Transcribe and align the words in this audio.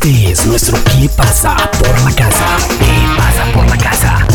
Este 0.00 0.30
es 0.30 0.46
nuestro 0.46 0.78
¿Qué 0.84 1.08
pasa 1.16 1.56
por 1.76 1.88
la 2.04 2.14
casa? 2.14 2.56
¿Qué 2.78 3.16
pasa 3.16 3.52
por 3.52 3.66
la 3.66 3.76
casa? 3.76 4.26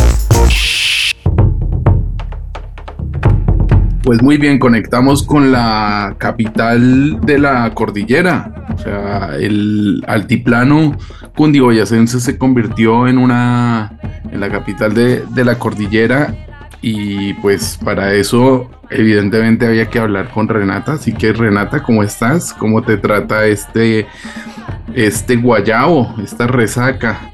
Pues 4.04 4.22
muy 4.22 4.36
bien, 4.36 4.60
conectamos 4.60 5.24
con 5.24 5.54
la 5.54 6.16
capital 6.18 7.22
de 7.22 7.40
la 7.40 7.74
cordillera. 7.74 8.66
O 8.76 8.78
sea, 8.78 9.38
el 9.40 10.04
altiplano 10.06 10.98
cundiboyacense 11.34 12.20
se 12.20 12.38
convirtió 12.38 13.08
en 13.08 13.18
una 13.18 13.98
en 14.34 14.42
la 14.42 14.50
capital 14.50 14.94
de, 14.94 15.24
de 15.30 15.46
la 15.46 15.58
cordillera 15.60 16.36
y 16.82 17.36
pues 17.36 17.80
para 17.82 18.14
eso 18.14 18.70
evidentemente 18.90 19.66
había 19.66 19.90
que 19.90 20.00
hablar 20.00 20.30
con 20.30 20.50
Renata. 20.50 20.94
Así 20.94 21.14
que 21.14 21.32
Renata, 21.32 21.82
¿cómo 21.82 22.04
estás? 22.04 22.54
¿Cómo 22.54 22.82
te 22.82 22.98
trata 22.98 23.46
este, 23.46 24.08
este 24.96 25.36
guayabo, 25.36 26.16
esta 26.24 26.48
resaca? 26.48 27.32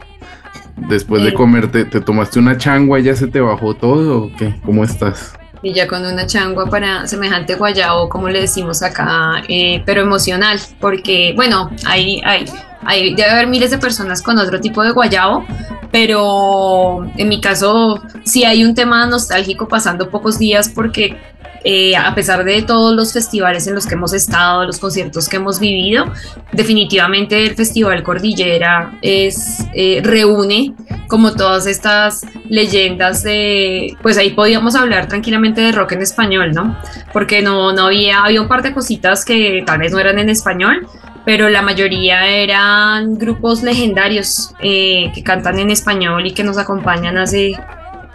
Después 0.88 1.24
de 1.24 1.34
comerte, 1.34 1.86
¿te 1.86 2.00
tomaste 2.00 2.40
una 2.40 2.58
changua 2.58 3.00
y 3.00 3.04
ya 3.04 3.16
se 3.16 3.28
te 3.28 3.42
bajó 3.42 3.74
todo 3.74 4.24
o 4.24 4.32
qué? 4.38 4.56
¿Cómo 4.66 4.84
estás? 4.84 5.34
Y 5.62 5.74
ya 5.74 5.88
con 5.88 6.06
una 6.06 6.26
changua 6.26 6.68
para 6.68 7.06
semejante 7.06 7.56
guayabo, 7.56 8.08
como 8.08 8.30
le 8.30 8.42
decimos 8.42 8.82
acá, 8.82 9.44
eh, 9.50 9.84
pero 9.86 10.02
emocional, 10.02 10.58
porque 10.80 11.34
bueno, 11.36 11.70
hay, 11.86 12.22
hay, 12.24 12.46
hay, 12.86 13.14
debe 13.14 13.30
haber 13.30 13.48
miles 13.48 13.72
de 13.72 13.78
personas 13.78 14.22
con 14.22 14.38
otro 14.38 14.62
tipo 14.62 14.82
de 14.84 14.92
guayabo, 14.92 15.46
pero 15.92 17.06
en 17.18 17.28
mi 17.28 17.42
caso 17.42 18.02
sí 18.24 18.46
hay 18.46 18.64
un 18.64 18.74
tema 18.74 19.06
nostálgico 19.06 19.68
pasando 19.68 20.10
pocos 20.10 20.40
días 20.40 20.70
porque 20.70 21.18
eh, 21.64 21.96
a 21.96 22.16
pesar 22.16 22.44
de 22.44 22.62
todos 22.62 22.96
los 22.96 23.14
festivales 23.14 23.68
en 23.68 23.76
los 23.76 23.86
que 23.86 23.96
hemos 23.96 24.14
estado, 24.14 24.66
los 24.66 24.80
conciertos 24.80 25.28
que 25.28 25.38
hemos 25.38 25.60
vivido, 25.60 26.06
definitivamente 26.54 27.44
el 27.44 27.56
Festival 27.56 28.04
Cordillera 28.04 28.98
es, 29.02 29.66
eh, 29.74 30.02
reúne 30.04 30.74
como 31.08 31.34
todas 31.34 31.66
estas 31.66 32.26
leyendas 32.48 33.24
de, 33.24 33.98
pues 34.02 34.18
ahí 34.18 34.32
podíamos 34.32 34.76
hablar 34.76 35.08
tranquilamente 35.08 35.62
de 35.62 35.72
rock 35.72 35.94
en 35.94 36.02
español, 36.02 36.52
¿no? 36.54 36.78
Porque 37.12 37.42
no, 37.42 37.74
no 37.74 37.88
había, 37.88 38.24
había 38.24 38.42
un 38.42 38.48
par 38.48 38.62
de 38.62 38.74
cositas 38.74 39.26
que 39.26 39.64
tal 39.66 39.80
vez 39.80 39.92
no 39.92 40.00
eran 40.00 40.20
en 40.20 40.30
español, 40.30 40.88
pero 41.26 41.50
la 41.50 41.62
mayoría 41.62 42.28
eran 42.28 43.16
grupos 43.16 43.64
legendarios 43.64 44.54
eh, 44.62 45.12
que 45.14 45.24
cantan 45.24 45.60
en 45.60 45.70
español 45.70 46.26
y 46.26 46.34
que 46.34 46.44
nos 46.44 46.58
acompañan 46.58 47.18
hace 47.18 47.54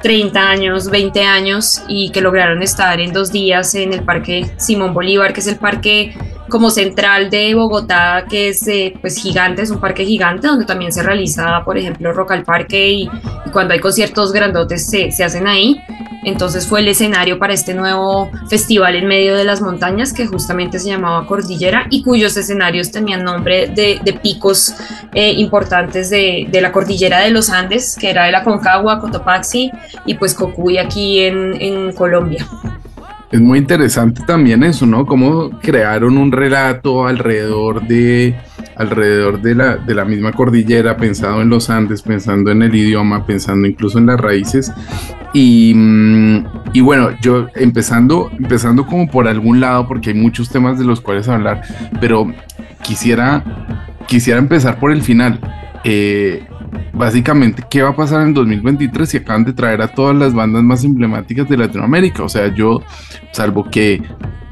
30 0.04 0.38
años, 0.38 0.90
20 0.90 1.24
años 1.24 1.82
y 1.88 2.10
que 2.10 2.20
lograron 2.20 2.62
estar 2.62 3.00
en 3.00 3.14
dos 3.14 3.32
días 3.32 3.74
en 3.74 3.94
el 3.94 4.02
Parque 4.02 4.44
Simón 4.58 4.92
Bolívar, 4.92 5.32
que 5.32 5.40
es 5.40 5.46
el 5.46 5.56
parque 5.56 6.14
como 6.50 6.68
central 6.68 7.30
de 7.30 7.54
Bogotá, 7.54 8.26
que 8.28 8.50
es 8.50 8.68
eh, 8.68 8.92
pues 9.00 9.16
gigante, 9.16 9.62
es 9.62 9.70
un 9.70 9.80
parque 9.80 10.04
gigante 10.04 10.46
donde 10.46 10.66
también 10.66 10.92
se 10.92 11.02
realiza, 11.02 11.64
por 11.64 11.78
ejemplo, 11.78 12.12
Rock 12.12 12.32
al 12.32 12.44
Parque 12.44 12.90
y, 12.90 13.10
cuando 13.50 13.72
hay 13.72 13.80
conciertos 13.80 14.30
grandotes 14.30 14.86
se, 14.86 15.10
se, 15.10 15.24
hacen 15.24 15.46
ahí. 15.46 15.80
Entonces 16.24 16.66
fue 16.66 16.80
el 16.80 16.88
escenario 16.88 17.38
para 17.38 17.52
este 17.52 17.74
nuevo 17.74 18.30
festival 18.48 18.96
en 18.96 19.06
medio 19.06 19.36
de 19.36 19.44
las 19.44 19.60
montañas 19.60 20.12
que 20.12 20.26
justamente 20.26 20.78
se 20.78 20.88
llamaba 20.88 21.26
Cordillera 21.26 21.86
y 21.90 22.02
cuyos 22.02 22.36
escenarios 22.36 22.90
tenían 22.90 23.24
nombre 23.24 23.68
de, 23.68 24.20
picos 24.22 24.74
eh, 25.12 25.32
importantes 25.32 26.10
de, 26.10 26.48
de, 26.50 26.60
la 26.60 26.72
Cordillera 26.72 27.20
de 27.20 27.30
los 27.30 27.50
Andes, 27.50 27.96
que 27.98 28.10
era 28.10 28.24
de 28.24 28.32
la 28.32 28.42
Concagua, 28.42 29.00
Cotopaxi 29.00 29.70
y 30.06 30.14
pues 30.14 30.34
Cocuy 30.34 30.78
aquí 30.78 31.20
en, 31.20 31.60
en 31.60 31.92
Colombia. 31.92 32.46
Es 33.30 33.40
muy 33.40 33.58
interesante 33.58 34.22
también 34.26 34.62
eso, 34.62 34.86
¿no? 34.86 35.04
Cómo 35.04 35.50
crearon 35.60 36.16
un 36.16 36.30
relato 36.30 37.06
alrededor 37.06 37.84
de, 37.86 38.36
alrededor 38.76 39.40
de 39.40 39.54
la, 39.54 39.76
de 39.76 39.94
la 39.94 40.04
misma 40.04 40.32
cordillera, 40.32 40.96
pensado 40.96 41.42
en 41.42 41.48
los 41.48 41.70
Andes, 41.70 42.02
pensando 42.02 42.50
en 42.50 42.62
el 42.62 42.74
idioma, 42.74 43.26
pensando 43.26 43.66
incluso 43.66 43.98
en 43.98 44.06
las 44.06 44.20
raíces. 44.20 44.72
Y, 45.32 45.72
mm, 45.74 46.46
y, 46.72 46.80
bueno, 46.80 47.10
yo 47.20 47.48
empezando, 47.54 48.30
empezando 48.38 48.86
como 48.86 49.08
por 49.08 49.28
algún 49.28 49.60
lado, 49.60 49.86
porque 49.88 50.10
hay 50.10 50.16
muchos 50.16 50.48
temas 50.48 50.78
de 50.78 50.84
los 50.84 51.00
cuales 51.00 51.28
hablar, 51.28 51.62
pero 52.00 52.32
quisiera, 52.82 53.42
quisiera 54.06 54.38
empezar 54.38 54.78
por 54.78 54.92
el 54.92 55.02
final. 55.02 55.40
Eh, 55.84 56.44
básicamente, 56.92 57.62
¿qué 57.68 57.82
va 57.82 57.90
a 57.90 57.96
pasar 57.96 58.22
en 58.22 58.34
2023 58.34 59.08
si 59.08 59.16
acaban 59.18 59.44
de 59.44 59.52
traer 59.52 59.82
a 59.82 59.88
todas 59.88 60.16
las 60.16 60.34
bandas 60.34 60.62
más 60.62 60.84
emblemáticas 60.84 61.48
de 61.48 61.56
Latinoamérica? 61.56 62.22
O 62.22 62.28
sea, 62.28 62.52
yo, 62.54 62.82
salvo 63.32 63.68
que 63.70 64.02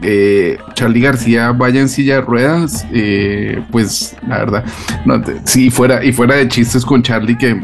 eh, 0.05 0.59
Charlie 0.75 1.01
García 1.01 1.53
vaya 1.53 1.81
en 1.81 1.89
silla 1.89 2.17
de 2.17 2.21
ruedas, 2.23 2.85
eh, 2.93 3.63
pues 3.71 4.17
la 4.27 4.39
verdad, 4.39 4.65
no, 5.05 5.23
si 5.45 5.71
fuera, 5.71 6.05
y 6.05 6.13
fuera 6.13 6.35
de 6.35 6.49
chistes 6.49 6.85
con 6.85 7.03
Charlie, 7.03 7.39
que, 7.39 7.63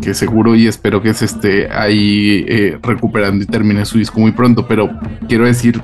que, 0.00 0.14
seguro 0.14 0.56
y 0.56 0.66
espero 0.66 1.00
que 1.00 1.14
se 1.14 1.26
esté 1.26 1.70
ahí 1.70 2.44
eh, 2.48 2.78
recuperando 2.82 3.44
y 3.44 3.46
termine 3.46 3.84
su 3.84 3.98
disco 3.98 4.18
muy 4.18 4.32
pronto, 4.32 4.66
pero 4.66 4.90
quiero 5.28 5.44
decir, 5.44 5.80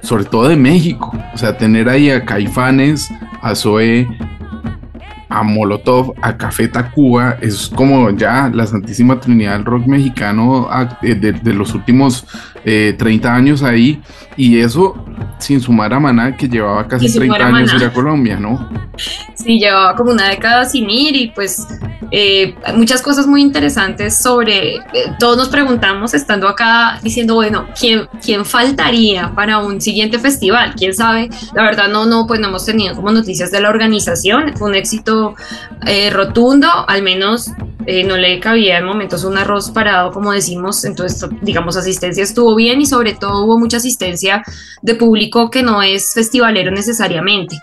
sobre 0.00 0.24
todo 0.24 0.48
de 0.48 0.56
México, 0.56 1.16
o 1.32 1.38
sea, 1.38 1.56
tener 1.56 1.88
ahí 1.88 2.10
a 2.10 2.24
Caifanes, 2.24 3.08
a 3.40 3.54
Zoe, 3.54 4.08
a 5.32 5.42
Molotov, 5.42 6.14
a 6.20 6.36
Café 6.36 6.68
Tacuba, 6.68 7.38
es 7.40 7.70
como 7.74 8.10
ya 8.10 8.50
la 8.52 8.66
Santísima 8.66 9.18
Trinidad 9.18 9.54
del 9.54 9.64
rock 9.64 9.86
mexicano 9.86 10.68
de, 11.00 11.14
de 11.32 11.54
los 11.54 11.74
últimos 11.74 12.26
eh, 12.64 12.94
30 12.96 13.34
años 13.34 13.62
ahí, 13.62 14.02
y 14.36 14.58
eso 14.58 15.04
sin 15.42 15.60
sumar 15.60 15.92
a 15.92 16.00
Maná, 16.00 16.36
que 16.36 16.48
llevaba 16.48 16.86
casi 16.86 17.12
30 17.12 17.46
años 17.46 17.74
ir 17.74 17.84
a 17.84 17.92
Colombia, 17.92 18.38
¿no? 18.38 18.68
Sí, 19.34 19.58
llevaba 19.58 19.96
como 19.96 20.12
una 20.12 20.28
década 20.28 20.64
sin 20.64 20.88
ir, 20.88 21.16
y 21.16 21.28
pues 21.28 21.66
eh, 22.10 22.54
muchas 22.74 23.02
cosas 23.02 23.26
muy 23.26 23.42
interesantes 23.42 24.16
sobre, 24.22 24.76
eh, 24.76 24.82
todos 25.18 25.36
nos 25.36 25.48
preguntamos 25.48 26.14
estando 26.14 26.48
acá 26.48 26.98
diciendo, 27.02 27.34
bueno, 27.34 27.66
¿quién, 27.78 28.06
¿quién 28.24 28.44
faltaría 28.44 29.32
para 29.34 29.58
un 29.58 29.80
siguiente 29.80 30.18
festival? 30.18 30.74
¿Quién 30.76 30.94
sabe? 30.94 31.30
La 31.54 31.62
verdad 31.62 31.88
no, 31.88 32.06
no, 32.06 32.26
pues 32.26 32.40
no 32.40 32.48
hemos 32.48 32.64
tenido 32.64 32.94
como 32.94 33.10
noticias 33.10 33.50
de 33.50 33.60
la 33.60 33.70
organización, 33.70 34.52
fue 34.56 34.68
un 34.68 34.74
éxito 34.74 35.34
eh, 35.86 36.10
rotundo, 36.10 36.68
al 36.86 37.02
menos 37.02 37.50
eh, 37.86 38.04
no 38.04 38.16
le 38.16 38.40
cabía 38.40 38.78
en 38.78 38.84
momentos 38.84 39.24
un 39.24 39.36
arroz 39.38 39.70
parado, 39.70 40.10
como 40.12 40.32
decimos, 40.32 40.84
entonces, 40.84 41.28
digamos, 41.42 41.76
asistencia 41.76 42.22
estuvo 42.22 42.54
bien 42.54 42.80
y 42.80 42.86
sobre 42.86 43.14
todo 43.14 43.44
hubo 43.44 43.58
mucha 43.58 43.78
asistencia 43.78 44.42
de 44.82 44.94
público 44.94 45.50
que 45.50 45.62
no 45.62 45.82
es 45.82 46.12
festivalero 46.14 46.70
necesariamente. 46.70 47.58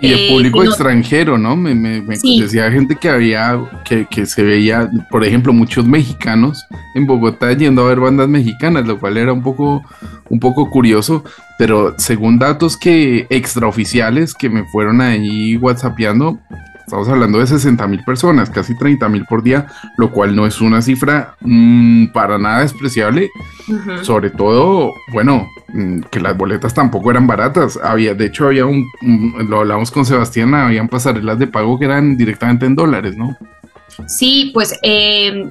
Y 0.00 0.28
público 0.28 0.62
eh, 0.62 0.66
no, 0.66 0.70
extranjero, 0.70 1.38
¿no? 1.38 1.56
Me, 1.56 1.74
me, 1.74 2.02
me 2.02 2.16
sí. 2.16 2.40
decía 2.40 2.70
gente 2.70 2.96
que 2.96 3.08
había, 3.08 3.58
que, 3.84 4.06
que, 4.06 4.26
se 4.26 4.42
veía, 4.42 4.90
por 5.10 5.24
ejemplo, 5.24 5.52
muchos 5.52 5.86
mexicanos 5.86 6.64
en 6.94 7.06
Bogotá 7.06 7.52
yendo 7.52 7.82
a 7.82 7.88
ver 7.88 8.00
bandas 8.00 8.28
mexicanas, 8.28 8.86
lo 8.86 8.98
cual 8.98 9.16
era 9.16 9.32
un 9.32 9.42
poco, 9.42 9.82
un 10.28 10.40
poco 10.40 10.68
curioso, 10.68 11.24
pero 11.58 11.94
según 11.98 12.38
datos 12.38 12.76
que 12.76 13.26
extraoficiales 13.30 14.34
que 14.34 14.50
me 14.50 14.64
fueron 14.66 15.00
ahí 15.00 15.56
whatsappeando, 15.56 16.38
Estamos 16.84 17.08
hablando 17.08 17.38
de 17.38 17.46
60 17.46 17.86
mil 17.86 18.04
personas, 18.04 18.50
casi 18.50 18.76
30 18.76 19.08
mil 19.08 19.24
por 19.24 19.42
día, 19.42 19.66
lo 19.96 20.10
cual 20.10 20.36
no 20.36 20.46
es 20.46 20.60
una 20.60 20.82
cifra 20.82 21.34
mmm, 21.40 22.06
para 22.12 22.38
nada 22.38 22.60
despreciable. 22.60 23.30
Uh 23.68 23.72
-huh. 23.72 24.04
Sobre 24.04 24.30
todo, 24.30 24.92
bueno, 25.12 25.48
mmm, 25.68 26.00
que 26.10 26.20
las 26.20 26.36
boletas 26.36 26.74
tampoco 26.74 27.10
eran 27.10 27.26
baratas. 27.26 27.78
Había, 27.82 28.14
de 28.14 28.26
hecho, 28.26 28.46
había 28.46 28.66
un, 28.66 28.84
lo 29.48 29.60
hablamos 29.60 29.90
con 29.90 30.04
Sebastián, 30.04 30.54
habían 30.54 30.88
pasarelas 30.88 31.38
de 31.38 31.46
pago 31.46 31.78
que 31.78 31.86
eran 31.86 32.16
directamente 32.16 32.66
en 32.66 32.76
dólares, 32.76 33.16
¿no? 33.16 33.36
Sí, 34.06 34.50
pues 34.52 34.78
eh, 34.82 35.48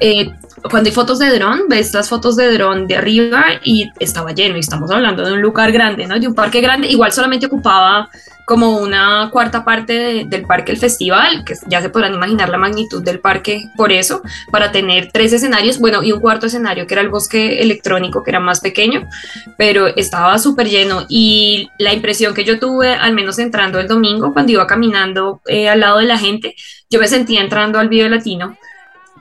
eh, 0.00 0.30
cuando 0.70 0.88
hay 0.88 0.94
fotos 0.94 1.18
de 1.18 1.30
dron, 1.38 1.62
ves 1.68 1.92
las 1.94 2.08
fotos 2.08 2.36
de 2.36 2.52
dron 2.52 2.86
de 2.86 2.96
arriba 2.96 3.44
y 3.64 3.90
estaba 3.98 4.32
lleno. 4.32 4.56
Y 4.56 4.60
estamos 4.60 4.90
hablando 4.90 5.24
de 5.24 5.32
un 5.32 5.42
lugar 5.42 5.72
grande, 5.72 6.06
¿no? 6.06 6.18
De 6.18 6.28
un 6.28 6.34
parque 6.34 6.60
grande. 6.60 6.88
Igual 6.88 7.12
solamente 7.12 7.46
ocupaba 7.46 8.08
como 8.44 8.78
una 8.78 9.28
cuarta 9.32 9.64
parte 9.64 9.92
de, 9.92 10.24
del 10.24 10.46
parque 10.46 10.72
el 10.72 10.78
festival, 10.78 11.44
que 11.44 11.54
ya 11.66 11.80
se 11.80 11.90
podrán 11.90 12.14
imaginar 12.14 12.48
la 12.48 12.58
magnitud 12.58 13.02
del 13.02 13.20
parque 13.20 13.64
por 13.76 13.92
eso, 13.92 14.22
para 14.50 14.72
tener 14.72 15.10
tres 15.12 15.32
escenarios, 15.32 15.78
bueno, 15.78 16.02
y 16.02 16.12
un 16.12 16.20
cuarto 16.20 16.46
escenario 16.46 16.86
que 16.86 16.94
era 16.94 17.02
el 17.02 17.08
bosque 17.08 17.62
electrónico, 17.62 18.22
que 18.22 18.30
era 18.30 18.40
más 18.40 18.60
pequeño, 18.60 19.08
pero 19.56 19.86
estaba 19.86 20.38
súper 20.38 20.68
lleno. 20.68 21.06
Y 21.08 21.70
la 21.78 21.92
impresión 21.92 22.34
que 22.34 22.44
yo 22.44 22.58
tuve, 22.58 22.94
al 22.94 23.12
menos 23.14 23.38
entrando 23.38 23.78
el 23.78 23.88
domingo, 23.88 24.32
cuando 24.32 24.52
iba 24.52 24.66
caminando 24.66 25.40
eh, 25.46 25.68
al 25.68 25.80
lado 25.80 25.98
de 25.98 26.06
la 26.06 26.18
gente, 26.18 26.54
yo 26.88 26.98
me 27.00 27.08
sentía 27.08 27.40
entrando 27.40 27.78
al 27.78 27.88
video 27.88 28.08
latino, 28.08 28.56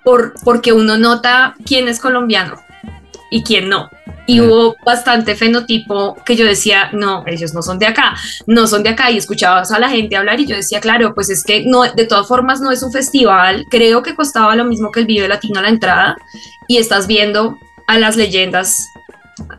por, 0.03 0.33
porque 0.44 0.73
uno 0.73 0.97
nota 0.97 1.55
quién 1.65 1.88
es 1.88 1.99
colombiano 1.99 2.59
y 3.29 3.43
quién 3.43 3.69
no. 3.69 3.89
Y 4.25 4.41
hubo 4.41 4.75
bastante 4.85 5.35
fenotipo 5.35 6.15
que 6.23 6.35
yo 6.35 6.45
decía, 6.45 6.89
no, 6.93 7.23
ellos 7.25 7.53
no 7.53 7.63
son 7.63 7.79
de 7.79 7.87
acá, 7.87 8.15
no 8.45 8.67
son 8.67 8.83
de 8.83 8.89
acá. 8.89 9.09
Y 9.09 9.17
escuchabas 9.17 9.71
a 9.71 9.79
la 9.79 9.89
gente 9.89 10.15
hablar 10.15 10.39
y 10.39 10.45
yo 10.45 10.55
decía, 10.55 10.79
claro, 10.79 11.15
pues 11.15 11.29
es 11.29 11.43
que 11.43 11.65
no, 11.65 11.83
de 11.83 12.05
todas 12.05 12.27
formas 12.27 12.61
no 12.61 12.71
es 12.71 12.83
un 12.83 12.91
festival. 12.91 13.65
Creo 13.69 14.03
que 14.03 14.15
costaba 14.15 14.55
lo 14.55 14.65
mismo 14.65 14.91
que 14.91 14.99
el 14.99 15.07
video 15.07 15.27
latino 15.27 15.59
a 15.59 15.63
la 15.63 15.69
entrada 15.69 16.15
y 16.67 16.77
estás 16.77 17.07
viendo 17.07 17.57
a 17.87 17.97
las 17.97 18.17
leyendas 18.17 18.89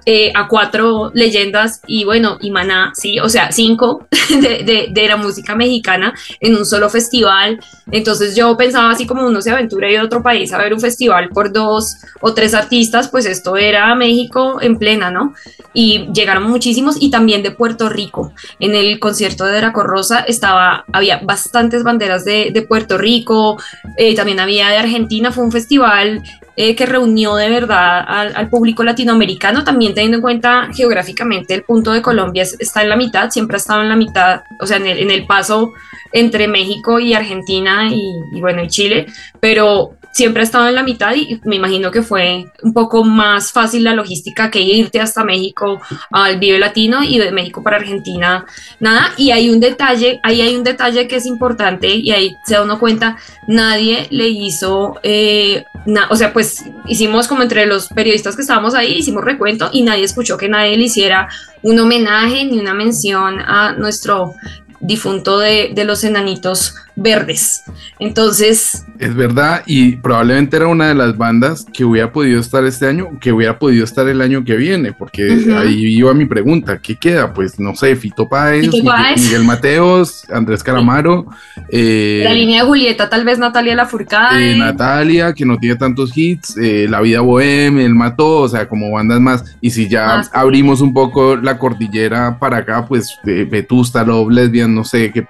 eh, 0.07 0.33
a 0.35 0.49
cuatro 0.49 1.11
leyendas 1.15 1.81
y 1.87 2.05
bueno, 2.05 2.39
y 2.41 2.51
Maná, 2.51 2.93
sí, 2.95 3.19
o 3.19 3.29
sea, 3.29 3.53
cinco 3.53 4.07
de, 4.31 4.89
de, 4.91 5.09
la 5.09 5.17
música 5.17 5.55
mexicana 5.55 6.15
en 6.41 6.57
un 6.57 6.65
solo 6.65 6.89
festival. 6.89 7.61
Entonces 7.91 8.37
yo 8.37 8.57
pensaba 8.57 8.91
así 8.91 9.07
como 9.07 9.27
uno 9.27 9.43
se 9.43 9.51
aventura 9.51 9.91
y 9.91 9.97
otro 9.97 10.23
país 10.23 10.53
a 10.53 10.59
ver 10.59 10.73
un 10.73 10.81
festival 10.81 11.29
por 11.31 11.53
dos 11.53 11.97
o 12.21 12.33
tres 12.33 12.55
artistas, 12.55 13.09
pues 13.09 13.27
esto 13.27 13.57
era 13.57 13.95
México 13.95 14.59
en 14.61 14.79
plena, 14.79 15.11
¿no? 15.11 15.35
Y 15.75 16.09
llegaron 16.13 16.45
muchísimos 16.45 16.97
y 17.01 17.11
también 17.11 17.43
de 17.43 17.51
Puerto 17.51 17.89
Rico. 17.89 18.33
En 18.59 18.75
el 18.75 18.99
concierto 18.99 19.45
de 19.45 19.59
Draco 19.59 19.83
Rosa 19.83 20.21
estaba, 20.21 20.85
había 20.93 21.19
bastantes 21.23 21.83
banderas 21.83 22.25
de, 22.25 22.51
de 22.53 22.63
Puerto 22.63 22.99
Rico, 22.99 23.61
eh, 23.97 24.15
también 24.15 24.41
había 24.41 24.69
de 24.69 24.79
Argentina, 24.79 25.33
fue 25.33 25.45
un 25.45 25.53
festival 25.53 26.23
eh, 26.63 26.77
que 26.77 26.85
reunió 26.85 27.37
de 27.37 27.49
verdad 27.49 28.05
al, 28.07 28.37
al, 28.37 28.51
público 28.51 28.85
latinoamericano, 28.85 29.65
también 29.65 29.95
teniendo 29.95 30.19
en 30.19 30.21
cuenta 30.21 30.69
geográficamente 30.75 31.55
el 31.55 31.63
punto 31.63 31.91
de 31.91 32.03
Colombia 32.03 32.43
está 32.43 32.83
en 32.83 32.91
la 32.91 32.97
mitad, 32.97 33.31
siempre 33.31 33.55
ha 33.55 33.57
estado 33.57 33.81
en 33.81 33.89
la 33.89 33.97
mitad, 33.97 34.43
o 34.61 34.67
sea, 34.67 34.77
en 34.77 35.11
el, 35.11 35.27
paso 35.27 35.73
entre 36.13 36.49
México 36.49 37.01
y 37.01 37.15
Argentina 37.15 37.89
y, 37.91 38.13
y 38.31 38.41
bueno, 38.43 38.63
y 38.63 38.69
Chile, 38.69 39.07
pero 39.41 39.95
siempre 40.13 40.43
ha 40.43 40.45
estado 40.45 40.69
en 40.69 40.75
la 40.75 40.83
mitad 40.83 41.15
y 41.15 41.41
me 41.45 41.57
imagino 41.57 41.91
que 41.91 42.03
fue 42.03 42.47
un 42.63 42.73
poco 42.73 43.05
más 43.05 43.53
fácil 43.53 43.85
la 43.85 43.95
logística 43.95 44.51
que 44.51 44.61
irte 44.61 45.01
hasta 45.01 45.25
México 45.25 45.81
al 46.11 46.39
Vive 46.39 46.59
Latino 46.59 47.03
y 47.05 47.19
de 47.19 47.31
México 47.31 47.63
para 47.63 47.77
Argentina, 47.77 48.45
nada. 48.81 49.13
Y 49.17 49.31
hay 49.31 49.51
un 49.51 49.61
detalle, 49.61 50.21
ahí 50.23 50.41
hay 50.41 50.57
un 50.57 50.65
detalle 50.65 51.07
que 51.07 51.17
es 51.17 51.27
importante 51.27 51.89
y 51.89 52.11
ahí 52.11 52.37
se 52.45 52.55
da 52.55 52.63
uno 52.63 52.79
cuenta, 52.79 53.17
nadie 53.47 54.09
le 54.11 54.29
hizo, 54.29 54.99
eh, 55.03 55.65
o 56.11 56.17
sea, 56.17 56.33
pues 56.33 56.65
hicimos 56.87 57.29
como 57.29 57.43
entre 57.43 57.67
los 57.67 57.89
periodistas 57.89 58.37
que 58.37 58.43
estábamos 58.43 58.75
ahí, 58.75 58.93
hicimos 58.95 59.25
recuento 59.25 59.71
y 59.73 59.83
nadie 59.83 60.05
escuchó 60.05 60.37
que 60.37 60.49
nadie 60.49 60.77
le 60.77 60.85
hiciera 60.85 61.29
un 61.63 61.79
homenaje 61.79 62.45
ni 62.45 62.59
una 62.59 62.75
mención 62.75 63.41
a 63.41 63.73
nuestro 63.73 64.35
difunto 64.81 65.39
de, 65.39 65.73
de, 65.75 65.85
los 65.85 66.05
enanitos 66.05 66.75
verdes. 67.01 67.63
Entonces... 67.99 68.85
Es 68.99 69.15
verdad, 69.15 69.63
y 69.67 69.97
probablemente 69.97 70.57
era 70.57 70.67
una 70.67 70.89
de 70.89 70.95
las 70.95 71.17
bandas 71.17 71.67
que 71.73 71.85
hubiera 71.85 72.13
podido 72.13 72.39
estar 72.39 72.65
este 72.65 72.87
año, 72.87 73.19
que 73.19 73.33
hubiera 73.33 73.59
podido 73.59 73.83
estar 73.85 74.07
el 74.09 74.21
año 74.21 74.45
que 74.45 74.57
viene, 74.57 74.93
porque 74.93 75.31
uh 75.31 75.35
-huh. 75.35 75.59
ahí 75.59 75.97
iba 75.97 76.13
mi 76.13 76.27
pregunta, 76.27 76.79
¿qué 76.79 76.97
queda? 76.97 77.33
Pues 77.33 77.59
no 77.59 77.75
sé, 77.75 77.97
Fito 77.97 78.29
Páez, 78.29 78.71
Fito 78.71 78.85
Páez. 78.85 79.23
Miguel, 79.23 79.45
Mateos, 79.45 80.25
Andrés 80.31 80.63
Calamaro. 80.63 81.27
Eh, 81.71 82.21
la 82.25 82.35
línea 82.35 82.63
de 82.63 82.69
Julieta, 82.69 83.09
tal 83.09 83.25
vez 83.25 83.39
Natalia 83.39 83.75
Lafourcade. 83.75 84.53
Eh, 84.53 84.57
Natalia, 84.57 85.33
que 85.33 85.47
no 85.47 85.57
tiene 85.57 85.77
tantos 85.77 86.15
hits, 86.15 86.57
eh, 86.59 86.87
La 86.89 87.01
Vida 87.01 87.21
Boheme, 87.21 87.85
El 87.85 87.95
Mató, 87.95 88.41
o 88.41 88.49
sea, 88.49 88.69
como 88.69 88.91
bandas 88.91 89.21
más, 89.21 89.57
y 89.63 89.71
si 89.71 89.89
ya 89.89 90.07
más 90.19 90.31
abrimos 90.35 90.83
un 90.83 90.93
poco 90.93 91.37
la 91.37 91.57
cordillera 91.57 92.39
para 92.39 92.59
acá, 92.59 92.85
pues 92.87 93.19
Vetusta, 93.25 94.05
Love, 94.05 94.31
Lesbian, 94.31 94.75
no 94.75 94.85
sé 94.85 95.11
qué. 95.11 95.27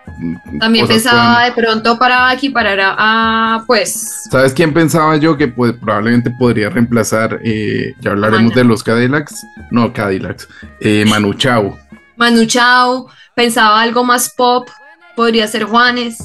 También 0.58 0.88
pensaba 0.88 1.34
puedan... 1.34 1.48
de 1.48 1.54
pronto 1.60 1.98
para 1.98 2.32
equiparar 2.32 2.80
a, 2.80 2.94
a, 2.98 3.64
pues. 3.66 4.28
¿Sabes 4.30 4.52
quién 4.52 4.72
pensaba 4.72 5.16
yo 5.16 5.36
que 5.36 5.48
pues, 5.48 5.72
probablemente 5.72 6.30
podría 6.30 6.70
reemplazar? 6.70 7.40
Eh, 7.44 7.94
ya 8.00 8.12
hablaremos 8.12 8.54
de 8.54 8.64
los 8.64 8.82
Cadillacs. 8.82 9.46
No, 9.70 9.92
Cadillacs. 9.92 10.48
Eh, 10.80 11.04
Manu 11.08 11.34
Chao. 11.34 11.78
Manu 12.16 12.46
Chao. 12.46 13.08
Pensaba 13.34 13.80
algo 13.80 14.04
más 14.04 14.32
pop. 14.36 14.68
Podría 15.14 15.46
ser 15.46 15.64
Juanes. 15.64 16.18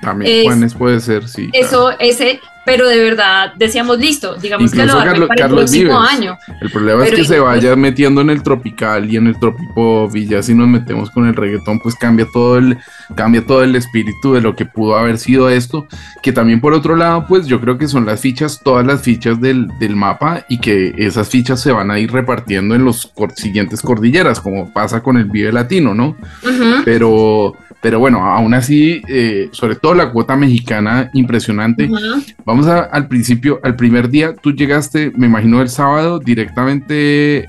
También 0.00 0.38
es, 0.38 0.44
Juanes 0.44 0.74
puede 0.74 1.00
ser, 1.00 1.28
sí. 1.28 1.50
Eso, 1.52 1.86
claro. 1.86 1.96
ese, 2.00 2.40
pero 2.64 2.86
de 2.86 2.98
verdad 3.02 3.54
decíamos 3.56 3.98
listo, 3.98 4.36
digamos 4.36 4.72
Incluso 4.72 4.98
que 4.98 5.04
lo 5.04 5.04
Carlos, 5.04 5.28
para 5.28 5.40
Carlos 5.42 5.74
el 5.74 5.86
próximo 5.86 6.00
Vives. 6.00 6.14
año. 6.14 6.38
El 6.60 6.70
problema 6.70 7.00
pero 7.04 7.16
es 7.16 7.20
que 7.20 7.26
se 7.26 7.40
vaya 7.40 7.76
metiendo 7.76 8.20
en 8.20 8.30
el 8.30 8.42
tropical 8.42 9.10
y 9.10 9.16
en 9.16 9.26
el 9.26 9.38
tropipop 9.38 10.14
y 10.16 10.26
ya 10.26 10.42
si 10.42 10.54
nos 10.54 10.68
metemos 10.68 11.10
con 11.10 11.26
el 11.26 11.34
reggaetón 11.34 11.80
pues 11.80 11.94
cambia 11.96 12.26
todo 12.32 12.58
el 12.58 12.78
cambia 13.16 13.44
todo 13.44 13.62
el 13.62 13.74
espíritu 13.74 14.34
de 14.34 14.40
lo 14.40 14.54
que 14.54 14.64
pudo 14.64 14.96
haber 14.96 15.18
sido 15.18 15.48
esto, 15.50 15.86
que 16.22 16.32
también 16.32 16.60
por 16.60 16.72
otro 16.72 16.96
lado 16.96 17.26
pues 17.26 17.46
yo 17.46 17.60
creo 17.60 17.78
que 17.78 17.88
son 17.88 18.06
las 18.06 18.20
fichas, 18.20 18.60
todas 18.62 18.86
las 18.86 19.02
fichas 19.02 19.40
del, 19.40 19.68
del 19.78 19.96
mapa 19.96 20.44
y 20.48 20.58
que 20.58 20.94
esas 20.96 21.28
fichas 21.28 21.60
se 21.60 21.72
van 21.72 21.90
a 21.90 21.98
ir 21.98 22.12
repartiendo 22.12 22.74
en 22.74 22.84
los 22.84 23.06
cor 23.06 23.32
siguientes 23.32 23.82
cordilleras 23.82 24.40
como 24.40 24.72
pasa 24.72 25.02
con 25.02 25.16
el 25.16 25.24
Vive 25.24 25.52
Latino, 25.52 25.94
¿no? 25.94 26.16
Uh 26.42 26.48
-huh. 26.48 26.82
Pero 26.84 27.54
pero 27.82 27.98
bueno, 27.98 28.24
aún 28.24 28.54
así, 28.54 29.02
eh, 29.08 29.48
sobre 29.50 29.74
todo 29.74 29.94
la 29.94 30.12
cuota 30.12 30.36
mexicana, 30.36 31.10
impresionante. 31.14 31.86
Uh 31.86 31.96
-huh. 31.96 32.34
Vamos 32.52 32.66
a, 32.66 32.82
al 32.82 33.08
principio, 33.08 33.60
al 33.62 33.76
primer 33.76 34.10
día, 34.10 34.36
tú 34.36 34.52
llegaste, 34.52 35.10
me 35.16 35.24
imagino, 35.24 35.62
el 35.62 35.70
sábado 35.70 36.18
directamente. 36.18 37.48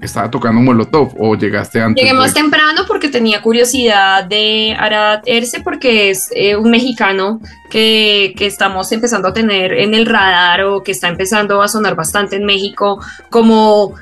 Estaba 0.00 0.30
tocando 0.30 0.60
Molotov 0.60 1.12
o 1.18 1.34
llegaste 1.34 1.80
antes. 1.80 2.00
Llegué 2.00 2.14
más 2.16 2.32
de... 2.32 2.40
temprano 2.40 2.82
porque 2.86 3.08
tenía 3.08 3.42
curiosidad 3.42 4.24
de 4.24 4.76
Arad 4.78 5.22
Erce 5.26 5.60
porque 5.60 6.10
es 6.10 6.30
eh, 6.36 6.54
un 6.54 6.70
mexicano 6.70 7.40
que, 7.68 8.32
que, 8.36 8.46
estamos 8.46 8.92
empezando 8.92 9.26
a 9.26 9.32
tener 9.32 9.72
en 9.72 9.92
el 9.92 10.06
radar 10.06 10.62
o 10.62 10.84
que 10.84 10.92
está 10.92 11.08
empezando 11.08 11.60
a 11.60 11.66
sonar 11.66 11.96
bastante 11.96 12.36
en 12.36 12.44
México 12.44 13.00
como 13.28 13.96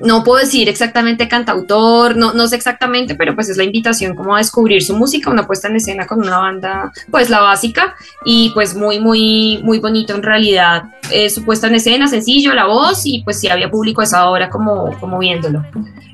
no 0.00 0.24
puedo 0.24 0.40
decir 0.40 0.68
exactamente 0.68 1.28
cantautor, 1.28 2.16
no, 2.16 2.32
no 2.34 2.46
sé 2.48 2.56
exactamente, 2.56 3.14
pero 3.14 3.34
pues 3.34 3.48
es 3.48 3.56
la 3.56 3.64
invitación 3.64 4.14
como 4.14 4.34
a 4.34 4.38
descubrir 4.38 4.82
su 4.82 4.96
música, 4.96 5.30
una 5.30 5.46
puesta 5.46 5.68
en 5.68 5.76
escena 5.76 6.06
con 6.06 6.20
una 6.20 6.38
banda, 6.38 6.92
pues 7.10 7.30
la 7.30 7.40
básica, 7.40 7.94
y 8.24 8.50
pues 8.50 8.74
muy, 8.74 9.00
muy, 9.00 9.60
muy 9.62 9.78
bonito 9.78 10.14
en 10.14 10.22
realidad, 10.22 10.84
eh, 11.10 11.30
su 11.30 11.44
puesta 11.44 11.66
en 11.66 11.76
escena, 11.76 12.08
sencillo, 12.08 12.54
la 12.54 12.66
voz, 12.66 13.06
y 13.06 13.22
pues 13.22 13.40
sí 13.40 13.48
había 13.48 13.70
público 13.70 14.00
a 14.00 14.04
esa 14.04 14.28
hora 14.28 14.50
como, 14.50 14.98
como 14.98 15.18
viéndolo. 15.18 15.64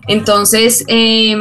Entonces, 0.09 0.85
eh, 0.89 1.37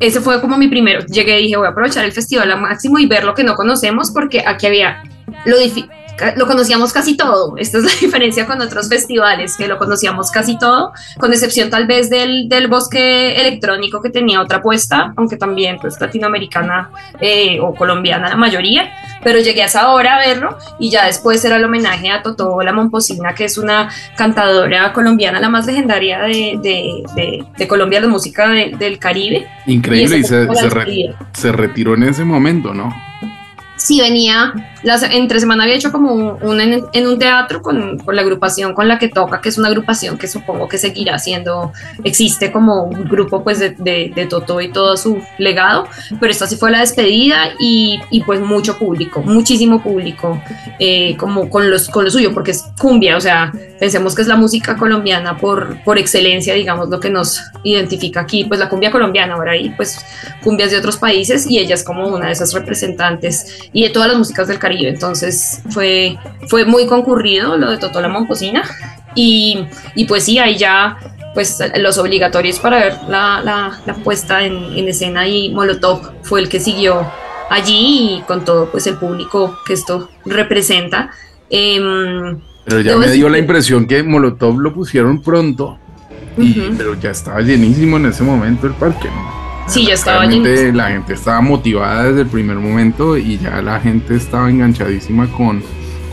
ese 0.00 0.20
fue 0.20 0.40
como 0.40 0.56
mi 0.56 0.68
primero, 0.68 1.04
llegué 1.06 1.40
y 1.40 1.44
dije, 1.44 1.56
voy 1.56 1.66
a 1.66 1.70
aprovechar 1.70 2.04
el 2.04 2.12
festival 2.12 2.50
al 2.50 2.60
máximo 2.60 2.98
y 2.98 3.06
ver 3.06 3.24
lo 3.24 3.34
que 3.34 3.44
no 3.44 3.54
conocemos, 3.54 4.10
porque 4.10 4.42
aquí 4.46 4.66
había 4.66 5.02
lo 5.44 5.58
difícil 5.58 5.90
lo 6.36 6.46
conocíamos 6.46 6.92
casi 6.92 7.16
todo. 7.16 7.56
Esta 7.56 7.78
es 7.78 7.84
la 7.84 7.90
diferencia 8.00 8.46
con 8.46 8.60
otros 8.60 8.88
festivales, 8.88 9.56
que 9.56 9.68
lo 9.68 9.78
conocíamos 9.78 10.30
casi 10.30 10.58
todo, 10.58 10.92
con 11.18 11.32
excepción 11.32 11.70
tal 11.70 11.86
vez 11.86 12.10
del, 12.10 12.48
del 12.48 12.68
bosque 12.68 13.40
electrónico 13.40 14.02
que 14.02 14.10
tenía 14.10 14.40
otra 14.40 14.62
puesta, 14.62 15.12
aunque 15.16 15.36
también 15.36 15.78
pues 15.80 16.00
latinoamericana 16.00 16.90
eh, 17.20 17.58
o 17.60 17.74
colombiana 17.74 18.28
la 18.28 18.36
mayoría, 18.36 18.92
pero 19.22 19.40
llegué 19.40 19.62
a 19.62 19.66
esa 19.66 19.90
hora 19.90 20.16
a 20.16 20.18
verlo 20.18 20.58
y 20.78 20.90
ya 20.90 21.06
después 21.06 21.44
era 21.44 21.56
el 21.56 21.64
homenaje 21.64 22.10
a 22.10 22.22
Totó 22.22 22.60
La 22.62 22.72
Momposina, 22.72 23.34
que 23.34 23.44
es 23.44 23.58
una 23.58 23.88
cantadora 24.16 24.92
colombiana, 24.92 25.40
la 25.40 25.48
más 25.48 25.66
legendaria 25.66 26.20
de, 26.20 26.58
de, 26.62 27.02
de, 27.14 27.44
de 27.56 27.68
Colombia, 27.68 28.00
la 28.00 28.08
música 28.08 28.48
del 28.48 28.98
Caribe. 28.98 29.46
Increíble, 29.66 30.18
y, 30.18 30.20
y 30.20 30.24
se, 30.24 30.46
se, 30.54 30.70
re, 30.70 31.14
se 31.32 31.52
retiró 31.52 31.94
en 31.94 32.04
ese 32.04 32.24
momento, 32.24 32.74
¿no? 32.74 32.94
Sí 33.78 34.00
venía, 34.00 34.52
las, 34.82 35.02
entre 35.02 35.40
semana 35.40 35.64
había 35.64 35.76
hecho 35.76 35.90
como 35.90 36.12
un, 36.12 36.60
en, 36.60 37.06
un 37.06 37.18
teatro 37.18 37.62
con, 37.62 37.98
con, 37.98 38.14
la 38.14 38.22
agrupación 38.22 38.74
con 38.74 38.88
la 38.88 38.98
que 38.98 39.08
toca, 39.08 39.40
que 39.40 39.48
es 39.48 39.58
una 39.58 39.68
agrupación 39.68 40.18
que 40.18 40.28
supongo 40.28 40.68
que 40.68 40.78
seguirá 40.78 41.18
siendo, 41.18 41.72
existe 42.04 42.52
como 42.52 42.84
un 42.84 43.04
grupo 43.08 43.42
pues 43.42 43.58
de, 43.58 43.70
de, 43.70 44.12
de 44.14 44.26
Toto 44.26 44.60
y 44.60 44.70
todo 44.70 44.96
su 44.96 45.22
legado, 45.38 45.88
pero 46.20 46.30
esta 46.30 46.46
sí 46.46 46.56
fue 46.56 46.70
la 46.70 46.80
despedida 46.80 47.50
y, 47.58 48.00
y 48.10 48.22
pues 48.24 48.40
mucho 48.40 48.76
público, 48.76 49.22
muchísimo 49.22 49.82
público, 49.82 50.42
eh, 50.78 51.16
como 51.16 51.48
con, 51.48 51.70
los, 51.70 51.88
con 51.88 52.04
lo 52.04 52.10
suyo, 52.10 52.34
porque 52.34 52.50
es 52.50 52.64
cumbia, 52.78 53.16
o 53.16 53.20
sea, 53.20 53.52
pensemos 53.78 54.14
que 54.14 54.22
es 54.22 54.28
la 54.28 54.36
música 54.36 54.76
colombiana 54.76 55.38
por, 55.38 55.82
por 55.84 55.98
excelencia, 55.98 56.54
digamos, 56.54 56.88
lo 56.88 57.00
que 57.00 57.10
nos 57.10 57.40
identifica 57.62 58.20
aquí, 58.20 58.44
pues 58.44 58.58
la 58.58 58.68
cumbia 58.68 58.90
colombiana, 58.90 59.34
ahora 59.34 59.52
ahí 59.52 59.70
pues 59.76 60.04
cumbias 60.42 60.70
de 60.70 60.78
otros 60.78 60.96
países 60.96 61.48
y 61.48 61.58
ella 61.58 61.74
es 61.74 61.84
como 61.84 62.08
una 62.08 62.26
de 62.26 62.32
esas 62.32 62.52
representantes 62.52 63.67
y 63.72 63.82
de 63.84 63.90
todas 63.90 64.08
las 64.08 64.18
músicas 64.18 64.48
del 64.48 64.58
Caribe. 64.58 64.88
Entonces 64.88 65.62
fue, 65.70 66.18
fue 66.48 66.64
muy 66.64 66.86
concurrido 66.86 67.56
lo 67.56 67.70
de 67.70 67.78
Totó 67.78 68.00
la 68.00 68.08
Momposina. 68.08 68.62
Y, 69.14 69.66
y 69.94 70.04
pues 70.04 70.24
sí, 70.24 70.38
ahí 70.38 70.56
ya 70.56 70.98
pues 71.34 71.58
los 71.76 71.98
obligatorios 71.98 72.58
para 72.58 72.78
ver 72.78 72.94
la, 73.08 73.40
la, 73.44 73.80
la 73.86 73.94
puesta 73.94 74.44
en, 74.44 74.76
en, 74.76 74.88
escena 74.88 75.28
y 75.28 75.50
Molotov 75.50 76.12
fue 76.22 76.40
el 76.40 76.48
que 76.48 76.58
siguió 76.58 77.06
allí 77.50 78.18
y 78.18 78.22
con 78.26 78.44
todo 78.44 78.70
pues 78.70 78.86
el 78.86 78.96
público 78.96 79.56
que 79.66 79.74
esto 79.74 80.10
representa. 80.24 81.10
Eh, 81.50 81.80
pero 82.64 82.80
ya 82.80 82.96
me 82.96 83.10
dio 83.10 83.28
la 83.28 83.38
impresión 83.38 83.86
que 83.86 84.02
Molotov 84.02 84.58
lo 84.58 84.74
pusieron 84.74 85.22
pronto, 85.22 85.78
y, 86.36 86.58
uh 86.60 86.62
-huh. 86.64 86.74
pero 86.76 86.94
ya 86.94 87.10
estaba 87.10 87.40
llenísimo 87.40 87.96
en 87.96 88.06
ese 88.06 88.22
momento 88.22 88.66
el 88.66 88.74
parque, 88.74 89.08
¿no? 89.08 89.47
Sí, 89.68 89.86
ya 89.86 89.94
estaba 89.94 90.20
Realmente 90.20 90.72
la 90.72 90.88
gente 90.88 91.12
estaba 91.12 91.40
motivada 91.42 92.04
desde 92.04 92.22
el 92.22 92.26
primer 92.28 92.56
momento 92.56 93.18
y 93.18 93.38
ya 93.38 93.60
la 93.60 93.78
gente 93.80 94.16
estaba 94.16 94.48
enganchadísima 94.48 95.30
con, 95.30 95.62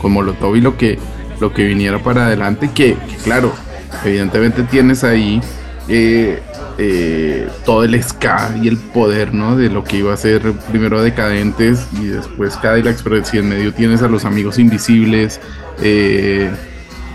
con 0.00 0.12
Molotov 0.12 0.56
y 0.56 0.60
lo 0.60 0.76
que, 0.76 0.98
lo 1.40 1.52
que 1.54 1.64
viniera 1.64 1.98
para 1.98 2.26
adelante, 2.26 2.70
que, 2.74 2.94
que 2.94 3.16
claro, 3.24 3.52
evidentemente 4.04 4.62
tienes 4.64 5.04
ahí 5.04 5.40
eh, 5.88 6.42
eh, 6.78 7.48
todo 7.64 7.84
el 7.84 8.02
ska 8.02 8.54
y 8.62 8.68
el 8.68 8.76
poder, 8.76 9.32
¿no? 9.32 9.56
De 9.56 9.70
lo 9.70 9.84
que 9.84 9.98
iba 9.98 10.12
a 10.12 10.16
ser 10.18 10.52
primero 10.70 11.00
Decadentes 11.00 11.88
y 11.98 12.06
después 12.08 12.56
Cadillacs, 12.56 13.02
pero 13.02 13.24
si 13.24 13.38
en 13.38 13.48
medio 13.48 13.72
tienes 13.72 14.02
a 14.02 14.08
los 14.08 14.26
amigos 14.26 14.58
invisibles, 14.58 15.40
eh, 15.80 16.50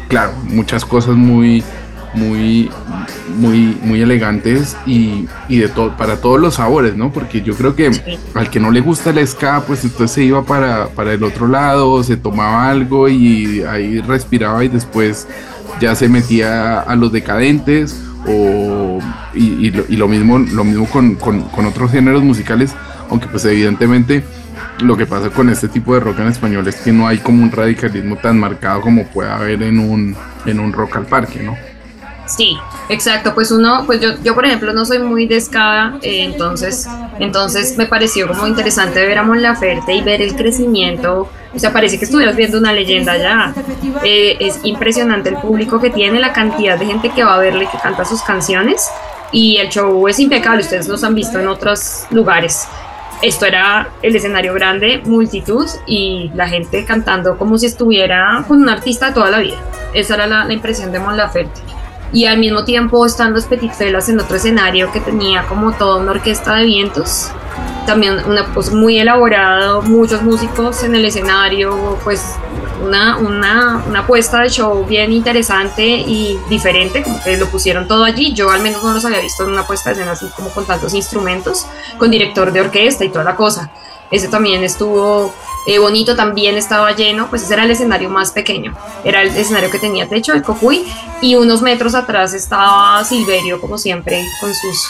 claro, 0.08 0.34
muchas 0.46 0.86
cosas 0.86 1.16
muy 1.16 1.64
muy, 2.14 2.70
muy, 3.38 3.78
muy 3.82 4.02
elegantes 4.02 4.76
y, 4.86 5.28
y 5.48 5.58
de 5.60 5.70
todo, 5.70 5.96
para 5.96 6.18
todos 6.18 6.40
los 6.40 6.56
sabores, 6.56 6.96
¿no? 6.96 7.12
Porque 7.12 7.42
yo 7.42 7.56
creo 7.56 7.76
que 7.76 7.92
al 8.34 8.50
que 8.50 8.60
no 8.60 8.72
le 8.72 8.82
gusta 8.82 9.12
el 9.12 9.26
ska, 9.28 9.64
pues 9.66 9.84
entonces 9.84 10.12
se 10.12 10.24
iba 10.24 10.44
para, 10.44 10.88
para 10.88 11.14
el 11.14 11.24
otro 11.24 11.48
lado, 11.48 12.04
se 12.04 12.18
tomaba 12.18 12.70
algo 12.70 13.08
y 13.08 13.64
ahí 13.64 14.02
respiraba 14.02 14.64
y 14.64 14.68
después 14.68 15.28
ya 15.80 15.96
se 15.96 16.10
metía 16.10 16.82
a 16.82 16.96
los 16.96 17.12
decadentes 17.12 18.04
o, 18.28 19.00
y, 19.34 19.68
y, 19.68 19.96
lo, 19.96 20.08
mismo, 20.08 20.38
lo 20.40 20.64
mismo 20.64 20.86
con, 20.88 21.16
con, 21.16 21.42
con 21.42 21.66
otros 21.66 21.92
géneros 21.92 22.24
musicales, 22.24 22.76
aunque 23.10 23.28
pues 23.28 23.46
evidentemente 23.46 24.24
lo 24.82 24.98
que 24.98 25.06
pasa 25.06 25.30
con 25.30 25.50
este 25.50 25.68
tipo 25.68 25.94
de 25.94 26.00
rock 26.00 26.20
en 26.20 26.28
español 26.28 26.68
es 26.68 26.76
que 26.76 26.92
no 26.92 27.08
hay 27.08 27.20
como 27.20 27.44
un 27.44 27.52
radicalismo 27.52 28.16
tan 28.18 28.40
marcado 28.40 28.82
como 28.82 29.06
puede 29.06 29.30
haber 29.30 29.64
en 29.64 29.80
un, 29.80 30.16
en 30.46 30.60
un 30.60 30.74
rock 30.74 30.98
al 30.98 31.06
parque, 31.06 31.42
¿no? 31.44 31.56
Sí, 32.36 32.58
exacto. 32.90 33.34
Pues 33.34 33.52
uno, 33.52 33.84
pues 33.86 34.00
yo, 34.00 34.12
yo 34.24 34.34
por 34.34 34.46
ejemplo 34.46 34.74
no 34.74 34.86
soy 34.86 35.00
muy 35.00 35.28
de 35.28 35.40
ska, 35.42 35.98
eh, 36.02 36.24
entonces, 36.24 36.88
entonces 37.20 37.78
me 37.78 37.86
pareció 37.86 38.28
como 38.28 38.48
interesante 38.48 39.06
ver 39.06 39.18
a 39.18 39.24
Mon 39.24 39.42
Laferte 39.42 39.94
y 39.94 40.02
ver 40.02 40.22
el 40.22 40.36
crecimiento. 40.36 41.30
O 41.54 41.60
sea, 41.60 41.74
parece 41.74 42.00
que 42.00 42.06
estuvieras 42.06 42.36
viendo 42.36 42.58
una 42.58 42.72
leyenda 42.72 43.18
ya. 43.18 43.54
Eh, 44.04 44.38
es 44.40 44.60
impresionante 44.64 45.30
el 45.30 45.38
público 45.38 45.82
que 45.82 45.90
tiene, 45.90 46.20
la 46.20 46.32
cantidad 46.32 46.80
de 46.80 46.86
gente 46.86 47.10
que 47.10 47.24
va 47.24 47.36
a 47.36 47.40
verle, 47.40 47.68
que 47.70 47.78
canta 47.78 48.06
sus 48.06 48.22
canciones. 48.22 48.90
Y 49.34 49.58
el 49.58 49.70
show 49.70 50.08
es 50.08 50.20
impecable, 50.20 50.62
ustedes 50.62 50.88
los 50.88 51.04
han 51.04 51.16
visto 51.16 51.40
en 51.40 51.48
otros 51.48 52.06
lugares 52.12 52.68
esto 53.22 53.46
era 53.46 53.90
el 54.02 54.16
escenario 54.16 54.54
grande, 54.54 55.02
multitud 55.06 55.68
y 55.86 56.32
la 56.34 56.48
gente 56.48 56.84
cantando 56.86 57.38
como 57.38 57.58
si 57.58 57.68
estuviera 57.68 58.44
con 58.48 58.62
un 58.62 58.70
artista 58.70 59.14
toda 59.14 59.30
la 59.30 59.40
vida. 59.40 59.58
Esa 59.94 60.16
era 60.16 60.28
la, 60.28 60.52
impresión 60.52 60.92
de 60.92 61.00
Mon 61.00 61.16
Laferte. 61.16 61.62
Y 62.14 62.26
al 62.26 62.40
mismo 62.40 62.66
tiempo 62.66 63.06
estando 63.06 63.42
Petit 63.42 63.72
Felas 63.72 64.10
en 64.10 64.20
otro 64.20 64.36
escenario 64.36 64.92
que 64.92 65.00
tenía 65.00 65.48
como 65.48 65.72
toda 65.72 65.98
una 65.98 66.12
orquesta 66.12 66.56
de 66.56 66.66
vientos, 66.66 67.32
también 67.86 68.20
una 68.26 68.54
pues 68.54 68.72
muy 68.72 69.00
elaborado, 69.00 69.82
muchos 69.82 70.22
músicos 70.22 70.84
en 70.84 70.96
el 70.96 71.06
escenario, 71.06 71.98
pues 72.04 72.36
una, 72.84 73.18
una, 73.18 73.84
una 73.88 74.06
puesta 74.08 74.42
de 74.42 74.50
show 74.50 74.86
bien 74.86 75.14
interesante 75.14 75.86
y 75.86 76.38
diferente, 76.50 77.04
como 77.04 77.22
que 77.24 77.38
lo 77.38 77.48
pusieron 77.48 77.88
todo 77.88 78.04
allí. 78.04 78.34
Yo 78.34 78.50
al 78.52 78.62
menos 78.62 78.84
no 78.84 78.94
los 78.94 79.06
había 79.06 79.20
visto 79.20 79.44
en 79.44 79.52
una 79.52 79.66
puesta 79.66 79.90
de 79.90 79.96
escena 79.96 80.12
así 80.12 80.28
como 80.36 80.50
con 80.50 80.66
tantos 80.66 80.94
instrumentos, 80.94 81.66
con 81.98 82.12
director 82.12 82.52
de 82.52 82.62
orquesta 82.62 83.06
y 83.06 83.10
toda 83.10 83.24
la 83.24 83.36
cosa. 83.36 83.72
Ese 84.12 84.28
también 84.28 84.64
estuvo 84.64 85.34
eh, 85.68 85.80
bonito, 85.80 86.16
también 86.16 86.58
estaba 86.58 86.92
lleno, 86.92 87.30
pues 87.30 87.44
ese 87.44 87.54
era 87.54 87.64
el 87.64 87.72
escenario 87.72 88.10
más 88.10 88.32
pequeño. 88.32 88.74
Era 89.04 89.22
el 89.22 89.30
escenario 89.30 89.72
que 89.72 89.80
tenía 89.80 90.08
techo, 90.10 90.34
el 90.34 90.44
cocuy, 90.44 90.84
y 91.22 91.36
unos 91.36 91.62
metros 91.62 91.96
atrás 91.96 92.34
estaba 92.34 93.04
Silverio, 93.04 93.62
como 93.62 93.78
siempre, 93.78 94.26
con 94.40 94.54
sus 94.54 94.88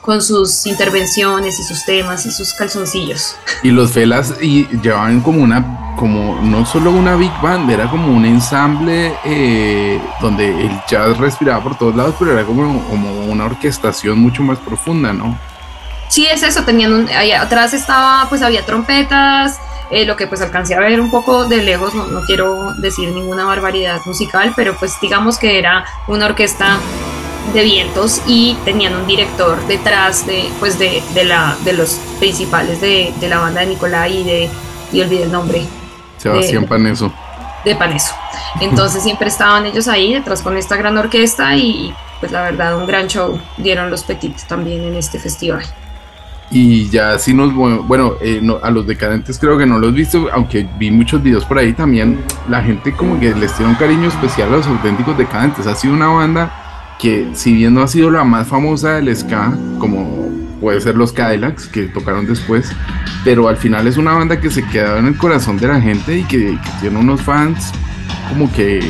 con 0.00 0.22
sus 0.22 0.66
intervenciones 0.66 1.60
y 1.60 1.62
sus 1.62 1.84
temas 1.84 2.24
y 2.24 2.30
sus 2.30 2.54
calzoncillos. 2.54 3.36
Y 3.62 3.70
los 3.70 3.92
Felas 3.92 4.34
y 4.40 4.66
llevaban 4.78 5.20
como 5.20 5.42
una, 5.42 5.94
como 5.96 6.40
no 6.42 6.64
solo 6.64 6.90
una 6.90 7.16
big 7.16 7.32
band, 7.42 7.70
era 7.70 7.88
como 7.90 8.16
un 8.16 8.24
ensamble 8.24 9.14
eh, 9.24 10.00
donde 10.20 10.48
el 10.48 10.72
jazz 10.88 11.18
respiraba 11.18 11.62
por 11.62 11.76
todos 11.76 11.94
lados, 11.94 12.14
pero 12.18 12.32
era 12.32 12.44
como, 12.44 12.82
como 12.88 13.24
una 13.26 13.44
orquestación 13.44 14.18
mucho 14.18 14.42
más 14.42 14.58
profunda, 14.58 15.12
¿no? 15.12 15.38
Sí, 16.10 16.26
es 16.26 16.42
eso, 16.42 16.64
tenían 16.64 16.92
un, 16.92 17.08
atrás 17.08 17.72
estaba, 17.72 18.28
pues 18.28 18.42
había 18.42 18.66
trompetas, 18.66 19.60
eh, 19.90 20.04
lo 20.04 20.16
que 20.16 20.26
pues 20.26 20.40
alcancé 20.40 20.74
a 20.74 20.80
ver 20.80 21.00
un 21.00 21.08
poco 21.08 21.46
de 21.46 21.62
lejos, 21.62 21.94
no, 21.94 22.06
no 22.06 22.22
quiero 22.22 22.74
decir 22.74 23.10
ninguna 23.10 23.44
barbaridad 23.44 24.00
musical, 24.06 24.52
pero 24.56 24.76
pues 24.76 24.92
digamos 25.00 25.38
que 25.38 25.58
era 25.58 25.84
una 26.08 26.26
orquesta 26.26 26.78
de 27.54 27.62
vientos 27.62 28.22
y 28.26 28.56
tenían 28.64 28.96
un 28.96 29.06
director 29.06 29.64
detrás 29.68 30.26
de, 30.26 30.50
pues 30.58 30.80
de, 30.80 31.00
de, 31.14 31.24
la, 31.24 31.56
de 31.64 31.74
los 31.74 32.00
principales 32.18 32.80
de, 32.80 33.14
de, 33.20 33.28
la 33.28 33.38
banda 33.38 33.60
de 33.60 33.68
Nicolai 33.68 34.18
y 34.18 34.24
de, 34.24 34.50
y 34.92 35.00
olvidé 35.00 35.22
el 35.24 35.32
nombre. 35.32 35.62
Sebastián 36.18 36.66
Paneso. 36.66 37.12
De 37.64 37.76
Paneso. 37.76 38.14
Entonces 38.60 39.02
siempre 39.04 39.28
estaban 39.28 39.64
ellos 39.64 39.86
ahí 39.86 40.12
detrás 40.12 40.42
con 40.42 40.56
esta 40.56 40.76
gran 40.76 40.98
orquesta 40.98 41.54
y 41.54 41.94
pues 42.18 42.32
la 42.32 42.42
verdad 42.42 42.76
un 42.76 42.86
gran 42.86 43.06
show 43.06 43.40
dieron 43.56 43.90
los 43.90 44.02
Petits 44.02 44.44
también 44.46 44.82
en 44.82 44.96
este 44.96 45.20
festival. 45.20 45.64
Y 46.52 46.88
ya 46.88 47.16
sí 47.18 47.32
nos, 47.32 47.54
bueno, 47.54 48.14
eh, 48.20 48.42
a 48.62 48.70
los 48.70 48.86
decadentes 48.86 49.38
creo 49.38 49.56
que 49.56 49.66
no 49.66 49.78
los 49.78 49.90
he 49.90 49.96
visto, 49.96 50.28
aunque 50.32 50.68
vi 50.78 50.90
muchos 50.90 51.22
videos 51.22 51.44
por 51.44 51.58
ahí 51.58 51.72
también, 51.72 52.18
la 52.48 52.60
gente 52.60 52.92
como 52.92 53.20
que 53.20 53.32
les 53.34 53.54
tiene 53.54 53.70
un 53.70 53.78
cariño 53.78 54.08
especial 54.08 54.48
a 54.48 54.56
los 54.56 54.66
auténticos 54.66 55.16
decadentes. 55.16 55.66
Ha 55.66 55.76
sido 55.76 55.94
una 55.94 56.08
banda 56.08 56.96
que 56.98 57.30
si 57.34 57.54
bien 57.54 57.74
no 57.74 57.82
ha 57.82 57.88
sido 57.88 58.10
la 58.10 58.24
más 58.24 58.48
famosa 58.48 58.96
del 58.96 59.14
ska, 59.16 59.56
como 59.78 60.28
puede 60.60 60.80
ser 60.80 60.96
los 60.96 61.12
Cadillacs, 61.12 61.66
que 61.66 61.84
tocaron 61.84 62.26
después, 62.26 62.70
pero 63.24 63.48
al 63.48 63.56
final 63.56 63.86
es 63.86 63.96
una 63.96 64.12
banda 64.12 64.40
que 64.40 64.50
se 64.50 64.62
queda 64.66 64.98
en 64.98 65.06
el 65.06 65.16
corazón 65.16 65.56
de 65.56 65.68
la 65.68 65.80
gente 65.80 66.18
y 66.18 66.24
que, 66.24 66.58
tiene 66.80 66.98
unos 66.98 67.22
fans 67.22 67.72
como 68.30 68.50
que, 68.52 68.80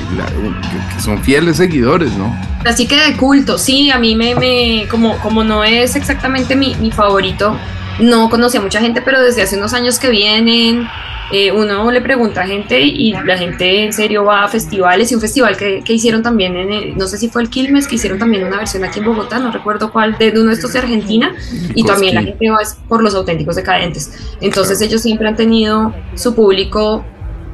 son 1.02 1.22
fieles 1.22 1.56
seguidores, 1.56 2.12
¿no? 2.12 2.34
Así 2.64 2.86
que 2.86 2.96
de 2.96 3.16
culto, 3.16 3.58
sí, 3.58 3.90
a 3.90 3.98
mí 3.98 4.14
me, 4.14 4.34
me 4.34 4.86
como, 4.88 5.18
como 5.18 5.42
no 5.42 5.64
es 5.64 5.96
exactamente 5.96 6.54
mi, 6.54 6.74
mi 6.76 6.92
favorito, 6.92 7.56
no 7.98 8.30
conocí 8.30 8.58
a 8.58 8.60
mucha 8.60 8.80
gente, 8.80 9.02
pero 9.02 9.20
desde 9.20 9.42
hace 9.42 9.56
unos 9.56 9.72
años 9.72 9.98
que 9.98 10.10
vienen, 10.10 10.86
eh, 11.32 11.52
uno 11.52 11.90
le 11.92 12.00
pregunta 12.00 12.42
a 12.42 12.46
gente 12.46 12.80
y 12.80 13.12
la 13.12 13.38
gente 13.38 13.84
en 13.84 13.92
serio 13.92 14.24
va 14.24 14.44
a 14.44 14.48
festivales 14.48 15.12
y 15.12 15.14
un 15.14 15.20
festival 15.20 15.56
que, 15.56 15.82
que 15.84 15.92
hicieron 15.92 16.22
también, 16.22 16.56
en 16.56 16.98
no 16.98 17.06
sé 17.06 17.18
si 17.18 17.28
fue 17.28 17.42
el 17.42 17.48
Quilmes, 17.48 17.86
que 17.86 17.94
hicieron 17.94 18.18
también 18.18 18.44
una 18.44 18.56
versión 18.56 18.84
aquí 18.84 18.98
en 18.98 19.04
Bogotá, 19.04 19.38
no 19.38 19.52
recuerdo 19.52 19.92
cuál, 19.92 20.18
de 20.18 20.32
uno 20.32 20.48
de 20.48 20.54
estos 20.54 20.72
de 20.72 20.80
Argentina, 20.80 21.32
y 21.74 21.84
también 21.84 22.16
la 22.16 22.22
gente 22.22 22.50
va 22.50 22.58
por 22.88 23.02
los 23.02 23.14
auténticos 23.14 23.56
decadentes. 23.56 24.12
Entonces 24.40 24.80
ellos 24.80 25.02
siempre 25.02 25.28
han 25.28 25.36
tenido 25.36 25.94
su 26.14 26.34
público 26.34 27.04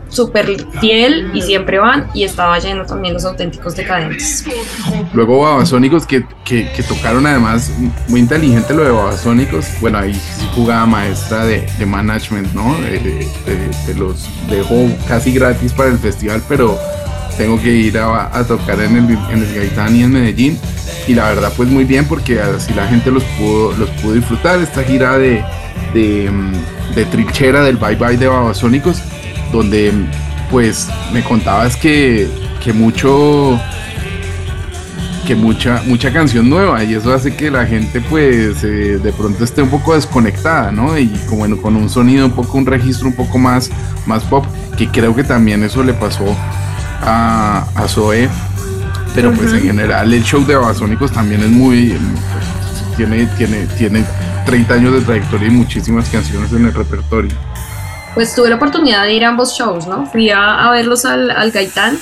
súper 0.08 0.56
fiel 0.80 1.30
y 1.34 1.42
siempre 1.42 1.78
van 1.78 2.08
y 2.14 2.24
estaba 2.24 2.58
lleno 2.58 2.84
también 2.84 3.14
los 3.14 3.24
auténticos 3.24 3.76
decadentes. 3.76 4.44
Luego 5.12 5.42
Babasónicos 5.42 6.06
que, 6.06 6.24
que, 6.44 6.82
tocaron 6.88 7.26
además 7.26 7.72
muy 8.08 8.20
inteligente 8.20 8.74
lo 8.74 8.84
de 8.84 8.90
Babasónicos, 8.90 9.66
bueno 9.80 9.98
ahí 9.98 10.18
jugaba 10.54 10.86
maestra 10.86 11.44
de, 11.44 11.66
de 11.78 11.86
management, 11.86 12.52
¿no? 12.54 12.76
De, 12.80 13.26
los 13.96 14.28
dejó 14.50 14.88
casi 15.08 15.32
gratis 15.32 15.72
para 15.72 15.90
el 15.90 15.98
festival, 15.98 16.42
pero 16.48 16.78
tengo 17.36 17.60
que 17.60 17.70
ir 17.72 17.98
a, 17.98 18.36
a 18.36 18.46
tocar 18.46 18.80
en 18.80 18.96
el, 18.96 19.18
en 19.30 19.42
el 19.42 19.54
Gaitán 19.54 19.96
y 19.96 20.02
en 20.02 20.12
Medellín 20.12 20.58
y 21.06 21.14
la 21.14 21.28
verdad 21.28 21.52
pues 21.56 21.68
muy 21.68 21.84
bien 21.84 22.06
porque 22.06 22.40
así 22.40 22.74
la 22.74 22.86
gente 22.86 23.10
los 23.10 23.24
pudo, 23.38 23.72
los 23.72 23.88
pudo 23.90 24.14
disfrutar 24.14 24.60
esta 24.60 24.82
gira 24.82 25.18
de, 25.18 25.44
de, 25.94 26.30
de 26.94 27.04
trinchera 27.06 27.62
del 27.62 27.76
Bye 27.76 27.96
Bye 27.96 28.16
de 28.16 28.28
Babasónicos 28.28 29.02
donde 29.52 29.92
pues 30.50 30.88
me 31.12 31.22
contabas 31.22 31.76
que, 31.76 32.28
que 32.62 32.72
mucho 32.72 33.60
que 35.26 35.34
mucha 35.34 35.82
mucha 35.86 36.12
canción 36.12 36.48
nueva 36.48 36.84
y 36.84 36.94
eso 36.94 37.12
hace 37.12 37.34
que 37.34 37.50
la 37.50 37.66
gente 37.66 38.00
pues 38.00 38.62
eh, 38.62 38.98
de 39.02 39.12
pronto 39.12 39.42
esté 39.42 39.60
un 39.60 39.70
poco 39.70 39.94
desconectada 39.94 40.70
no 40.70 40.96
y 40.96 41.08
como 41.28 41.60
con 41.60 41.74
un 41.74 41.90
sonido 41.90 42.26
un 42.26 42.32
poco 42.32 42.56
un 42.56 42.64
registro 42.64 43.08
un 43.08 43.14
poco 43.14 43.36
más 43.36 43.70
más 44.06 44.22
pop 44.22 44.46
que 44.78 44.88
creo 44.88 45.16
que 45.16 45.24
también 45.24 45.64
eso 45.64 45.82
le 45.82 45.94
pasó 45.94 46.24
a, 47.02 47.66
a 47.74 47.88
Zoe 47.88 48.28
pero 49.16 49.32
pues 49.32 49.52
en 49.52 49.62
general 49.62 50.12
el 50.12 50.22
show 50.22 50.44
de 50.46 50.54
Babasónicos 50.54 51.10
también 51.10 51.42
es 51.42 51.50
muy 51.50 51.88
pues, 51.88 52.96
tiene 52.96 53.26
tiene 53.36 53.66
tiene 53.78 54.04
30 54.44 54.74
años 54.74 54.92
de 54.92 55.00
trayectoria 55.00 55.48
y 55.48 55.50
muchísimas 55.50 56.08
canciones 56.08 56.52
en 56.52 56.66
el 56.66 56.72
repertorio 56.72 57.34
pues 58.16 58.34
tuve 58.34 58.48
la 58.48 58.56
oportunidad 58.56 59.04
de 59.04 59.12
ir 59.12 59.26
a 59.26 59.28
ambos 59.28 59.52
shows, 59.52 59.86
¿no? 59.86 60.06
Fui 60.06 60.30
a, 60.30 60.70
verlos 60.70 61.04
al, 61.04 61.30
al, 61.30 61.50
Gaitán, 61.50 61.98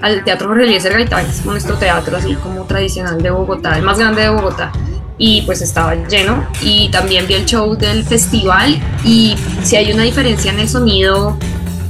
al 0.00 0.24
Teatro 0.24 0.48
Jorge 0.48 0.64
Eliezer 0.64 0.92
Gaitán, 0.92 1.24
que 1.24 1.30
es 1.30 1.46
nuestro 1.46 1.76
teatro 1.76 2.16
así 2.16 2.34
como 2.34 2.64
tradicional 2.64 3.22
de 3.22 3.30
Bogotá, 3.30 3.78
el 3.78 3.84
más 3.84 3.96
grande 3.96 4.22
de 4.22 4.30
Bogotá. 4.30 4.72
Y 5.18 5.42
pues 5.42 5.62
estaba 5.62 5.94
lleno. 5.94 6.44
Y 6.62 6.88
también 6.90 7.28
vi 7.28 7.34
el 7.34 7.44
show 7.44 7.76
del 7.76 8.02
festival. 8.04 8.76
Y 9.04 9.36
si 9.62 9.76
hay 9.76 9.92
una 9.92 10.02
diferencia 10.02 10.50
en 10.50 10.58
el 10.58 10.68
sonido, 10.68 11.38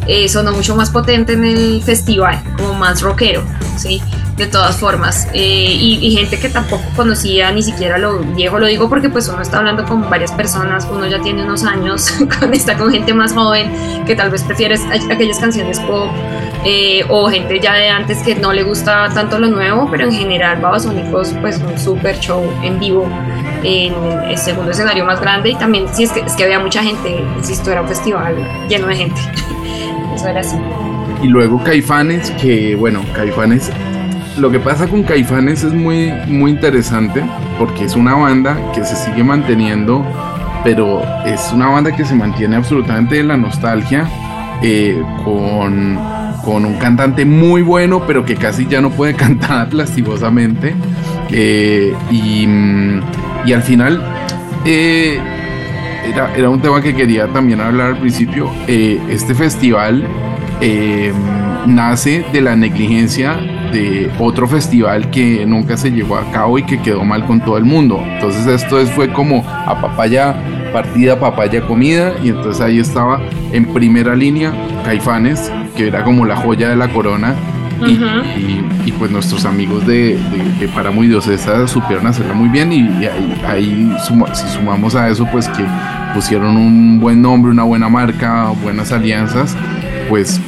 eh, 0.06 0.28
sonó 0.28 0.52
mucho 0.52 0.76
más 0.76 0.90
potente 0.90 1.32
en 1.32 1.44
el 1.44 1.82
festival, 1.82 2.42
como 2.58 2.74
más 2.74 3.00
rockero, 3.00 3.42
¿sí? 3.78 4.02
De 4.42 4.48
todas 4.48 4.76
formas. 4.78 5.28
Eh, 5.32 5.76
y, 5.78 6.10
gente 6.12 6.38
que 6.38 6.48
tampoco 6.48 6.82
conocía 6.94 7.50
ni 7.52 7.62
siquiera 7.62 7.96
lo 7.96 8.18
viejo, 8.18 8.58
lo 8.58 8.66
digo 8.66 8.88
porque 8.88 9.08
pues 9.08 9.28
uno 9.28 9.40
está 9.40 9.58
hablando 9.58 9.84
con 9.84 10.10
varias 10.10 10.32
personas, 10.32 10.86
uno 10.90 11.06
ya 11.06 11.20
tiene 11.20 11.42
unos 11.44 11.64
años, 11.64 12.12
está 12.52 12.76
con 12.76 12.90
gente 12.90 13.14
más 13.14 13.32
joven 13.32 13.70
que 14.04 14.14
tal 14.14 14.30
vez 14.30 14.42
prefiere 14.42 14.74
aquellas 15.10 15.38
canciones 15.38 15.80
pop 15.80 16.08
eh, 16.64 17.04
o 17.08 17.28
gente 17.30 17.60
ya 17.60 17.74
de 17.74 17.88
antes 17.88 18.18
que 18.18 18.34
no 18.34 18.52
le 18.52 18.62
gusta 18.62 19.08
tanto 19.14 19.38
lo 19.38 19.48
nuevo, 19.48 19.88
pero 19.90 20.04
en 20.04 20.12
general 20.12 20.60
Babasónicos 20.60 21.34
pues 21.40 21.58
un 21.58 21.78
super 21.78 22.18
show 22.18 22.44
en 22.62 22.78
vivo 22.78 23.08
en 23.62 23.94
el 24.28 24.36
segundo 24.36 24.72
escenario 24.72 25.04
más 25.04 25.20
grande 25.20 25.50
y 25.50 25.54
también 25.54 25.86
si 25.92 26.02
es 26.02 26.12
que, 26.12 26.20
es 26.20 26.34
que 26.34 26.44
había 26.44 26.58
mucha 26.58 26.82
gente, 26.82 27.24
insisto, 27.36 27.70
era 27.70 27.80
un 27.82 27.88
festival 27.88 28.36
lleno 28.68 28.88
de 28.88 28.96
gente. 28.96 29.20
Eso 30.14 30.28
era 30.28 30.40
así. 30.40 30.56
Y 31.22 31.28
luego 31.28 31.62
Caifanes, 31.62 32.30
que 32.32 32.74
bueno, 32.74 33.04
Caifanes 33.14 33.70
lo 34.38 34.50
que 34.50 34.58
pasa 34.58 34.88
con 34.88 35.02
Caifanes 35.02 35.62
es 35.62 35.72
muy, 35.72 36.10
muy 36.26 36.52
interesante 36.52 37.22
porque 37.58 37.84
es 37.84 37.96
una 37.96 38.14
banda 38.14 38.56
que 38.72 38.84
se 38.84 38.96
sigue 38.96 39.22
manteniendo, 39.22 40.04
pero 40.64 41.02
es 41.26 41.50
una 41.52 41.68
banda 41.68 41.94
que 41.94 42.04
se 42.04 42.14
mantiene 42.14 42.56
absolutamente 42.56 43.18
en 43.18 43.28
la 43.28 43.36
nostalgia, 43.36 44.08
eh, 44.62 45.02
con, 45.24 45.98
con, 46.44 46.64
un 46.64 46.74
cantante 46.74 47.24
muy 47.24 47.62
bueno, 47.62 48.04
pero 48.06 48.24
que 48.24 48.36
casi 48.36 48.66
ya 48.66 48.80
no 48.80 48.90
puede 48.90 49.14
cantar 49.16 49.72
lastimosamente. 49.74 50.74
Eh, 51.30 51.94
y, 52.10 52.46
y, 53.44 53.52
al 53.52 53.62
final 53.62 54.02
eh, 54.64 55.18
era, 56.06 56.34
era, 56.34 56.50
un 56.50 56.60
tema 56.60 56.82
que 56.82 56.94
quería 56.94 57.26
también 57.28 57.60
hablar 57.60 57.88
al 57.88 57.98
principio. 57.98 58.50
este 58.66 59.34
festival 59.34 60.06
nace 61.66 62.24
de 62.32 62.40
la 62.40 62.54
negligencia 62.54 63.36
de 63.72 64.10
otro 64.18 64.46
festival 64.46 65.10
que 65.10 65.44
nunca 65.46 65.76
se 65.76 65.90
llevó 65.90 66.16
a 66.16 66.30
cabo 66.30 66.58
y 66.58 66.62
que 66.64 66.80
quedó 66.80 67.04
mal 67.04 67.24
con 67.26 67.40
todo 67.40 67.56
el 67.56 67.64
mundo. 67.64 68.00
Entonces 68.04 68.46
esto 68.46 68.78
es, 68.78 68.90
fue 68.90 69.12
como 69.12 69.44
a 69.48 69.80
papaya 69.80 70.36
partida, 70.72 71.18
papaya 71.18 71.62
comida 71.62 72.14
y 72.22 72.28
entonces 72.28 72.60
ahí 72.60 72.78
estaba 72.78 73.20
en 73.52 73.72
primera 73.72 74.14
línea 74.14 74.52
Caifanes, 74.84 75.52
que 75.76 75.88
era 75.88 76.04
como 76.04 76.24
la 76.24 76.36
joya 76.36 76.68
de 76.68 76.76
la 76.76 76.88
corona. 76.88 77.34
y, 78.86 78.92
pues 78.92 79.10
nuestros 79.10 79.44
amigos 79.44 79.84
de, 79.88 80.16
de, 80.16 80.60
de 80.60 80.68
Para 80.68 80.92
Muy 80.92 81.08
Diosesa 81.08 81.66
supieron 81.66 82.06
hacerla 82.06 82.32
muy 82.32 82.48
bien 82.48 82.72
y, 82.72 83.04
ahí, 83.44 83.92
si 84.34 84.48
sumamos 84.48 84.94
a 84.94 85.08
eso 85.08 85.26
pues 85.32 85.48
que 85.48 85.64
pusieron 86.14 86.56
un 86.56 87.00
buen 87.00 87.20
nombre, 87.20 87.50
una 87.50 87.64
buena 87.64 87.88
marca, 87.88 88.52
buenas 88.62 88.92
alianzas, 88.92 89.56
pues 90.08 90.40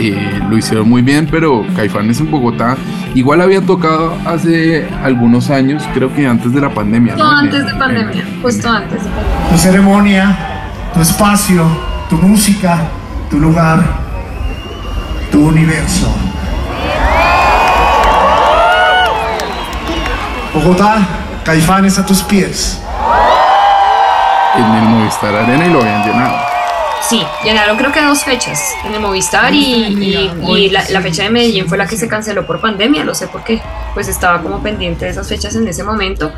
lo 0.00 0.56
hicieron 0.56 0.88
muy 0.88 1.02
bien, 1.02 1.28
pero 1.30 1.64
Caifanes 1.76 2.20
en 2.20 2.30
Bogotá 2.30 2.76
igual 3.14 3.40
había 3.40 3.60
tocado 3.60 4.14
hace 4.26 4.88
algunos 5.02 5.50
años, 5.50 5.82
creo 5.92 6.12
que 6.14 6.26
antes 6.26 6.52
de 6.52 6.60
la 6.60 6.70
pandemia. 6.70 7.16
¿no? 7.16 7.30
antes 7.30 7.66
de 7.66 7.74
pandemia, 7.74 8.24
justo 8.42 8.68
antes 8.68 9.02
Tu 9.50 9.58
ceremonia, 9.58 10.36
tu 10.94 11.00
espacio, 11.00 11.66
tu 12.08 12.16
música, 12.16 12.78
tu 13.28 13.38
lugar, 13.38 13.82
tu 15.30 15.48
universo. 15.48 16.12
Bogotá, 20.54 20.98
Caifanes 21.44 21.98
a 21.98 22.06
tus 22.06 22.22
pies. 22.22 22.80
En 24.56 24.64
el 24.64 24.82
Movistar 24.82 25.34
Arena 25.34 25.66
y 25.66 25.70
lo 25.70 25.80
habían 25.80 26.04
llenado. 26.04 26.49
Sí, 27.08 27.22
llenaron 27.44 27.76
creo 27.76 27.92
que 27.92 28.02
dos 28.02 28.24
fechas 28.24 28.74
en 28.84 28.94
el 28.94 29.00
Movistar 29.00 29.54
y, 29.54 30.70
la, 30.70 31.00
fecha 31.00 31.24
de 31.24 31.30
Medellín 31.30 31.66
fue 31.66 31.78
la 31.78 31.86
que 31.86 31.96
se 31.96 32.08
canceló 32.08 32.46
por 32.46 32.60
pandemia, 32.60 33.04
lo 33.04 33.14
sé 33.14 33.26
porque 33.26 33.60
pues 33.94 34.08
estaba 34.08 34.42
como 34.42 34.62
pendiente 34.62 35.06
de 35.06 35.12
esas 35.12 35.28
fechas 35.28 35.56
en 35.56 35.66
ese 35.66 35.82
momento. 35.82 36.32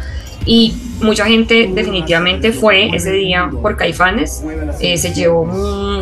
Y 0.44 0.74
mucha 1.00 1.24
gente 1.26 1.70
definitivamente 1.72 2.52
fue 2.52 2.88
ese 2.92 3.12
día 3.12 3.48
por 3.62 3.76
Caifanes, 3.76 4.42
eh, 4.80 4.98
se 4.98 5.14
llevó 5.14 5.46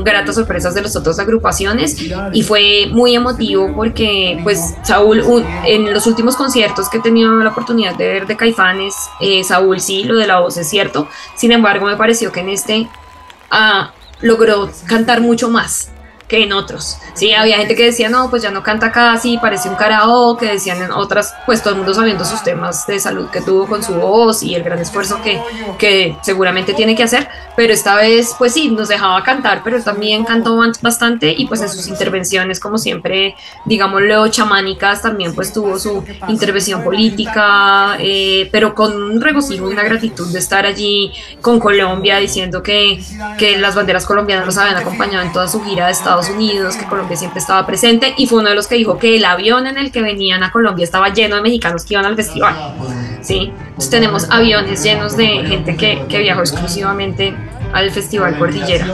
gratas 0.02 0.36
sorpresas 0.36 0.74
de 0.74 0.80
las 0.80 0.96
otras 0.96 1.18
agrupaciones 1.18 1.98
y 2.32 2.42
fue 2.42 2.88
muy 2.90 3.14
emotivo 3.14 3.74
porque 3.74 4.40
pues 4.42 4.76
Saúl 4.82 5.22
en 5.66 5.92
los 5.92 6.06
últimos 6.06 6.36
conciertos 6.36 6.88
que 6.88 6.98
he 6.98 7.02
tenido 7.02 7.34
la 7.34 7.50
oportunidad 7.50 7.96
de 7.96 8.06
ver 8.06 8.26
de 8.26 8.36
Caifanes, 8.36 8.94
eh, 9.20 9.44
Saúl 9.44 9.78
sí, 9.78 10.04
lo 10.04 10.16
de 10.16 10.26
la 10.26 10.40
voz 10.40 10.56
es 10.56 10.70
cierto, 10.70 11.06
sin 11.36 11.52
embargo 11.52 11.86
me 11.86 11.96
pareció 11.96 12.32
que 12.32 12.40
en 12.40 12.48
este... 12.48 12.88
Ah, 13.50 13.92
logró 14.22 14.70
cantar 14.86 15.20
mucho 15.20 15.48
más 15.48 15.90
que 16.30 16.44
en 16.44 16.52
otros. 16.52 16.98
Sí, 17.14 17.32
había 17.34 17.56
gente 17.58 17.74
que 17.74 17.86
decía, 17.86 18.08
no, 18.08 18.30
pues 18.30 18.42
ya 18.42 18.52
no 18.52 18.62
canta 18.62 18.92
casi, 18.92 19.36
parece 19.38 19.68
un 19.68 19.74
karaoke, 19.74 20.46
decían 20.46 20.80
en 20.80 20.92
otras, 20.92 21.34
pues 21.44 21.60
todo 21.60 21.70
el 21.70 21.78
mundo 21.78 21.92
sabiendo 21.92 22.24
sus 22.24 22.42
temas 22.44 22.86
de 22.86 23.00
salud 23.00 23.28
que 23.30 23.40
tuvo 23.40 23.66
con 23.66 23.82
su 23.82 23.94
voz 23.94 24.44
y 24.44 24.54
el 24.54 24.62
gran 24.62 24.78
esfuerzo 24.78 25.20
que, 25.22 25.42
que 25.76 26.16
seguramente 26.22 26.72
tiene 26.72 26.94
que 26.94 27.02
hacer, 27.02 27.28
pero 27.56 27.72
esta 27.72 27.96
vez, 27.96 28.34
pues 28.38 28.54
sí, 28.54 28.70
nos 28.70 28.88
dejaba 28.88 29.22
cantar, 29.24 29.62
pero 29.64 29.82
también 29.82 30.24
cantó 30.24 30.56
bastante 30.80 31.34
y 31.36 31.46
pues 31.46 31.62
en 31.62 31.68
sus 31.68 31.88
intervenciones, 31.88 32.60
como 32.60 32.78
siempre, 32.78 33.34
digámoslo, 33.64 34.28
chamánicas, 34.28 35.02
también 35.02 35.34
pues 35.34 35.52
tuvo 35.52 35.78
su 35.80 36.04
intervención 36.28 36.84
política, 36.84 37.96
eh, 37.98 38.48
pero 38.52 38.74
con 38.74 39.02
un 39.02 39.20
regocijo 39.20 39.66
una 39.66 39.82
gratitud 39.82 40.32
de 40.32 40.38
estar 40.38 40.64
allí 40.64 41.12
con 41.40 41.58
Colombia, 41.58 42.18
diciendo 42.18 42.62
que, 42.62 43.02
que 43.36 43.58
las 43.58 43.74
banderas 43.74 44.06
colombianas 44.06 44.46
los 44.46 44.56
habían 44.58 44.76
acompañado 44.76 45.24
en 45.24 45.32
toda 45.32 45.48
su 45.48 45.62
gira 45.64 45.86
de 45.86 45.92
Estados 45.92 46.19
Unidos, 46.28 46.76
que 46.76 46.84
Colombia 46.84 47.16
siempre 47.16 47.40
estaba 47.40 47.66
presente, 47.66 48.14
y 48.16 48.26
fue 48.26 48.40
uno 48.40 48.50
de 48.50 48.56
los 48.56 48.66
que 48.66 48.74
dijo 48.74 48.98
que 48.98 49.16
el 49.16 49.24
avión 49.24 49.66
en 49.66 49.78
el 49.78 49.90
que 49.90 50.02
venían 50.02 50.42
a 50.42 50.50
Colombia 50.50 50.84
estaba 50.84 51.08
lleno 51.08 51.36
de 51.36 51.42
mexicanos 51.42 51.84
que 51.84 51.94
iban 51.94 52.04
al 52.04 52.16
festival. 52.16 52.54
¿sí? 53.22 53.52
Entonces 53.68 53.90
tenemos 53.90 54.30
aviones 54.30 54.82
llenos 54.82 55.16
de 55.16 55.26
gente 55.46 55.76
que, 55.76 56.04
que 56.08 56.18
viajó 56.18 56.40
exclusivamente 56.40 57.34
al 57.72 57.90
Festival 57.90 58.36
Cordillera. 58.38 58.86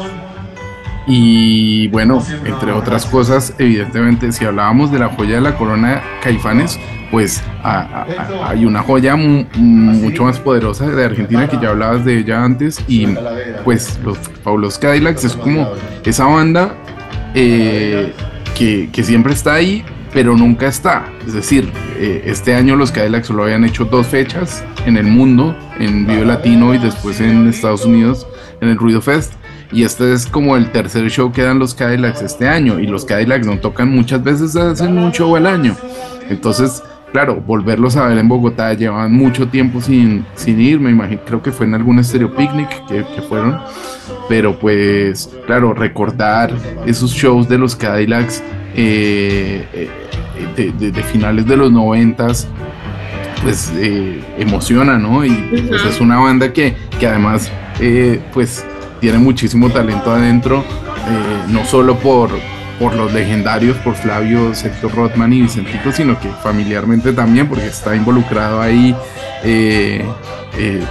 Y 1.06 1.86
bueno, 1.88 2.22
entre 2.44 2.72
otras 2.72 3.06
cosas, 3.06 3.54
evidentemente, 3.58 4.32
si 4.32 4.44
hablábamos 4.44 4.90
de 4.90 4.98
la 4.98 5.08
joya 5.08 5.36
de 5.36 5.40
la 5.40 5.56
corona 5.56 6.02
Caifanes, 6.20 6.78
pues 7.10 7.42
hay 7.62 8.64
una 8.64 8.82
joya 8.82 9.16
mucho 9.16 10.24
más 10.24 10.40
poderosa 10.40 10.86
de 10.86 11.04
Argentina 11.04 11.48
que 11.48 11.58
ya 11.60 11.70
hablabas 11.70 12.04
de 12.04 12.18
ella 12.18 12.44
antes 12.44 12.82
y 12.88 13.06
pues 13.64 13.98
los 14.04 14.18
Paulos 14.42 14.78
Cadillacs 14.78 15.24
es 15.24 15.36
como 15.36 15.68
esa 16.04 16.24
banda 16.26 16.75
eh, 17.38 18.12
que, 18.56 19.04
siempre 19.04 19.34
está 19.34 19.54
ahí, 19.54 19.84
pero 20.14 20.34
nunca 20.34 20.66
está. 20.66 21.04
Es 21.26 21.34
decir, 21.34 21.70
eh, 21.98 22.22
este 22.24 22.54
año 22.54 22.76
los 22.76 22.90
Cadillacs 22.90 23.26
solo 23.26 23.44
habían 23.44 23.64
hecho 23.64 23.84
dos 23.84 24.06
fechas 24.06 24.64
en 24.86 24.96
el 24.96 25.04
mundo, 25.04 25.54
en 25.78 26.06
Vive 26.06 26.24
Latino 26.24 26.74
y 26.74 26.78
después 26.78 27.20
en 27.20 27.46
Estados 27.46 27.84
Unidos, 27.84 28.26
en 28.62 28.70
el 28.70 28.78
Ruido 28.78 29.02
Fest. 29.02 29.34
Y 29.70 29.82
este 29.82 30.14
es 30.14 30.26
como 30.26 30.56
el 30.56 30.72
tercer 30.72 31.10
show 31.10 31.30
que 31.30 31.42
dan 31.42 31.58
los 31.58 31.74
Cadillacs 31.74 32.22
este 32.22 32.48
año. 32.48 32.80
Y 32.80 32.86
los 32.86 33.04
Cadillacs 33.04 33.46
no 33.46 33.58
tocan 33.58 33.90
muchas 33.90 34.24
veces, 34.24 34.56
hacen 34.56 34.96
un 34.96 35.12
show 35.12 35.36
al 35.36 35.46
año. 35.46 35.76
Entonces, 36.30 36.82
claro, 37.16 37.36
volverlos 37.40 37.96
a 37.96 38.08
ver 38.08 38.18
en 38.18 38.28
Bogotá 38.28 38.74
llevan 38.74 39.10
mucho 39.14 39.48
tiempo 39.48 39.80
sin, 39.80 40.26
sin 40.34 40.60
ir. 40.60 40.78
Me 40.78 40.90
imagino, 40.90 41.22
creo 41.24 41.40
que 41.40 41.50
fue 41.50 41.64
en 41.64 41.72
algún 41.72 42.04
Stereo 42.04 42.36
Picnic 42.36 42.68
que, 42.86 43.06
que 43.14 43.22
fueron 43.22 43.58
pero 44.28 44.58
pues 44.58 45.30
claro, 45.46 45.72
recordar 45.72 46.52
esos 46.84 47.12
shows 47.12 47.48
de 47.48 47.56
los 47.56 47.74
Cadillacs 47.74 48.42
eh, 48.74 49.88
eh, 50.58 50.72
de, 50.76 51.02
finales 51.04 51.46
de 51.46 51.56
los 51.56 51.72
noventas, 51.72 52.48
pues 53.42 53.72
eh, 53.76 54.22
emociona, 54.36 54.98
¿no? 54.98 55.24
Y 55.24 55.30
pues, 55.70 55.86
es 55.86 56.00
una 56.02 56.18
banda 56.18 56.52
que, 56.52 56.76
que 57.00 57.06
además 57.06 57.50
pues 58.34 58.62
tiene 59.00 59.16
muchísimo 59.16 59.70
talento 59.70 60.10
adentro, 60.10 60.62
no 61.48 61.64
solo 61.64 61.96
por, 61.96 62.28
por 62.78 62.94
los 62.94 63.12
legendarios, 63.12 63.76
por 63.78 63.94
Flavio, 63.94 64.54
Sergio 64.54 64.88
Rothman 64.88 65.32
y 65.32 65.42
Vicentico, 65.42 65.92
sino 65.92 66.18
que 66.20 66.28
familiarmente 66.42 67.12
también, 67.12 67.48
porque 67.48 67.66
está 67.66 67.96
involucrado 67.96 68.60
ahí 68.60 68.94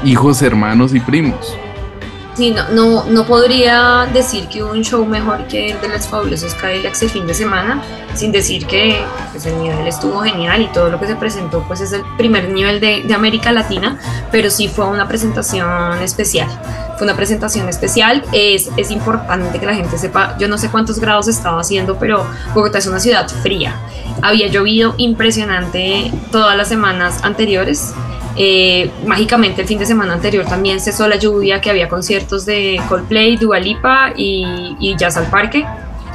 hijos, 0.03 0.41
hermanos 0.41 0.93
y 0.93 0.99
primos. 0.99 1.57
Sí, 2.35 2.51
no, 2.51 3.05
no, 3.05 3.25
podría 3.25 4.09
decir 4.11 4.49
que 4.49 4.61
hubo 4.61 4.71
un 4.71 4.83
show 4.83 5.05
mejor 5.05 5.47
que 5.47 5.71
el 5.71 5.79
de 5.79 5.87
los 5.87 6.05
fabulosos 6.05 6.53
Cadillacs 6.55 7.01
el 7.03 7.09
fin 7.09 7.25
de 7.25 7.33
semana, 7.33 7.81
sin 8.13 8.33
decir 8.33 8.67
que 8.67 9.01
pues, 9.31 9.45
el 9.45 9.57
nivel 9.57 9.87
estuvo 9.87 10.19
genial 10.19 10.61
y 10.61 10.67
todo 10.67 10.89
lo 10.89 10.99
que 10.99 11.07
se 11.07 11.15
presentó 11.15 11.63
pues 11.65 11.79
es 11.79 11.93
el 11.93 12.03
primer 12.17 12.49
nivel 12.49 12.81
de, 12.81 13.03
de 13.03 13.13
América 13.13 13.53
Latina, 13.53 13.97
pero 14.33 14.49
sí 14.49 14.67
fue 14.67 14.85
una 14.85 15.07
presentación 15.07 16.01
especial. 16.01 16.49
Fue 16.97 17.07
una 17.07 17.15
presentación 17.15 17.69
especial, 17.69 18.21
es, 18.33 18.69
es 18.75 18.91
importante 18.91 19.57
que 19.57 19.65
la 19.65 19.73
gente 19.73 19.97
sepa, 19.97 20.37
yo 20.37 20.49
no 20.49 20.57
sé 20.57 20.69
cuántos 20.69 20.99
grados 20.99 21.29
estaba 21.29 21.61
haciendo, 21.61 21.97
pero 21.97 22.25
Bogotá 22.53 22.79
es 22.79 22.87
una 22.87 22.99
ciudad 22.99 23.29
fría. 23.43 23.79
Había 24.21 24.47
llovido 24.47 24.93
impresionante 24.97 26.11
todas 26.33 26.57
las 26.57 26.67
semanas 26.67 27.19
anteriores, 27.23 27.93
eh, 28.37 28.91
mágicamente 29.05 29.61
el 29.61 29.67
fin 29.67 29.79
de 29.79 29.85
semana 29.85 30.13
anterior 30.13 30.45
también 30.45 30.79
cesó 30.79 31.07
la 31.07 31.15
lluvia, 31.15 31.61
que 31.61 31.69
había 31.69 31.87
conciertos 31.87 32.45
de 32.45 32.81
Coldplay, 32.89 33.37
Dua 33.37 33.59
Lipa 33.59 34.11
y, 34.15 34.75
y 34.79 34.95
Jazz 34.97 35.17
al 35.17 35.29
Parque. 35.29 35.65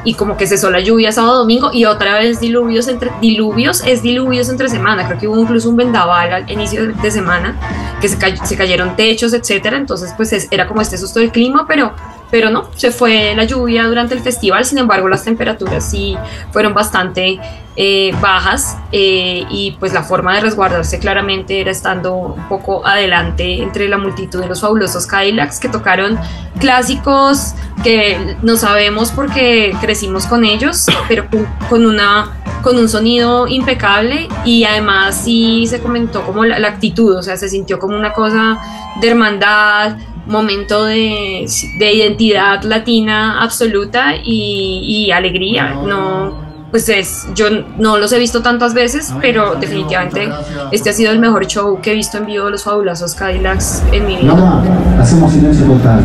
Y 0.02 0.14
como 0.14 0.38
que 0.38 0.46
cesó 0.46 0.70
la 0.70 0.80
lluvia 0.80 1.12
sábado 1.12 1.40
domingo 1.40 1.70
y 1.74 1.85
otra 1.85 2.18
vez 2.18 2.40
diluvios 2.40 2.88
entre 2.88 3.11
diluvios 3.20 3.83
es 3.87 4.02
diluvios 4.02 4.48
entre 4.48 4.70
semana. 4.70 5.06
Creo 5.06 5.18
que 5.18 5.28
hubo 5.28 5.38
incluso 5.38 5.68
un 5.68 5.76
vendaval 5.76 6.33
al 6.33 6.50
inicio 6.50 6.94
de 6.94 7.11
semana 7.11 7.54
que 8.00 8.09
se, 8.09 8.16
se 8.44 8.56
cayeron 8.56 8.96
techos, 8.96 9.35
etcétera. 9.35 9.76
Entonces, 9.76 10.14
pues 10.16 10.48
era 10.50 10.66
como 10.66 10.80
este 10.80 10.96
susto 10.96 11.20
del 11.20 11.30
clima, 11.30 11.66
pero 11.68 11.92
pero 12.30 12.50
no, 12.50 12.70
se 12.76 12.90
fue 12.90 13.34
la 13.34 13.44
lluvia 13.44 13.86
durante 13.86 14.14
el 14.14 14.20
festival, 14.20 14.64
sin 14.64 14.78
embargo 14.78 15.08
las 15.08 15.24
temperaturas 15.24 15.90
sí 15.90 16.16
fueron 16.52 16.74
bastante 16.74 17.40
eh, 17.76 18.14
bajas 18.20 18.76
eh, 18.92 19.44
y 19.48 19.76
pues 19.78 19.92
la 19.92 20.02
forma 20.02 20.34
de 20.34 20.40
resguardarse 20.40 20.98
claramente 20.98 21.60
era 21.60 21.70
estando 21.70 22.14
un 22.14 22.48
poco 22.48 22.86
adelante 22.86 23.62
entre 23.62 23.88
la 23.88 23.96
multitud 23.96 24.40
de 24.40 24.48
los 24.48 24.60
fabulosos 24.60 25.06
Cadillacs 25.06 25.60
que 25.60 25.68
tocaron 25.68 26.18
clásicos 26.58 27.54
que 27.82 28.36
no 28.42 28.56
sabemos 28.56 29.10
porque 29.12 29.74
crecimos 29.80 30.26
con 30.26 30.44
ellos, 30.44 30.86
pero 31.08 31.26
con, 31.68 31.86
una 31.86 32.32
con 32.62 32.76
un 32.76 32.88
sonido 32.88 33.48
impecable 33.48 34.28
y 34.44 34.64
además 34.64 35.22
sí 35.24 35.66
se 35.66 35.80
comentó 35.80 36.22
como 36.22 36.44
la, 36.44 36.68
actitud, 36.68 37.16
o 37.16 37.22
sea, 37.22 37.36
se 37.36 37.48
sintió 37.48 37.78
como 37.78 37.96
una 37.96 38.12
cosa 38.12 38.58
de 39.00 39.08
hermandad, 39.08 39.96
momento 40.30 40.84
de, 40.84 41.46
identidad 41.78 42.62
latina 42.62 43.42
absoluta 43.42 44.14
y, 44.22 45.10
alegría. 45.12 45.74
No, 45.74 46.32
pues 46.70 46.88
es, 46.88 47.26
yo 47.34 47.46
no 47.78 47.98
los 47.98 48.12
he 48.12 48.18
visto 48.18 48.42
tantas 48.42 48.74
veces, 48.74 49.12
pero 49.20 49.56
definitivamente 49.56 50.30
este 50.70 50.90
ha 50.90 50.92
sido 50.92 51.10
el 51.12 51.18
mejor 51.18 51.46
show 51.46 51.80
que 51.80 51.92
he 51.92 51.94
visto 51.94 52.18
en 52.18 52.26
vivo 52.26 52.44
de 52.44 52.52
los 52.52 52.62
fabulosos 52.62 53.14
Cadillacs 53.14 53.82
en 53.92 54.06
mi 54.06 54.16
vida. 54.16 54.62
hacemos 55.00 55.32
silencio 55.32 55.66
total. 55.66 56.04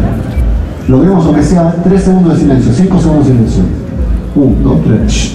Logremos 0.88 1.26
aunque 1.26 1.44
sea 1.44 1.76
3 1.84 2.04
segundos 2.04 2.34
de 2.34 2.40
silencio, 2.42 2.74
5 2.74 3.00
segundos 3.00 3.28
de 3.28 3.34
silencio. 3.34 3.64
1, 4.36 4.56
2, 4.62 4.82
3. 4.84 5.32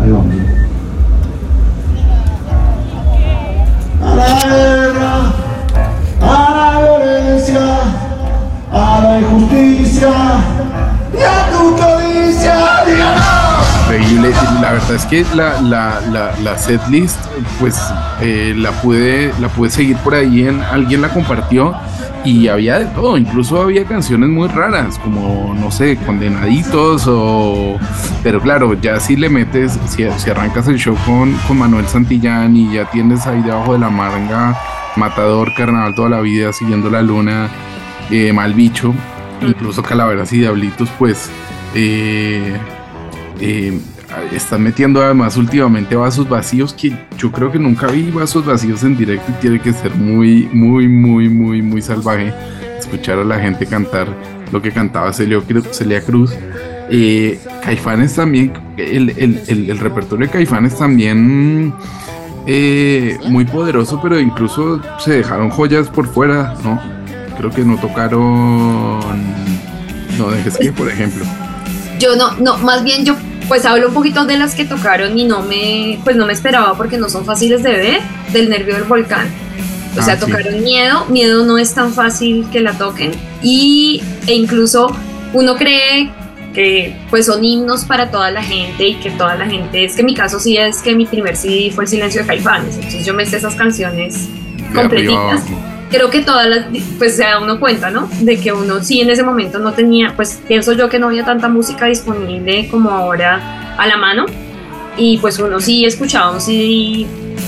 Ahí 0.00 0.10
vamos. 0.10 0.49
Que 15.10 15.26
la, 15.34 15.60
la, 15.60 16.00
la, 16.12 16.32
la 16.40 16.56
setlist, 16.56 17.18
pues 17.58 17.76
eh, 18.20 18.54
la 18.56 18.70
pude 18.80 19.32
la 19.40 19.48
pude 19.48 19.68
seguir 19.68 19.96
por 19.98 20.14
ahí, 20.14 20.46
en, 20.46 20.62
alguien 20.62 21.02
la 21.02 21.08
compartió 21.08 21.74
y 22.24 22.48
había 22.48 22.78
de 22.78 22.84
todo, 22.86 23.16
incluso 23.16 23.60
había 23.60 23.84
canciones 23.84 24.28
muy 24.28 24.46
raras, 24.46 24.98
como, 24.98 25.54
no 25.54 25.70
sé, 25.70 25.96
Condenaditos 25.96 27.06
o... 27.08 27.78
Pero 28.22 28.40
claro, 28.40 28.74
ya 28.74 29.00
si 29.00 29.16
le 29.16 29.28
metes, 29.28 29.78
si, 29.88 30.04
si 30.16 30.30
arrancas 30.30 30.68
el 30.68 30.78
show 30.78 30.96
con, 31.06 31.32
con, 31.48 31.58
Manuel 31.58 31.88
Santillán 31.88 32.56
y 32.56 32.74
ya 32.74 32.90
tienes 32.90 33.26
ahí 33.26 33.42
debajo 33.42 33.72
de 33.72 33.78
la 33.78 33.90
manga 33.90 34.56
Matador, 34.96 35.52
Carnaval 35.56 35.94
toda 35.94 36.10
la 36.10 36.20
vida, 36.20 36.52
Siguiendo 36.52 36.90
la 36.90 37.02
Luna, 37.02 37.48
eh, 38.10 38.32
Mal 38.32 38.54
Bicho, 38.54 38.94
incluso 39.40 39.82
Calaveras 39.82 40.32
y 40.32 40.38
Diablitos, 40.38 40.88
pues... 40.98 41.30
Eh, 41.74 42.56
eh, 43.40 43.80
están 44.32 44.62
metiendo 44.62 45.02
además 45.02 45.36
últimamente 45.36 45.94
vasos 45.96 46.28
vacíos 46.28 46.72
que 46.74 46.96
yo 47.16 47.30
creo 47.30 47.50
que 47.50 47.58
nunca 47.58 47.86
vi 47.86 48.10
vasos 48.10 48.44
vacíos 48.44 48.82
en 48.84 48.96
directo 48.96 49.30
y 49.30 49.40
tiene 49.40 49.60
que 49.60 49.72
ser 49.72 49.94
muy, 49.94 50.48
muy, 50.52 50.88
muy, 50.88 51.28
muy, 51.28 51.62
muy 51.62 51.82
salvaje 51.82 52.32
escuchar 52.78 53.18
a 53.18 53.24
la 53.24 53.38
gente 53.38 53.66
cantar 53.66 54.08
lo 54.50 54.60
que 54.60 54.72
cantaba 54.72 55.12
Celia 55.12 55.40
Cruz. 56.04 56.32
Eh, 56.92 57.38
Caifanes 57.62 58.16
también, 58.16 58.52
el, 58.76 59.10
el, 59.10 59.40
el, 59.46 59.78
repertorio 59.78 60.26
de 60.26 60.32
Caifanes 60.32 60.76
también 60.76 61.72
eh, 62.46 63.16
muy 63.28 63.44
poderoso, 63.44 64.00
pero 64.02 64.18
incluso 64.18 64.80
se 64.98 65.12
dejaron 65.12 65.50
joyas 65.50 65.88
por 65.88 66.08
fuera, 66.08 66.56
¿no? 66.64 66.80
Creo 67.38 67.50
que 67.50 67.64
no 67.64 67.78
tocaron 67.78 68.98
No 70.18 70.30
dejes 70.30 70.58
que, 70.58 70.72
por 70.72 70.88
ejemplo. 70.88 71.24
Yo 72.00 72.16
no, 72.16 72.32
no, 72.38 72.58
más 72.58 72.82
bien 72.82 73.04
yo 73.04 73.14
pues 73.50 73.66
hablo 73.66 73.88
un 73.88 73.94
poquito 73.94 74.26
de 74.26 74.38
las 74.38 74.54
que 74.54 74.64
tocaron 74.64 75.18
y 75.18 75.24
no 75.24 75.42
me, 75.42 75.98
pues 76.04 76.14
no 76.14 76.24
me 76.24 76.32
esperaba 76.32 76.76
porque 76.76 76.98
no 76.98 77.08
son 77.08 77.24
fáciles 77.24 77.64
de 77.64 77.72
ver, 77.72 78.00
del 78.32 78.48
nervio 78.48 78.76
del 78.76 78.84
volcán. 78.84 79.26
O 79.98 80.02
sea, 80.02 80.14
ah, 80.14 80.18
tocaron 80.20 80.62
miedo, 80.62 81.06
miedo 81.06 81.44
no 81.44 81.58
es 81.58 81.74
tan 81.74 81.92
fácil 81.92 82.46
que 82.52 82.60
la 82.60 82.74
toquen. 82.74 83.10
Y 83.42 84.04
e 84.28 84.34
incluso 84.34 84.94
uno 85.32 85.56
cree 85.56 86.12
que 86.54 86.96
pues 87.10 87.26
son 87.26 87.44
himnos 87.44 87.84
para 87.84 88.12
toda 88.12 88.30
la 88.30 88.44
gente 88.44 88.86
y 88.86 88.94
que 88.94 89.10
toda 89.10 89.34
la 89.34 89.46
gente, 89.46 89.84
es 89.84 89.96
que 89.96 90.04
mi 90.04 90.14
caso 90.14 90.38
sí 90.38 90.56
es 90.56 90.80
que 90.80 90.94
mi 90.94 91.06
primer 91.06 91.36
CD 91.36 91.72
fue 91.72 91.82
El 91.84 91.90
Silencio 91.90 92.20
de 92.20 92.28
Caifanes, 92.28 92.76
entonces 92.76 93.04
yo 93.04 93.14
me 93.14 93.26
sé 93.26 93.38
esas 93.38 93.56
canciones 93.56 94.28
completitas 94.72 95.42
creo 95.90 96.10
que 96.10 96.20
todas 96.20 96.48
las, 96.48 96.66
pues 96.98 97.16
se 97.16 97.22
da 97.24 97.40
uno 97.40 97.58
cuenta, 97.58 97.90
¿no? 97.90 98.08
De 98.20 98.38
que 98.38 98.52
uno 98.52 98.82
sí 98.82 99.00
en 99.00 99.10
ese 99.10 99.22
momento 99.22 99.58
no 99.58 99.72
tenía, 99.72 100.14
pues 100.16 100.40
pienso 100.46 100.72
yo 100.72 100.88
que 100.88 100.98
no 100.98 101.08
había 101.08 101.24
tanta 101.24 101.48
música 101.48 101.86
disponible 101.86 102.68
como 102.68 102.90
ahora 102.90 103.74
a 103.76 103.86
la 103.86 103.96
mano. 103.96 104.26
Y 104.96 105.18
pues 105.18 105.38
uno 105.38 105.60
sí 105.60 105.84
escuchaba 105.84 106.32
un 106.32 106.40
CD 106.40 107.06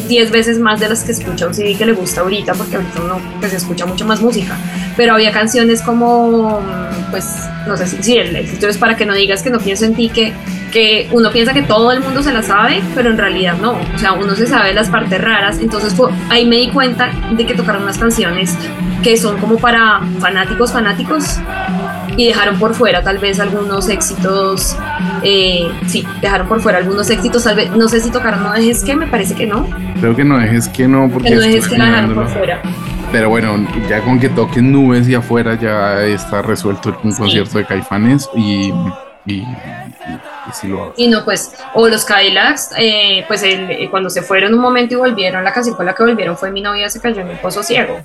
10 0.09 0.31
veces 0.31 0.59
más 0.59 0.81
de 0.81 0.89
las 0.89 1.05
que 1.05 1.13
escucha 1.13 1.47
un 1.47 1.55
CD 1.55 1.75
que 1.75 1.85
le 1.85 1.93
gusta 1.93 2.23
ahorita, 2.23 2.55
porque 2.55 2.77
ahorita 2.77 3.03
uno 3.03 3.21
pues 3.41 3.53
escucha 3.53 3.87
mucho 3.87 4.07
más 4.07 4.21
música. 4.21 4.57
Pero 4.97 5.15
había 5.15 5.33
canciones 5.33 5.83
como, 5.83 6.61
pues, 7.11 7.49
no 7.67 7.77
sé 7.77 7.87
si, 7.87 8.03
sí, 8.03 8.17
el 8.17 8.35
éxito 8.35 8.69
es 8.69 8.79
para 8.79 8.97
que 8.97 9.07
no 9.07 9.15
digas 9.15 9.43
que 9.43 9.51
no 9.51 9.59
pienso 9.59 9.85
en 9.85 9.95
ti, 9.95 10.09
que 10.09 10.33
que 10.73 11.09
uno 11.13 11.31
piensa 11.31 11.53
que 11.53 11.63
todo 11.63 11.93
el 11.93 12.01
mundo 12.01 12.23
se 12.23 12.33
la 12.33 12.43
sabe, 12.43 12.83
pero 12.95 13.11
en 13.11 13.19
realidad 13.19 13.57
no. 13.61 13.73
O 13.73 13.99
sea, 13.99 14.15
uno 14.15 14.35
se 14.35 14.47
sabe 14.47 14.73
las 14.75 14.89
partes 14.89 15.21
raras. 15.21 15.59
Entonces 15.61 15.95
ahí 16.31 16.47
me 16.47 16.57
di 16.57 16.69
cuenta 16.71 17.11
de 17.37 17.47
que 17.47 17.55
tocaron 17.55 17.83
unas 17.83 17.99
canciones 17.99 18.57
que 19.03 19.17
son 19.17 19.39
como 19.39 19.59
para 19.59 20.01
fanáticos, 20.19 20.73
fanáticos, 20.73 21.39
y 22.17 22.27
dejaron 22.29 22.59
por 22.59 22.75
fuera 22.75 23.03
tal 23.03 23.19
vez 23.19 23.39
algunos 23.39 23.89
éxitos. 23.89 24.77
Eh, 25.23 25.71
sí, 25.87 26.05
dejaron 26.21 26.49
por 26.49 26.61
fuera 26.61 26.79
algunos 26.79 27.09
éxitos. 27.11 27.45
Tal 27.45 27.57
vez, 27.57 27.71
no 27.71 27.89
sé 27.89 28.01
si 28.01 28.11
tocaron 28.11 28.43
No 28.43 28.53
Dejes 28.53 28.83
que, 28.83 28.97
me 28.97 29.07
parece 29.07 29.35
que 29.35 29.47
no. 29.47 29.69
Creo 30.01 30.17
que 30.17 30.25
No 30.25 30.39
Dejes 30.39 30.69
que 30.69 30.89
no, 30.89 31.09
porque. 31.11 31.31
no 31.31 31.41
Dejes 31.41 31.69
que 31.69 31.79
la 31.79 31.87
dejaron 31.87 32.15
por 32.15 32.29
fuera. 32.29 32.63
Pero 33.13 33.29
bueno, 33.29 33.67
ya 33.91 34.01
con 34.01 34.19
que 34.19 34.31
toquen 34.31 34.73
nubes 34.73 35.07
y 35.07 35.15
afuera 35.15 35.59
ya 35.61 36.03
está 36.03 36.41
resuelto 36.41 36.99
un 37.05 37.13
concierto 37.13 37.59
de 37.59 37.67
Caifanes 37.67 38.29
y, 38.35 38.73
y 39.27 39.45
y 40.97 41.09
no, 41.09 41.25
pues, 41.25 41.53
o 41.75 41.89
los 41.89 42.05
Cadillacs, 42.05 42.71
eh, 42.77 43.25
pues 43.27 43.43
el, 43.43 43.71
eh, 43.71 43.89
cuando 43.91 44.11
se 44.11 44.23
fueron 44.23 44.53
un 44.55 44.61
momento 44.61 44.95
y 44.95 44.97
volvieron, 44.97 45.43
la 45.45 45.53
canción 45.53 45.77
con 45.77 45.87
la 45.87 45.95
que 45.95 46.03
volvieron 46.03 46.37
fue 46.37 46.51
Mi 46.51 46.61
novia 46.61 46.89
se 46.89 47.01
cayó 47.01 47.21
en 47.21 47.29
el 47.29 47.39
pozo 47.39 47.63
ciego. 47.63 48.01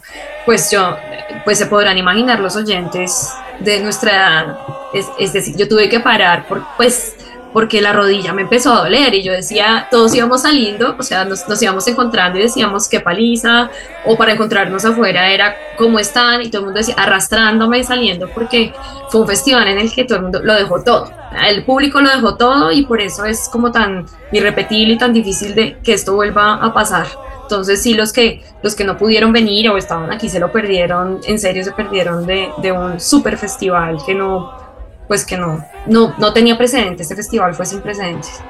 Pues 0.45 0.71
yo, 0.71 0.97
pues 1.43 1.57
se 1.57 1.65
podrán 1.65 1.97
imaginar 1.97 2.39
los 2.39 2.55
oyentes 2.55 3.33
de 3.59 3.79
nuestra 3.81 4.11
edad. 4.11 4.57
Es, 4.93 5.07
es 5.19 5.33
decir, 5.33 5.55
yo 5.57 5.67
tuve 5.67 5.89
que 5.89 5.99
parar, 5.99 6.47
por, 6.47 6.63
pues 6.77 7.16
porque 7.53 7.81
la 7.81 7.93
rodilla 7.93 8.33
me 8.33 8.43
empezó 8.43 8.73
a 8.73 8.81
doler 8.81 9.13
y 9.13 9.23
yo 9.23 9.31
decía, 9.31 9.87
todos 9.89 10.13
íbamos 10.13 10.41
saliendo, 10.41 10.95
o 10.97 11.03
sea, 11.03 11.25
nos, 11.25 11.61
íbamos 11.61 11.87
encontrando 11.87 12.39
y 12.39 12.43
decíamos 12.43 12.87
qué 12.87 12.99
paliza, 12.99 13.69
o 14.05 14.15
para 14.15 14.33
encontrarnos 14.33 14.85
afuera 14.85 15.31
era 15.31 15.55
cómo 15.77 15.99
están 15.99 16.41
y 16.41 16.49
todo 16.49 16.59
el 16.59 16.65
mundo 16.65 16.79
decía 16.79 16.95
arrastrándome 16.97 17.79
y 17.79 17.83
saliendo 17.83 18.29
porque 18.29 18.73
fue 19.09 19.21
un 19.21 19.27
festival 19.27 19.67
en 19.67 19.79
el 19.79 19.91
que 19.91 20.03
todo 20.03 20.17
el 20.17 20.23
mundo 20.23 20.41
lo 20.43 20.53
dejó 20.53 20.83
todo, 20.83 21.11
el 21.47 21.63
público 21.63 22.01
lo 22.01 22.09
dejó 22.09 22.35
todo 22.35 22.71
y 22.71 22.85
por 22.85 23.01
eso 23.01 23.25
es 23.25 23.49
como 23.49 23.71
tan 23.71 24.05
irrepetible 24.31 24.93
y 24.93 24.97
tan 24.97 25.13
difícil 25.13 25.55
de 25.55 25.77
que 25.83 25.93
esto 25.93 26.13
vuelva 26.13 26.55
a 26.55 26.73
pasar. 26.73 27.07
Entonces 27.43 27.81
sí, 27.81 27.93
los 27.93 28.11
que, 28.11 28.43
los 28.61 28.75
que 28.75 28.83
no 28.83 28.97
pudieron 28.97 29.31
venir 29.31 29.69
o 29.69 29.77
estaban 29.77 30.11
aquí 30.11 30.27
se 30.27 30.37
lo 30.37 30.51
perdieron, 30.51 31.21
en 31.25 31.39
serio 31.39 31.63
se 31.63 31.71
perdieron 31.71 32.25
de, 32.25 32.49
de 32.57 32.73
un 32.73 32.99
super 32.99 33.37
festival 33.37 33.99
que 34.05 34.13
no, 34.13 34.66
pues 35.07 35.25
que 35.25 35.37
no, 35.37 35.63
no, 35.87 36.13
no 36.17 36.33
tenía 36.33 36.57
precedentes, 36.57 37.01
este 37.01 37.15
festival 37.15 37.55
fue 37.55 37.65
sin 37.65 37.81
precedentes. 37.81 38.41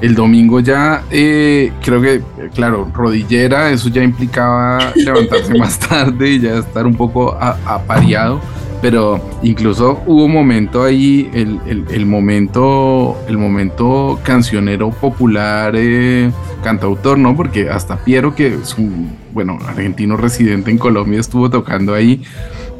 El 0.00 0.14
domingo 0.14 0.60
ya, 0.60 1.04
eh, 1.10 1.72
creo 1.84 2.00
que, 2.00 2.22
claro, 2.54 2.90
rodillera, 2.94 3.70
eso 3.70 3.90
ya 3.90 4.02
implicaba 4.02 4.92
levantarse 4.96 5.54
más 5.58 5.78
tarde 5.78 6.30
y 6.30 6.40
ya 6.40 6.58
estar 6.58 6.86
un 6.86 6.94
poco 6.94 7.36
apareado, 7.38 8.40
pero 8.80 9.20
incluso 9.42 10.00
hubo 10.06 10.24
un 10.24 10.32
momento 10.32 10.84
ahí, 10.84 11.30
el, 11.34 12.06
momento, 12.06 13.18
el 13.28 13.36
momento 13.36 14.18
cancionero 14.22 14.90
popular, 14.90 15.74
eh, 15.76 16.30
cantautor, 16.62 17.18
¿no? 17.18 17.36
Porque 17.36 17.68
hasta 17.68 17.98
Piero, 17.98 18.34
que 18.34 18.54
es 18.54 18.78
un, 18.78 19.14
bueno, 19.34 19.58
argentino 19.66 20.16
residente 20.16 20.70
en 20.70 20.78
Colombia, 20.78 21.20
estuvo 21.20 21.50
tocando 21.50 21.92
ahí. 21.92 22.22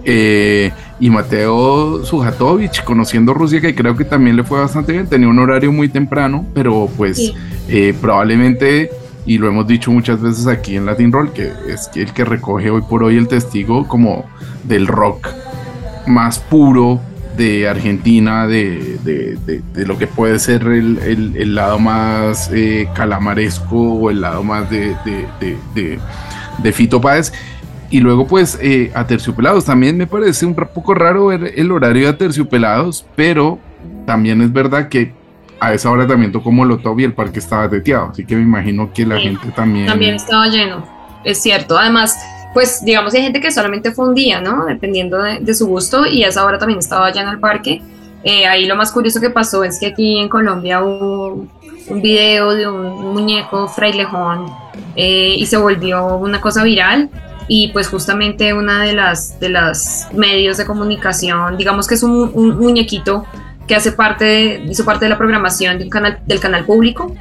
Eh, 0.04 0.70
y 0.98 1.10
Mateo 1.10 2.04
Sujatovic, 2.04 2.84
conociendo 2.84 3.34
Rusia, 3.34 3.60
que 3.60 3.74
creo 3.74 3.96
que 3.96 4.04
también 4.04 4.36
le 4.36 4.44
fue 4.44 4.60
bastante 4.60 4.92
bien, 4.92 5.06
tenía 5.06 5.28
un 5.28 5.38
horario 5.38 5.72
muy 5.72 5.88
temprano, 5.88 6.46
pero 6.54 6.90
pues 6.96 7.32
eh, 7.68 7.94
probablemente, 8.00 8.90
y 9.24 9.38
lo 9.38 9.48
hemos 9.48 9.66
dicho 9.66 9.90
muchas 9.90 10.20
veces 10.20 10.46
aquí 10.46 10.76
en 10.76 10.86
Latin 10.86 11.10
Roll, 11.10 11.32
que 11.32 11.52
es 11.68 11.90
el 11.94 12.12
que 12.12 12.24
recoge 12.24 12.70
hoy 12.70 12.82
por 12.82 13.02
hoy 13.02 13.16
el 13.16 13.28
testigo 13.28 13.88
como 13.88 14.26
del 14.64 14.86
rock 14.86 15.28
más 16.06 16.38
puro 16.38 17.00
de 17.36 17.68
Argentina, 17.68 18.46
de, 18.46 18.98
de, 19.02 19.86
lo 19.86 19.96
que 19.96 20.06
puede 20.06 20.38
ser 20.38 20.62
el, 20.62 20.98
el, 20.98 21.54
lado 21.54 21.78
más 21.78 22.50
eh, 22.52 22.88
calamaresco 22.94 23.76
o 23.76 24.10
el 24.10 24.20
lado 24.20 24.42
más 24.42 24.68
de, 24.68 24.94
de 26.62 26.72
Fito 26.72 27.00
Páez 27.00 27.32
y 27.90 27.98
luego, 27.98 28.26
pues, 28.26 28.58
eh, 28.62 28.92
a 28.94 29.06
Terciopelados. 29.06 29.64
También 29.64 29.96
me 29.96 30.06
parece 30.06 30.46
un 30.46 30.54
poco 30.54 30.94
raro 30.94 31.26
ver 31.26 31.52
el 31.56 31.72
horario 31.72 32.06
de 32.06 32.12
Terciopelados, 32.12 33.04
pero 33.16 33.58
también 34.06 34.40
es 34.42 34.52
verdad 34.52 34.88
que 34.88 35.12
a 35.58 35.74
esa 35.74 35.90
hora 35.90 36.06
también 36.06 36.30
tocó 36.32 36.52
Molotov 36.52 36.98
y 37.00 37.04
el 37.04 37.12
parque 37.12 37.40
estaba 37.40 37.68
teteado. 37.68 38.10
Así 38.12 38.24
que 38.24 38.36
me 38.36 38.42
imagino 38.42 38.92
que 38.92 39.04
la 39.04 39.18
gente 39.18 39.50
también. 39.54 39.86
También 39.86 40.14
estaba 40.14 40.46
lleno, 40.46 40.86
es 41.24 41.42
cierto. 41.42 41.76
Además, 41.76 42.16
pues, 42.54 42.84
digamos, 42.84 43.12
hay 43.14 43.22
gente 43.22 43.40
que 43.40 43.50
solamente 43.50 43.90
fue 43.90 44.08
un 44.08 44.14
día, 44.14 44.40
¿no? 44.40 44.66
Dependiendo 44.66 45.20
de, 45.20 45.54
su 45.54 45.66
gusto, 45.66 46.06
y 46.06 46.22
a 46.22 46.28
esa 46.28 46.44
hora 46.44 46.58
también 46.58 46.78
estaba 46.78 47.10
lleno 47.10 47.32
el 47.32 47.40
parque. 47.40 47.82
Eh, 48.22 48.46
ahí 48.46 48.66
lo 48.66 48.76
más 48.76 48.92
curioso 48.92 49.20
que 49.20 49.30
pasó 49.30 49.64
es 49.64 49.80
que 49.80 49.86
aquí 49.86 50.18
en 50.18 50.28
Colombia 50.28 50.82
hubo 50.84 51.46
un 51.88 52.02
video 52.02 52.52
de 52.52 52.68
un 52.68 53.14
muñeco 53.14 53.66
frailejón 53.66 54.46
eh, 54.94 55.34
y 55.38 55.46
se 55.46 55.56
volvió 55.56 56.16
una 56.16 56.40
cosa 56.40 56.62
viral 56.62 57.08
y 57.52 57.66
pues 57.72 57.88
justamente 57.88 58.54
una 58.54 58.84
de 58.84 58.92
las 58.92 59.40
de 59.40 59.48
los 59.48 60.06
medios 60.12 60.56
de 60.56 60.64
comunicación, 60.64 61.56
digamos 61.56 61.88
que 61.88 61.96
es 61.96 62.04
un, 62.04 62.30
muñequito 62.56 63.26
que 63.66 63.74
hace 63.74 63.90
parte 63.90 64.62
hizo 64.68 64.84
parte 64.84 65.06
de 65.06 65.08
la 65.08 65.18
programación 65.18 65.76
del 65.76 65.90
canal, 65.90 66.20
del 66.26 66.38
canal 66.38 66.64
público, 66.64 67.12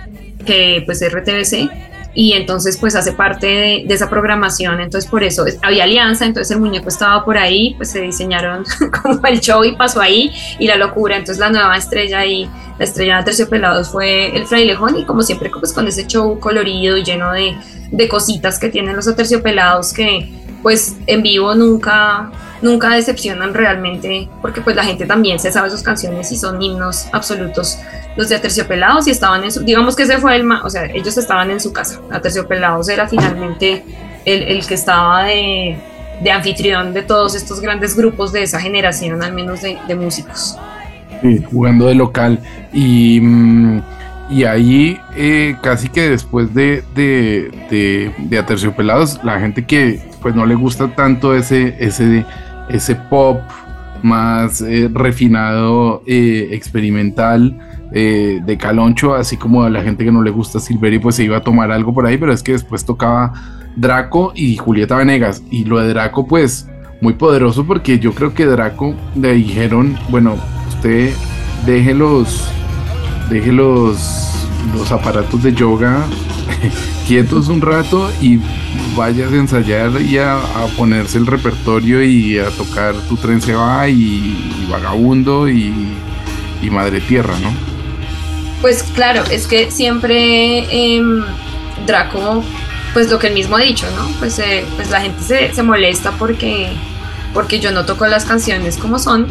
que 0.46 0.84
pues 0.86 1.02
es 1.02 1.12
RTBC, 1.12 1.72
y 2.14 2.34
entonces 2.34 2.78
pues 2.78 2.96
hace 2.96 3.14
parte 3.14 3.48
de, 3.48 3.84
de, 3.88 3.94
esa 3.96 4.08
programación, 4.08 4.80
entonces 4.80 5.10
por 5.10 5.24
eso 5.24 5.46
había 5.64 5.86
alianza, 5.86 6.28
entonces 6.28 6.56
el 6.56 6.62
muñeco 6.62 6.90
estaba 6.90 7.26
por 7.26 7.36
ahí, 7.36 7.74
pues 7.78 7.90
se 7.90 8.02
diseñaron 8.02 8.66
como 9.02 9.26
el 9.26 9.40
show 9.40 9.64
y 9.64 9.76
pasó 9.76 10.00
ahí 10.00 10.32
y 10.60 10.68
la 10.68 10.76
locura, 10.76 11.16
entonces 11.16 11.40
la 11.40 11.50
nueva 11.50 11.76
estrella 11.76 12.20
ahí, 12.20 12.48
la 12.78 12.86
estrella 12.86 13.18
de 13.18 13.24
Terciopelados 13.24 13.90
fue 13.90 14.38
el 14.38 14.46
frailejón 14.46 14.96
y 14.96 15.06
como 15.06 15.24
siempre 15.24 15.50
pues 15.50 15.74
con 15.74 15.88
ese 15.88 16.06
show 16.06 16.40
colorido 16.40 16.98
y 16.98 17.04
lleno 17.04 17.32
de, 17.32 17.58
de 17.92 18.08
cositas 18.08 18.60
que 18.60 18.70
tienen 18.70 18.96
los 18.96 19.08
aterciopelados 19.08 19.94
que 19.94 20.32
pues 20.62 20.98
en 21.08 21.24
vivo 21.24 21.56
nunca 21.56 22.32
nunca 22.62 22.90
decepcionan 22.90 23.54
realmente 23.54 24.28
porque 24.42 24.62
pues 24.62 24.76
la 24.76 24.84
gente 24.84 25.06
también 25.06 25.40
se 25.40 25.52
sabe 25.52 25.70
sus 25.70 25.82
canciones 25.82 26.32
y 26.32 26.38
son 26.38 26.62
himnos 26.62 27.08
absolutos 27.14 27.78
los 28.16 28.28
de 28.28 28.36
Aterciopelados 28.36 29.08
y 29.08 29.12
estaban 29.12 29.44
en 29.46 29.52
su, 29.52 29.64
digamos 29.64 29.96
que 29.96 30.04
ese 30.04 30.18
fue 30.18 30.36
el, 30.36 30.52
o 30.52 30.70
sea, 30.70 30.86
ellos 30.86 31.18
estaban 31.18 31.52
en 31.52 31.60
su 31.62 31.72
casa, 31.72 32.02
Aterciopelados 32.12 32.90
era 32.90 33.08
finalmente 33.08 33.84
el, 34.26 34.44
el 34.44 34.66
que 34.68 34.74
estaba 34.74 35.24
de, 35.24 35.78
de, 36.22 36.32
anfitrión 36.32 36.94
de 36.94 37.02
todos 37.02 37.36
estos 37.36 37.62
grandes 37.62 37.96
grupos 37.96 38.34
de 38.34 38.44
esa 38.44 38.60
generación, 38.60 39.24
al 39.24 39.34
menos 39.34 39.62
de, 39.62 39.78
de 39.88 39.96
músicos. 39.96 40.58
Sí, 41.22 41.44
jugando 41.50 41.88
de 41.88 41.96
local 41.96 42.40
y... 42.74 43.22
Mm, 43.22 43.82
y 44.30 44.44
ahí 44.44 45.00
eh, 45.16 45.56
casi 45.62 45.90
que 45.90 46.10
después 46.10 46.54
de, 46.54 46.84
de, 46.96 48.12
de, 48.18 48.38
Aterciopelados, 48.38 49.24
la 49.24 49.40
gente 49.40 49.66
que 49.66 50.02
pues 50.22 50.36
no 50.36 50.46
le 50.46 50.56
gusta 50.56 50.96
tanto 50.96 51.36
ese, 51.36 51.76
ese, 51.80 52.26
ese 52.70 52.96
pop 52.96 53.42
más 54.04 54.62
eh, 54.62 54.90
refinado, 54.94 56.04
eh, 56.06 56.50
experimental, 56.52 57.58
eh, 57.92 58.40
de 58.46 58.58
Caloncho, 58.58 59.16
así 59.16 59.36
como 59.36 59.64
a 59.64 59.70
la 59.70 59.82
gente 59.82 60.06
que 60.06 60.12
no 60.12 60.22
le 60.22 60.32
gusta 60.32 60.60
Silverio, 60.60 61.02
pues 61.02 61.16
se 61.16 61.24
iba 61.24 61.38
a 61.38 61.42
tomar 61.42 61.72
algo 61.72 61.94
por 61.94 62.06
ahí, 62.06 62.18
pero 62.18 62.32
es 62.32 62.44
que 62.44 62.52
después 62.52 62.86
tocaba 62.86 63.34
Draco 63.76 64.32
y 64.36 64.58
Julieta 64.58 64.96
Venegas. 64.96 65.42
Y 65.50 65.66
lo 65.66 65.80
de 65.80 65.90
Draco, 65.90 66.28
pues 66.28 66.70
muy 67.02 67.14
poderoso, 67.14 67.66
porque 67.66 68.00
yo 68.00 68.14
creo 68.14 68.34
que 68.34 68.46
Draco 68.46 68.94
le 69.16 69.34
dijeron, 69.34 69.98
bueno, 70.10 70.36
usted 70.68 71.14
deje 71.66 71.94
los, 71.94 72.52
deje 73.30 73.52
los, 73.52 74.48
los 74.74 74.92
aparatos 74.92 75.44
de 75.44 75.54
yoga 75.54 76.06
quietos 77.08 77.48
un 77.48 77.62
rato 77.62 78.12
y 78.22 78.40
vayas 78.96 79.32
a 79.32 79.36
ensayar 79.36 80.02
y 80.02 80.18
a, 80.18 80.40
ponerse 80.78 81.18
el 81.18 81.26
repertorio 81.26 82.04
y 82.04 82.38
a 82.38 82.50
tocar 82.50 82.96
tu 83.08 83.18
tren 83.18 83.42
se 83.42 83.54
va 83.54 83.88
y, 83.88 84.68
vagabundo 84.70 85.50
y, 85.50 85.74
y 86.62 86.70
madre 86.70 87.02
tierra, 87.02 87.34
¿no? 87.40 87.52
Pues 88.62 88.84
claro, 88.94 89.24
es 89.32 89.48
que 89.48 89.72
siempre 89.72 90.96
em, 90.98 91.24
Draco, 91.88 92.44
pues 92.94 93.10
lo 93.10 93.18
que 93.18 93.28
él 93.28 93.34
mismo 93.34 93.56
ha 93.56 93.62
dicho, 93.62 93.88
¿no? 93.96 94.08
Pues, 94.20 94.38
eh, 94.40 94.66
pues 94.76 94.90
la 94.90 95.02
gente 95.02 95.24
se, 95.24 95.54
se, 95.54 95.64
molesta 95.64 96.12
porque, 96.12 96.70
porque 97.34 97.60
yo 97.60 97.72
no 97.72 97.86
toco 97.86 98.08
las 98.08 98.26
canciones 98.26 98.78
como 98.78 99.00
son, 99.00 99.28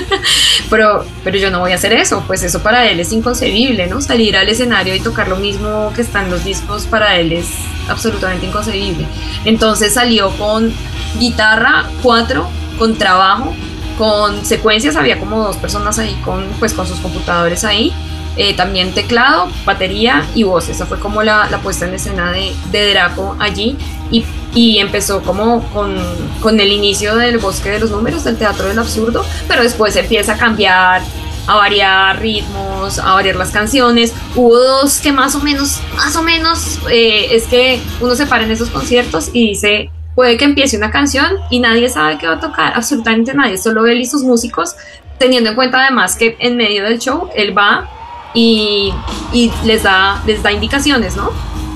pero, 0.70 1.04
pero 1.24 1.38
yo 1.38 1.50
no 1.50 1.60
voy 1.60 1.72
a 1.72 1.76
hacer 1.76 1.92
eso, 1.92 2.22
pues 2.26 2.42
eso 2.42 2.62
para 2.62 2.88
él 2.88 3.00
es 3.00 3.12
inconcebible, 3.12 3.86
¿no? 3.86 4.00
Salir 4.00 4.36
al 4.36 4.48
escenario 4.48 4.94
y 4.94 5.00
tocar 5.00 5.28
lo 5.28 5.36
mismo 5.36 5.92
que 5.94 6.02
están 6.02 6.30
los 6.30 6.44
discos 6.44 6.86
para 6.86 7.18
él 7.18 7.32
es 7.32 7.48
absolutamente 7.88 8.46
inconcebible. 8.46 9.06
Entonces 9.44 9.94
salió 9.94 10.30
con 10.36 10.72
guitarra, 11.18 11.84
cuatro, 12.02 12.48
con 12.78 12.96
trabajo, 12.96 13.54
con 13.98 14.44
secuencias, 14.44 14.96
había 14.96 15.18
como 15.18 15.42
dos 15.44 15.56
personas 15.56 15.98
ahí 15.98 16.14
con, 16.24 16.44
pues, 16.58 16.74
con 16.74 16.86
sus 16.86 16.98
computadores 17.00 17.64
ahí 17.64 17.92
eh, 18.36 18.54
también 18.54 18.92
teclado, 18.92 19.48
batería 19.66 20.26
y 20.34 20.44
voz. 20.44 20.68
Esa 20.68 20.86
fue 20.86 20.98
como 20.98 21.22
la, 21.22 21.48
la 21.50 21.58
puesta 21.58 21.86
en 21.86 21.94
escena 21.94 22.32
de, 22.32 22.54
de 22.70 22.90
Draco 22.90 23.36
allí 23.38 23.76
y, 24.10 24.24
y 24.54 24.78
empezó 24.78 25.22
como 25.22 25.62
con, 25.70 25.96
con, 26.40 26.60
el 26.60 26.72
inicio 26.72 27.16
del 27.16 27.38
bosque 27.38 27.70
de 27.70 27.80
los 27.80 27.90
números, 27.90 28.24
del 28.24 28.36
teatro 28.36 28.66
del 28.66 28.78
absurdo, 28.78 29.24
pero 29.48 29.62
después 29.62 29.96
empieza 29.96 30.34
a 30.34 30.36
cambiar, 30.36 31.02
a 31.46 31.56
variar 31.56 32.20
ritmos, 32.20 32.98
a 32.98 33.14
variar 33.14 33.36
las 33.36 33.50
canciones. 33.50 34.12
Hubo 34.34 34.58
dos 34.58 34.98
que 34.98 35.12
más 35.12 35.34
o 35.34 35.40
menos, 35.40 35.80
más 35.96 36.14
o 36.16 36.22
menos, 36.22 36.78
eh, 36.90 37.28
es 37.30 37.46
que 37.46 37.80
uno 38.00 38.14
se 38.14 38.26
para 38.26 38.44
en 38.44 38.50
esos 38.50 38.68
conciertos 38.68 39.30
y 39.32 39.48
dice, 39.48 39.90
puede 40.14 40.36
que 40.36 40.44
empiece 40.44 40.76
una 40.76 40.90
canción 40.90 41.38
y 41.50 41.60
nadie 41.60 41.88
sabe 41.88 42.18
qué 42.18 42.26
va 42.26 42.34
a 42.34 42.40
tocar, 42.40 42.72
absolutamente 42.74 43.34
nadie, 43.34 43.56
solo 43.56 43.86
él 43.86 44.00
y 44.00 44.06
sus 44.06 44.22
músicos, 44.22 44.76
teniendo 45.18 45.50
en 45.50 45.56
cuenta 45.56 45.80
además 45.80 46.16
que 46.16 46.36
en 46.40 46.56
medio 46.56 46.84
del 46.84 46.98
show 46.98 47.30
él 47.34 47.56
va 47.56 47.88
y, 48.34 48.92
les, 49.64 49.82
da, 49.82 50.22
les 50.26 50.42
da 50.42 50.52
indicaciones, 50.52 51.16
¿no? 51.16 51.30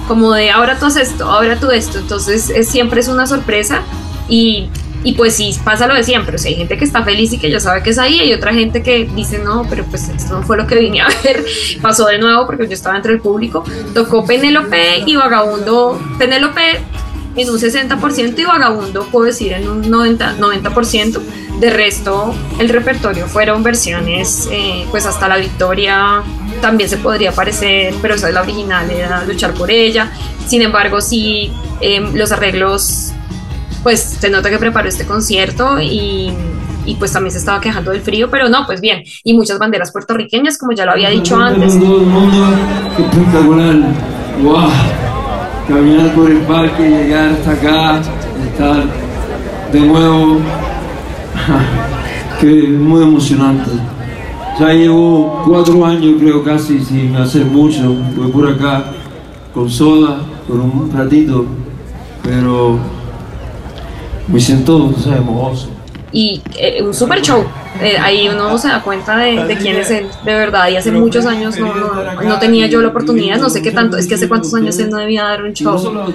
Como 0.07 0.33
de 0.33 0.51
ahora 0.51 0.79
tú 0.79 0.87
haces 0.87 1.11
esto, 1.11 1.25
ahora 1.25 1.59
tú 1.59 1.71
esto. 1.71 1.99
Entonces 1.99 2.51
es, 2.51 2.69
siempre 2.69 3.01
es 3.01 3.09
una 3.09 3.27
sorpresa 3.27 3.83
y, 4.29 4.69
y 5.03 5.13
pues 5.13 5.35
sí, 5.35 5.57
pasa 5.65 5.87
lo 5.87 5.95
de 5.95 6.05
siempre. 6.05 6.37
O 6.37 6.39
sea, 6.39 6.51
hay 6.51 6.57
gente 6.57 6.77
que 6.77 6.85
está 6.85 7.03
feliz 7.03 7.33
y 7.33 7.39
que 7.39 7.51
ya 7.51 7.61
sabe 7.61 7.83
que 7.83 7.91
es 7.91 7.99
ahí, 7.99 8.21
hay 8.21 8.33
otra 8.33 8.53
gente 8.53 8.83
que 8.83 9.09
dice, 9.15 9.39
no, 9.39 9.67
pero 9.69 9.85
pues 9.85 10.09
esto 10.09 10.39
no 10.39 10.43
fue 10.43 10.57
lo 10.57 10.67
que 10.67 10.77
vine 10.77 11.01
a 11.01 11.09
ver. 11.23 11.45
Pasó 11.83 12.07
de 12.07 12.19
nuevo 12.19 12.47
porque 12.47 12.67
yo 12.67 12.75
estaba 12.75 12.97
entre 12.97 13.13
el 13.13 13.21
público. 13.21 13.65
Tocó 13.95 14.25
Penélope 14.25 15.05
y 15.07 15.17
Vagabundo. 15.17 16.01
Penélope 16.19 16.81
en 17.37 17.51
un 17.51 17.59
60% 17.59 18.39
y 18.39 18.45
Vagabundo, 18.45 19.07
puedo 19.07 19.27
decir, 19.27 19.53
en 19.53 19.69
un 19.69 19.85
90%. 19.85 20.39
90%. 20.39 21.21
De 21.61 21.71
resto, 21.71 22.35
el 22.59 22.69
repertorio 22.69 23.29
fueron 23.29 23.63
versiones, 23.63 24.47
eh, 24.53 24.85
pues 24.91 25.07
hasta 25.07 25.27
la 25.27 25.39
victoria 25.39 26.23
también 26.61 26.89
se 26.89 26.99
podría 26.99 27.33
parecer, 27.33 27.95
pero 28.03 28.15
esa 28.15 28.29
es 28.29 28.35
la 28.35 28.43
original, 28.43 28.91
era 28.91 29.25
luchar 29.25 29.55
por 29.55 29.71
ella. 29.71 30.11
Sin 30.47 30.63
embargo, 30.63 31.01
sí, 31.01 31.53
em, 31.81 32.15
los 32.15 32.33
arreglos, 32.33 33.13
pues 33.83 34.01
se 34.21 34.31
nota 34.31 34.51
que 34.51 34.59
preparó 34.59 34.89
este 34.89 35.07
concierto 35.07 35.81
y, 35.81 36.33
y, 36.85 36.95
pues 36.97 37.13
también 37.13 37.33
se 37.33 37.39
estaba 37.39 37.61
quejando 37.61 37.91
del 37.91 38.01
frío, 38.01 38.31
pero 38.31 38.49
no, 38.49 38.67
pues 38.67 38.81
bien, 38.81 39.03
y 39.25 39.35
muchas 39.35 39.59
banderas 39.59 39.93
puertorriqueñas, 39.93 40.59
como 40.59 40.73
ya 40.73 40.85
lo 40.85 40.93
había 40.93 41.11
dicho 41.11 41.37
antes. 41.37 41.75
espectacular, 41.75 43.77
wow, 44.43 44.71
caminar 45.69 46.15
por 46.15 46.31
el 46.31 46.39
parque, 46.39 46.89
llegar 46.89 47.31
hasta 47.31 47.53
acá, 47.53 48.01
estar 48.51 48.85
de 49.73 49.81
nuevo 49.81 50.41
que 52.41 52.59
es 52.59 52.71
muy 52.71 53.03
emocionante. 53.03 53.71
Ya 54.59 54.73
llevo 54.73 55.43
cuatro 55.47 55.85
años, 55.85 56.15
creo 56.19 56.43
casi, 56.43 56.81
sin 56.81 57.15
hacer 57.17 57.45
mucho. 57.45 57.95
Voy 58.17 58.31
por 58.31 58.49
acá 58.49 58.85
con 59.53 59.69
soda, 59.69 60.21
por 60.49 60.57
un 60.57 60.91
ratito, 60.93 61.45
pero 62.23 62.79
me 64.29 64.41
siento, 64.41 64.87
o 64.87 64.99
sea, 64.99 65.23
y 66.13 66.41
eh, 66.57 66.83
un 66.83 66.95
super 66.95 67.21
show. 67.21 67.45
Eh, 67.81 67.97
ahí 67.99 68.29
uno 68.29 68.57
se 68.59 68.69
da 68.69 68.83
cuenta 68.83 69.17
de, 69.17 69.57
quién 69.61 69.77
es 69.77 69.91
él, 69.91 70.07
de 70.25 70.35
verdad. 70.35 70.69
Y 70.69 70.77
hace 70.77 70.93
muchos 70.93 71.27
años 71.27 71.59
no, 71.59 71.73
no, 72.23 72.39
tenía 72.39 72.67
yo 72.67 72.81
la 72.81 72.89
oportunidad, 72.89 73.39
no 73.39 73.51
sé 73.51 73.63
qué 73.63 73.71
tanto, 73.71 73.97
es 73.97 74.07
que 74.07 74.15
hace 74.15 74.29
cuántos 74.29 74.55
años 74.55 74.79
él 74.79 74.91
no 74.91 74.99
debía 74.99 75.25
dar 75.25 75.43
un 75.43 75.53
show 75.53 76.13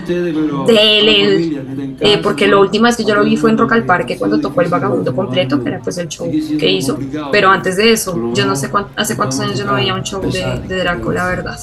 de 0.68 1.00
él, 1.00 1.98
eh, 2.00 2.20
porque 2.22 2.48
la 2.48 2.58
última 2.58 2.90
vez 2.90 2.98
que 2.98 3.06
yo 3.06 3.16
lo 3.16 3.24
vi 3.24 3.38
fue 3.38 3.50
en 3.52 3.58
Rock 3.58 3.74
al 3.74 3.86
Parque 3.86 4.18
cuando 4.18 4.40
tocó 4.40 4.62
el 4.62 4.70
Vagabundo 4.70 5.16
completo, 5.16 5.62
que 5.62 5.70
era 5.70 5.80
pues 5.80 5.98
el 5.98 6.08
show 6.08 6.30
que 6.30 6.70
hizo. 6.70 6.98
Pero 7.32 7.50
antes 7.50 7.78
de 7.78 7.92
eso, 7.92 8.32
yo 8.34 8.46
no 8.46 8.56
sé 8.56 8.70
hace 8.96 9.16
cuántos 9.16 9.40
años 9.40 9.58
yo 9.58 9.66
no 9.66 9.76
veía 9.76 9.94
un 9.94 10.04
show 10.04 10.22
de, 10.22 10.62
de 10.68 10.78
Draco, 10.78 11.12
la 11.12 11.28
verdad 11.28 11.60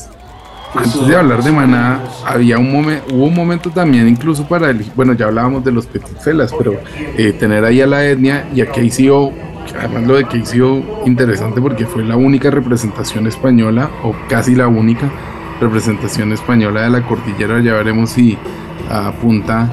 antes 0.75 1.07
de 1.07 1.17
hablar 1.17 1.43
de 1.43 1.51
Maná, 1.51 2.01
había 2.25 2.59
un 2.59 2.71
momento, 2.71 3.15
hubo 3.15 3.27
un 3.27 3.35
momento 3.35 3.71
también 3.71 4.07
incluso 4.07 4.47
para 4.47 4.71
el, 4.71 4.85
bueno, 4.95 5.15
ya 5.15 5.27
hablábamos 5.27 5.65
de 5.65 5.73
los 5.73 5.87
Petit 5.87 6.19
Felas, 6.19 6.53
pero 6.57 6.79
eh, 7.17 7.33
tener 7.33 7.65
ahí 7.65 7.81
a 7.81 7.87
la 7.87 8.05
etnia 8.05 8.49
y 8.55 8.61
a 8.61 8.67
KCO, 8.67 9.33
además 9.79 10.07
lo 10.07 10.17
de 10.17 10.25
KCO 10.25 11.03
interesante 11.07 11.61
porque 11.61 11.87
fue 11.87 12.05
la 12.05 12.17
única 12.17 12.51
representación 12.51 13.27
española, 13.27 13.91
o 14.03 14.15
casi 14.29 14.55
la 14.55 14.69
única 14.69 15.11
representación 15.61 16.33
española 16.33 16.83
de 16.83 16.91
la 16.91 17.03
cordillera, 17.07 17.61
ya 17.61 17.75
veremos 17.75 18.11
si 18.11 18.39
apunta 18.91 19.71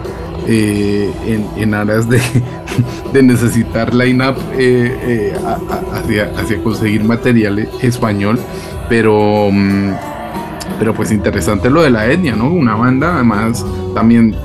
eh, 0.47 1.11
en, 1.57 1.73
aras 1.73 2.09
de, 2.09 2.21
de 3.13 3.23
necesitar 3.23 3.93
line-up 3.93 4.35
eh, 4.57 5.33
hacia, 5.93 6.31
hacia, 6.37 6.63
conseguir 6.63 7.03
material 7.03 7.67
español, 7.81 8.39
pero... 8.89 9.49
Mm, 9.51 9.93
pero 10.79 10.93
pues 10.93 11.11
interesante 11.11 11.69
lo 11.69 11.81
de 11.83 11.89
la 11.89 12.11
etnia, 12.11 12.35
¿no? 12.35 12.49
Una 12.49 12.75
banda 12.75 13.15
además 13.15 13.65
también 13.93 14.35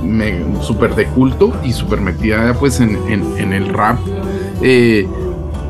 súper 0.60 0.94
de 0.94 1.06
culto 1.06 1.52
y 1.64 1.72
súper 1.72 2.00
metida 2.00 2.54
pues 2.54 2.80
en, 2.80 3.52
el 3.52 3.68
rap. 3.68 3.98
Eh, 4.62 5.08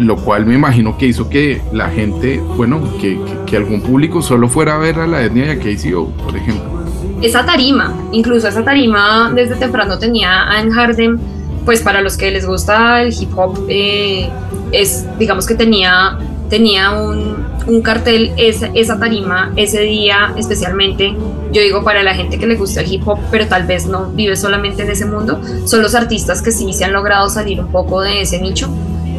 lo 0.00 0.16
cual 0.16 0.46
me 0.46 0.54
imagino 0.54 0.96
que 0.96 1.06
hizo 1.06 1.28
que 1.28 1.60
la 1.72 1.90
gente, 1.90 2.40
bueno, 2.56 2.80
que, 2.98 3.20
algún 3.54 3.82
público 3.82 4.22
solo 4.22 4.48
fuera 4.48 4.76
a 4.76 4.78
ver 4.78 4.98
a 4.98 5.06
la 5.06 5.22
etnia 5.22 5.52
a 5.52 5.56
KCO, 5.56 6.08
por 6.24 6.36
ejemplo. 6.36 6.84
Esa 7.20 7.44
tarima, 7.44 7.94
incluso 8.12 8.48
esa 8.48 8.64
tarima 8.64 9.30
desde 9.34 9.56
temprano 9.56 9.98
tenía 9.98 10.50
a 10.50 10.60
En 10.60 10.70
Harden, 10.70 11.20
pues 11.66 11.82
para 11.82 12.00
los 12.00 12.16
que 12.16 12.30
les 12.30 12.46
gusta 12.46 13.02
el 13.02 13.12
hip 13.12 13.36
hop, 13.36 13.66
eh, 13.68 14.30
es, 14.72 15.04
digamos 15.18 15.46
que 15.46 15.54
tenía, 15.54 16.16
tenía 16.48 16.92
un, 16.92 17.44
un 17.66 17.82
cartel, 17.82 18.32
esa, 18.38 18.70
esa 18.72 18.98
tarima, 18.98 19.52
ese 19.56 19.80
día 19.80 20.32
especialmente, 20.38 21.14
yo 21.52 21.60
digo 21.60 21.84
para 21.84 22.02
la 22.02 22.14
gente 22.14 22.38
que 22.38 22.46
le 22.46 22.54
gusta 22.54 22.80
el 22.80 22.90
hip 22.90 23.06
hop, 23.06 23.18
pero 23.30 23.48
tal 23.48 23.66
vez 23.66 23.86
no 23.86 24.10
vive 24.12 24.36
solamente 24.36 24.82
en 24.82 24.90
ese 24.90 25.04
mundo, 25.04 25.42
son 25.66 25.82
los 25.82 25.94
artistas 25.94 26.40
que 26.40 26.52
sí 26.52 26.72
se 26.72 26.84
han 26.84 26.92
logrado 26.92 27.28
salir 27.28 27.60
un 27.60 27.70
poco 27.70 28.00
de 28.00 28.22
ese 28.22 28.40
nicho 28.40 28.70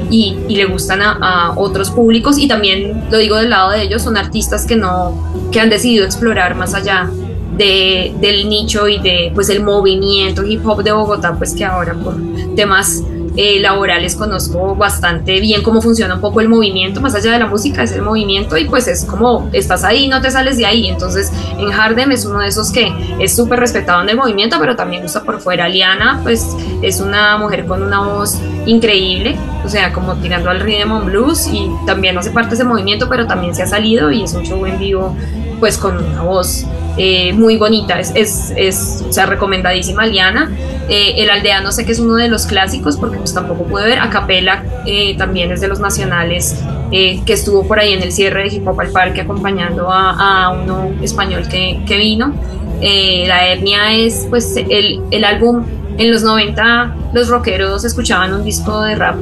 y, 0.10 0.36
le 0.50 0.66
gustan 0.66 1.02
a, 1.02 1.54
otros 1.56 1.92
públicos 1.92 2.38
y 2.38 2.48
también 2.48 3.06
lo 3.10 3.18
digo 3.18 3.38
del 3.38 3.50
lado 3.50 3.72
de 3.72 3.84
ellos, 3.84 4.02
son 4.02 4.18
artistas 4.18 4.66
que 4.66 4.76
no, 4.76 5.50
que 5.52 5.60
han 5.60 5.70
decidido 5.70 6.06
explorar 6.06 6.56
más 6.56 6.74
allá 6.74 7.10
de, 7.58 8.14
del 8.20 8.50
nicho 8.50 8.88
y 8.88 9.00
de 9.00 9.32
pues 9.34 9.50
el 9.50 9.64
movimiento 9.64 10.46
hip 10.46 10.66
hop 10.66 10.84
de 10.84 10.92
Bogotá, 10.92 11.36
pues 11.38 11.54
que 11.54 11.66
ahora 11.66 11.94
por 11.94 12.16
temas 12.56 13.04
eh, 13.38 13.60
laborales 13.60 14.16
conozco 14.16 14.76
bastante 14.76 15.40
bien 15.40 15.64
cómo 15.64 15.82
funciona 15.82 16.16
un 16.16 16.22
poco 16.22 16.42
el 16.42 16.50
movimiento, 16.50 17.02
más 17.02 17.16
allá 17.16 17.32
de 17.32 17.40
la 17.40 17.48
música 17.48 17.84
es 17.84 17.92
el 17.94 18.02
movimiento 18.02 18.58
y 18.58 18.66
pues 18.66 18.88
es 18.88 19.06
como 19.06 19.50
estás 19.54 19.84
ahí, 19.84 20.08
no 20.08 20.22
te 20.22 20.32
sales 20.32 20.58
de 20.58 20.66
ahí. 20.66 20.88
Entonces 20.88 21.32
en 21.58 21.72
Harden 21.72 22.12
es 22.12 22.26
uno 22.26 22.40
de 22.40 22.48
esos 22.48 22.72
que 22.72 22.92
es 23.20 23.36
súper 23.36 23.60
respetado 23.60 24.02
en 24.02 24.10
el 24.10 24.18
movimiento, 24.18 24.58
pero 24.60 24.76
también 24.76 25.06
usa 25.06 25.24
por 25.24 25.40
fuera. 25.40 25.70
Liana 25.70 26.20
pues 26.24 26.46
es 26.82 27.00
una 27.00 27.38
mujer 27.38 27.66
con 27.66 27.84
una 27.84 28.02
voz 28.02 28.38
increíble, 28.66 29.38
o 29.66 29.70
sea, 29.70 29.94
como 29.94 30.16
tirando 30.16 30.50
al 30.50 30.60
rhythm 30.60 30.92
and 30.92 31.06
blues 31.06 31.48
y 31.48 31.70
también 31.86 32.18
hace 32.18 32.32
parte 32.32 32.50
de 32.50 32.56
ese 32.56 32.64
movimiento, 32.64 33.08
pero 33.10 33.28
también 33.28 33.56
se 33.56 33.64
ha 33.64 33.68
salido 33.68 34.12
y 34.12 34.24
es 34.24 34.34
un 34.34 34.44
show 34.44 34.66
en 34.66 34.78
vivo 34.78 35.16
pues 35.60 35.78
con 35.78 35.98
una 36.04 36.24
voz 36.24 36.66
eh, 36.98 37.34
muy 37.34 37.58
bonita, 37.58 38.00
es, 38.00 38.12
es, 38.16 38.54
es 38.56 39.04
o 39.08 39.12
sea, 39.14 39.26
recomendadísima 39.26 40.06
Liana. 40.06 40.52
Eh, 40.90 41.14
el 41.18 41.30
aldeano 41.30 41.72
sé 41.72 41.86
que 41.86 41.94
es 41.94 42.00
uno 42.00 42.16
de 42.16 42.28
los 42.28 42.46
clásicos 42.46 42.98
porque 42.98 43.18
pues 43.18 43.34
tampoco 43.34 43.64
pude 43.64 43.86
ver. 43.86 44.00
Acapela 44.00 44.64
eh, 44.86 45.16
también 45.18 45.52
es 45.52 45.62
de 45.62 45.68
los 45.68 45.80
nacionales 45.80 46.62
que 46.92 47.22
estuvo 47.28 47.66
por 47.66 47.80
ahí 47.80 47.94
en 47.94 48.02
el 48.02 48.12
cierre 48.12 48.44
de 48.44 48.56
Hip 48.56 48.68
Hop 48.68 48.78
al 48.82 48.90
Parque 48.90 49.22
acompañando 49.22 49.90
a, 49.90 50.48
a 50.48 50.50
uno 50.50 50.92
español 51.02 51.48
que, 51.48 51.80
que 51.88 51.98
vino. 51.98 52.34
la 52.82 53.48
etnia 53.48 53.94
es 53.94 54.28
pues 54.30 54.58
el, 54.58 55.02
el 55.10 55.24
álbum 55.24 55.64
en 55.98 56.12
los 56.12 56.24
90 56.24 56.96
los 57.14 57.30
rockeros 57.30 57.86
escuchaban 57.86 58.34
un 58.34 58.44
disco 58.44 58.82
de 58.82 58.96
rap 58.96 59.16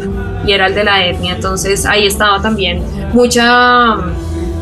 y 0.47 0.53
era 0.53 0.67
el 0.67 0.75
de 0.75 0.83
la 0.83 1.05
etnia, 1.05 1.35
entonces 1.35 1.85
ahí 1.85 2.07
estaba 2.07 2.41
también 2.41 2.81
mucha 3.13 3.97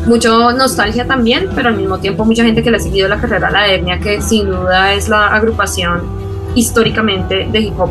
mucho 0.06 0.52
nostalgia 0.52 1.06
también, 1.06 1.48
pero 1.54 1.68
al 1.68 1.76
mismo 1.76 1.98
tiempo 1.98 2.24
mucha 2.24 2.44
gente 2.44 2.62
que 2.62 2.70
le 2.70 2.78
ha 2.78 2.80
seguido 2.80 3.08
la 3.08 3.20
carrera 3.20 3.48
a 3.48 3.50
la 3.50 3.68
etnia, 3.68 3.98
que 3.98 4.20
sin 4.22 4.46
duda 4.46 4.92
es 4.94 5.08
la 5.08 5.28
agrupación 5.28 6.02
históricamente 6.54 7.48
de 7.50 7.60
hip 7.60 7.78
hop 7.78 7.90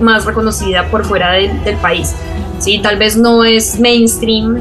más 0.00 0.24
reconocida 0.24 0.88
por 0.90 1.04
fuera 1.04 1.32
del 1.32 1.76
país. 1.80 2.14
Sí, 2.58 2.80
tal 2.82 2.96
vez 2.96 3.16
no 3.16 3.44
es 3.44 3.78
mainstream, 3.78 4.58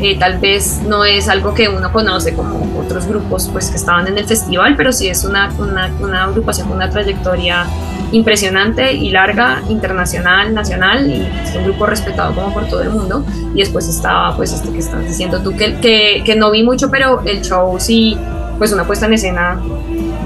eh, 0.00 0.18
tal 0.18 0.38
vez 0.38 0.82
no 0.86 1.04
es 1.04 1.28
algo 1.28 1.54
que 1.54 1.68
uno 1.68 1.92
conoce 1.92 2.34
como 2.34 2.78
otros 2.78 3.06
grupos 3.06 3.48
pues, 3.52 3.70
que 3.70 3.76
estaban 3.76 4.06
en 4.06 4.18
el 4.18 4.26
festival, 4.26 4.74
pero 4.76 4.92
sí 4.92 5.08
es 5.08 5.24
una, 5.24 5.52
una, 5.58 5.90
una 6.00 6.24
agrupación 6.24 6.68
con 6.68 6.76
una 6.76 6.90
trayectoria 6.90 7.66
impresionante 8.12 8.92
y 8.92 9.10
larga, 9.10 9.62
internacional, 9.68 10.54
nacional, 10.54 11.10
y 11.10 11.22
es 11.42 11.54
un 11.56 11.64
grupo 11.64 11.86
respetado 11.86 12.34
como 12.34 12.52
por 12.52 12.68
todo 12.68 12.82
el 12.82 12.90
mundo. 12.90 13.24
Y 13.54 13.60
después 13.60 13.88
estaba, 13.88 14.36
pues, 14.36 14.52
este 14.52 14.70
que 14.70 14.78
estás 14.78 15.04
diciendo 15.06 15.40
tú, 15.42 15.56
que, 15.56 15.76
que, 15.80 16.22
que 16.24 16.36
no 16.36 16.50
vi 16.50 16.62
mucho, 16.62 16.90
pero 16.90 17.22
el 17.24 17.42
show 17.42 17.78
sí, 17.78 18.16
pues, 18.58 18.72
una 18.72 18.84
puesta 18.84 19.06
en 19.06 19.14
escena 19.14 19.60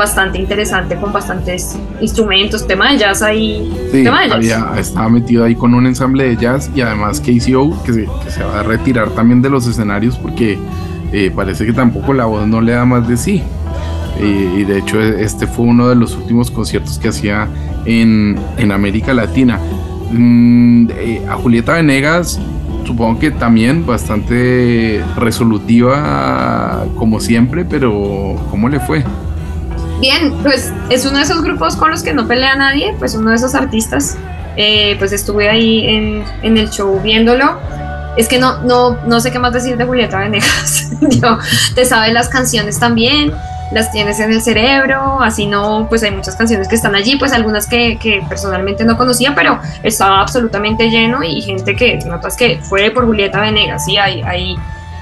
bastante 0.00 0.38
interesante 0.38 0.96
con 0.96 1.12
bastantes 1.12 1.76
instrumentos, 2.00 2.66
tema 2.66 2.90
de 2.90 2.98
jazz 2.98 3.20
ahí. 3.20 3.70
Sí, 3.92 4.06
Había, 4.06 4.72
estaba 4.78 5.10
metido 5.10 5.44
ahí 5.44 5.54
con 5.54 5.74
un 5.74 5.86
ensamble 5.86 6.24
de 6.24 6.36
jazz 6.36 6.70
y 6.74 6.80
además 6.80 7.20
KCO 7.20 7.82
que 7.84 7.92
se, 7.92 8.08
que 8.24 8.30
se 8.30 8.42
va 8.42 8.60
a 8.60 8.62
retirar 8.62 9.10
también 9.10 9.42
de 9.42 9.50
los 9.50 9.66
escenarios 9.66 10.16
porque 10.16 10.58
eh, 11.12 11.30
parece 11.34 11.66
que 11.66 11.74
tampoco 11.74 12.14
la 12.14 12.24
voz 12.24 12.46
no 12.46 12.62
le 12.62 12.72
da 12.72 12.86
más 12.86 13.06
de 13.06 13.18
sí. 13.18 13.42
y 14.18 14.64
de 14.64 14.78
hecho 14.78 15.00
este 15.02 15.46
fue 15.46 15.66
uno 15.66 15.88
de 15.88 15.96
los 15.96 16.16
últimos 16.16 16.50
conciertos 16.50 16.98
que 16.98 17.08
hacía 17.08 17.46
en, 17.84 18.38
en 18.56 18.72
América 18.72 19.14
Latina. 19.14 19.58
Mm, 20.10 20.88
a 21.28 21.34
Julieta 21.34 21.74
Venegas 21.74 22.40
supongo 22.90 23.20
que 23.20 23.30
también 23.30 23.86
bastante 23.86 25.00
resolutiva 25.16 26.84
como 26.96 27.20
siempre, 27.20 27.64
pero 27.64 28.34
¿cómo 28.50 28.68
le 28.68 28.80
fue? 28.80 29.04
Bien, 30.00 30.32
pues 30.42 30.72
es 30.88 31.06
uno 31.06 31.18
de 31.18 31.22
esos 31.24 31.42
grupos 31.42 31.76
con 31.76 31.90
los 31.90 32.02
que 32.02 32.12
no 32.12 32.26
pelea 32.26 32.56
nadie, 32.56 32.94
pues 32.98 33.14
uno 33.14 33.30
de 33.30 33.36
esos 33.36 33.54
artistas. 33.54 34.16
Eh, 34.56 34.96
pues 34.98 35.12
estuve 35.12 35.48
ahí 35.48 35.86
en, 35.86 36.24
en, 36.42 36.56
el 36.56 36.68
show 36.70 37.00
viéndolo. 37.00 37.58
Es 38.16 38.26
que 38.26 38.38
no, 38.38 38.60
no, 38.64 38.98
no 39.06 39.20
sé 39.20 39.30
qué 39.30 39.38
más 39.38 39.52
decir 39.52 39.76
de 39.76 39.84
Julieta 39.84 40.18
Venegas. 40.18 40.90
Yo, 41.00 41.38
te 41.76 41.84
sabes 41.84 42.12
las 42.12 42.28
canciones 42.28 42.80
también, 42.80 43.32
las 43.70 43.92
tienes 43.92 44.18
en 44.20 44.32
el 44.32 44.42
cerebro, 44.42 45.20
así 45.20 45.46
no, 45.46 45.86
pues 45.88 46.02
hay 46.02 46.10
muchas 46.10 46.36
canciones 46.36 46.68
que 46.68 46.74
están 46.74 46.94
allí, 46.94 47.16
pues 47.16 47.32
algunas 47.32 47.66
que, 47.66 47.98
que 47.98 48.22
personalmente 48.28 48.84
no 48.84 48.96
conocía, 48.96 49.34
pero 49.34 49.60
estaba 49.82 50.20
absolutamente 50.20 50.90
lleno 50.90 51.22
y 51.22 51.40
gente 51.40 51.76
que 51.76 51.98
notas 52.06 52.36
que 52.36 52.58
fue 52.62 52.90
por 52.90 53.06
Julieta 53.06 53.40
Venegas, 53.40 53.84
sí, 53.84 53.96
hay, 53.96 54.22
hay 54.22 54.56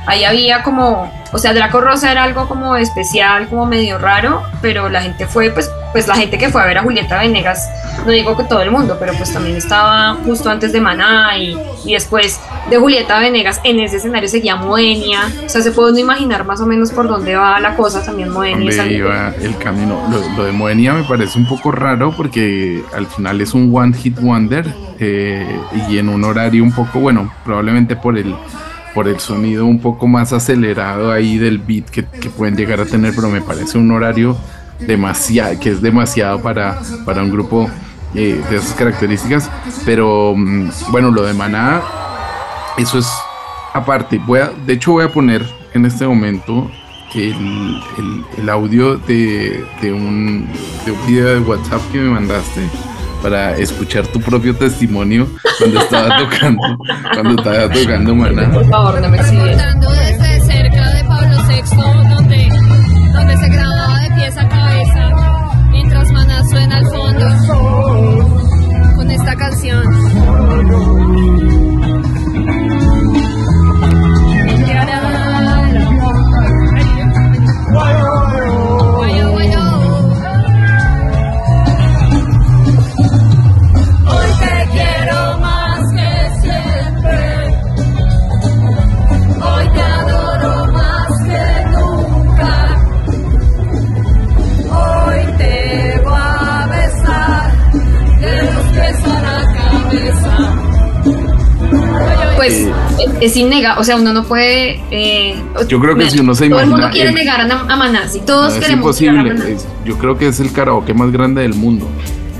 ahí 0.08 0.24
había 0.24 0.62
como, 0.62 1.12
o 1.32 1.38
sea, 1.38 1.52
Draco 1.52 1.82
Rosa 1.82 2.10
era 2.10 2.24
algo 2.24 2.48
como 2.48 2.76
especial, 2.76 3.46
como 3.48 3.66
medio 3.66 3.98
raro, 3.98 4.42
pero 4.62 4.88
la 4.88 5.02
gente 5.02 5.26
fue, 5.26 5.50
pues, 5.50 5.70
pues 5.92 6.08
la 6.08 6.16
gente 6.16 6.38
que 6.38 6.48
fue 6.48 6.62
a 6.62 6.66
ver 6.66 6.78
a 6.78 6.82
Julieta 6.82 7.18
Venegas, 7.18 7.68
no 8.06 8.12
digo 8.12 8.34
que 8.34 8.44
todo 8.44 8.62
el 8.62 8.70
mundo, 8.70 8.96
pero 8.98 9.12
pues 9.14 9.32
también 9.32 9.56
estaba 9.56 10.16
justo 10.24 10.48
antes 10.48 10.72
de 10.72 10.80
Maná 10.80 11.36
y, 11.36 11.54
y 11.84 11.92
después 11.92 12.40
de 12.70 12.78
Julieta 12.78 13.18
Venegas 13.18 13.60
en 13.64 13.80
ese 13.80 13.98
escenario 13.98 14.28
seguía 14.30 14.56
Moenia, 14.56 15.30
o 15.44 15.48
sea, 15.48 15.60
se 15.60 15.72
puede 15.72 15.90
uno 15.90 16.00
imaginar 16.00 16.46
más 16.46 16.60
o 16.62 16.66
menos 16.66 16.90
por 16.90 17.06
dónde 17.06 17.36
va 17.36 17.60
la 17.60 17.76
cosa 17.76 18.02
también 18.02 18.30
Moenia. 18.30 18.86
iba 18.86 19.34
el 19.42 19.58
camino, 19.58 20.02
lo, 20.10 20.44
de 20.44 20.52
Moenia 20.52 20.94
me 20.94 21.04
parece 21.04 21.38
un 21.38 21.46
poco 21.46 21.70
raro 21.70 22.14
porque 22.16 22.82
al 22.94 23.06
final 23.06 23.42
es 23.42 23.52
un 23.52 23.70
one 23.74 23.94
hit 23.94 24.18
wonder 24.18 24.66
eh, 24.98 25.60
y 25.86 25.98
en 25.98 26.08
un 26.08 26.24
horario 26.24 26.62
un 26.64 26.72
poco, 26.72 26.98
bueno, 26.98 27.30
probablemente 27.44 27.94
por 27.94 28.16
el 28.16 28.34
por 28.94 29.08
el 29.08 29.20
sonido 29.20 29.66
un 29.66 29.80
poco 29.80 30.06
más 30.06 30.32
acelerado 30.32 31.12
ahí 31.12 31.38
del 31.38 31.58
beat 31.58 31.88
que, 31.90 32.02
pueden 32.30 32.56
llegar 32.56 32.80
a 32.80 32.84
tener, 32.84 33.14
pero 33.14 33.28
me 33.28 33.40
parece 33.40 33.78
un 33.78 33.90
horario 33.90 34.36
demasiado, 34.80 35.58
que 35.58 35.70
es 35.70 35.82
demasiado 35.82 36.40
para, 36.40 36.78
para 37.04 37.22
un 37.22 37.30
grupo 37.30 37.68
eh, 38.14 38.40
de 38.50 38.56
esas 38.56 38.74
características. 38.74 39.50
Pero 39.84 40.34
mm, 40.36 40.70
bueno, 40.90 41.10
lo 41.10 41.22
de 41.22 41.34
Maná, 41.34 41.82
eso 42.76 42.98
es 42.98 43.08
aparte. 43.72 44.18
Voy 44.18 44.40
a, 44.40 44.50
de 44.66 44.74
hecho, 44.74 44.92
voy 44.92 45.04
a 45.04 45.12
poner 45.12 45.44
en 45.74 45.84
este 45.84 46.06
momento 46.06 46.70
el, 47.14 47.82
el, 48.36 48.48
audio 48.48 48.96
de, 48.96 49.64
de, 49.80 49.92
un, 49.92 50.46
de 50.84 50.92
un 50.92 51.06
video 51.06 51.28
de 51.28 51.40
WhatsApp 51.40 51.80
que 51.90 51.98
me 51.98 52.10
mandaste 52.10 52.68
para 53.22 53.56
escuchar 53.56 54.06
tu 54.06 54.20
propio 54.20 54.54
testimonio 54.54 55.28
cuando 55.58 55.80
estaba 55.80 56.18
tocando, 56.18 56.78
cuando 57.14 57.42
estaba 57.42 57.72
tocando 57.72 58.14
Maná. 58.14 58.50
Por 58.50 58.68
favor, 58.68 59.00
no 59.00 59.08
me 59.08 59.18
Hablando 59.18 59.90
desde 59.90 60.40
cerca 60.40 60.90
de 60.94 61.04
Pablo 61.04 61.36
VI, 61.48 61.62
donde, 62.14 62.48
donde 63.12 63.36
se 63.36 63.48
grababa 63.48 63.98
de 64.00 64.14
pies 64.16 64.36
a 64.36 64.48
cabeza, 64.48 65.10
mientras 65.70 66.12
Maná 66.12 66.44
suena 66.44 66.76
al 66.76 66.86
fondo 66.86 68.48
con 68.96 69.10
esta 69.10 69.34
canción. 69.36 70.97
Es 103.20 103.36
innegable, 103.36 103.80
o 103.80 103.84
sea, 103.84 103.96
uno 103.96 104.12
no 104.12 104.24
puede... 104.24 104.80
Eh, 104.90 105.34
yo 105.68 105.80
creo 105.80 105.96
que 105.96 106.10
si 106.10 106.20
uno 106.20 106.34
se 106.34 106.46
imagina... 106.46 106.64
Todo 106.64 106.76
el 106.76 106.82
mundo 106.82 106.92
quiere 106.92 107.12
negar 107.12 107.40
a, 107.40 107.76
Maná, 107.76 108.08
si 108.08 108.20
todos 108.20 108.54
no, 108.54 108.60
queremos 108.60 108.96
es 108.96 109.02
imposible, 109.02 109.56
yo 109.84 109.98
creo 109.98 110.16
que 110.18 110.28
es 110.28 110.40
el 110.40 110.52
karaoke 110.52 110.94
más 110.94 111.10
grande 111.10 111.42
del 111.42 111.54
mundo. 111.54 111.88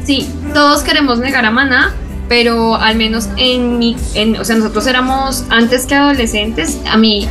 Sí, 0.04 0.28
todos 0.54 0.82
queremos 0.82 1.18
negar 1.18 1.44
a 1.44 1.50
Maná, 1.50 1.94
pero 2.28 2.76
al 2.76 2.96
menos 2.96 3.28
en 3.36 3.78
mi, 3.78 3.96
en, 4.14 4.36
o 4.36 4.44
sea, 4.44 4.56
nosotros 4.56 4.86
éramos 4.86 5.44
antes 5.50 5.86
que 5.86 5.94
adolescentes, 5.94 6.78
a 6.90 6.96
mí 6.96 7.28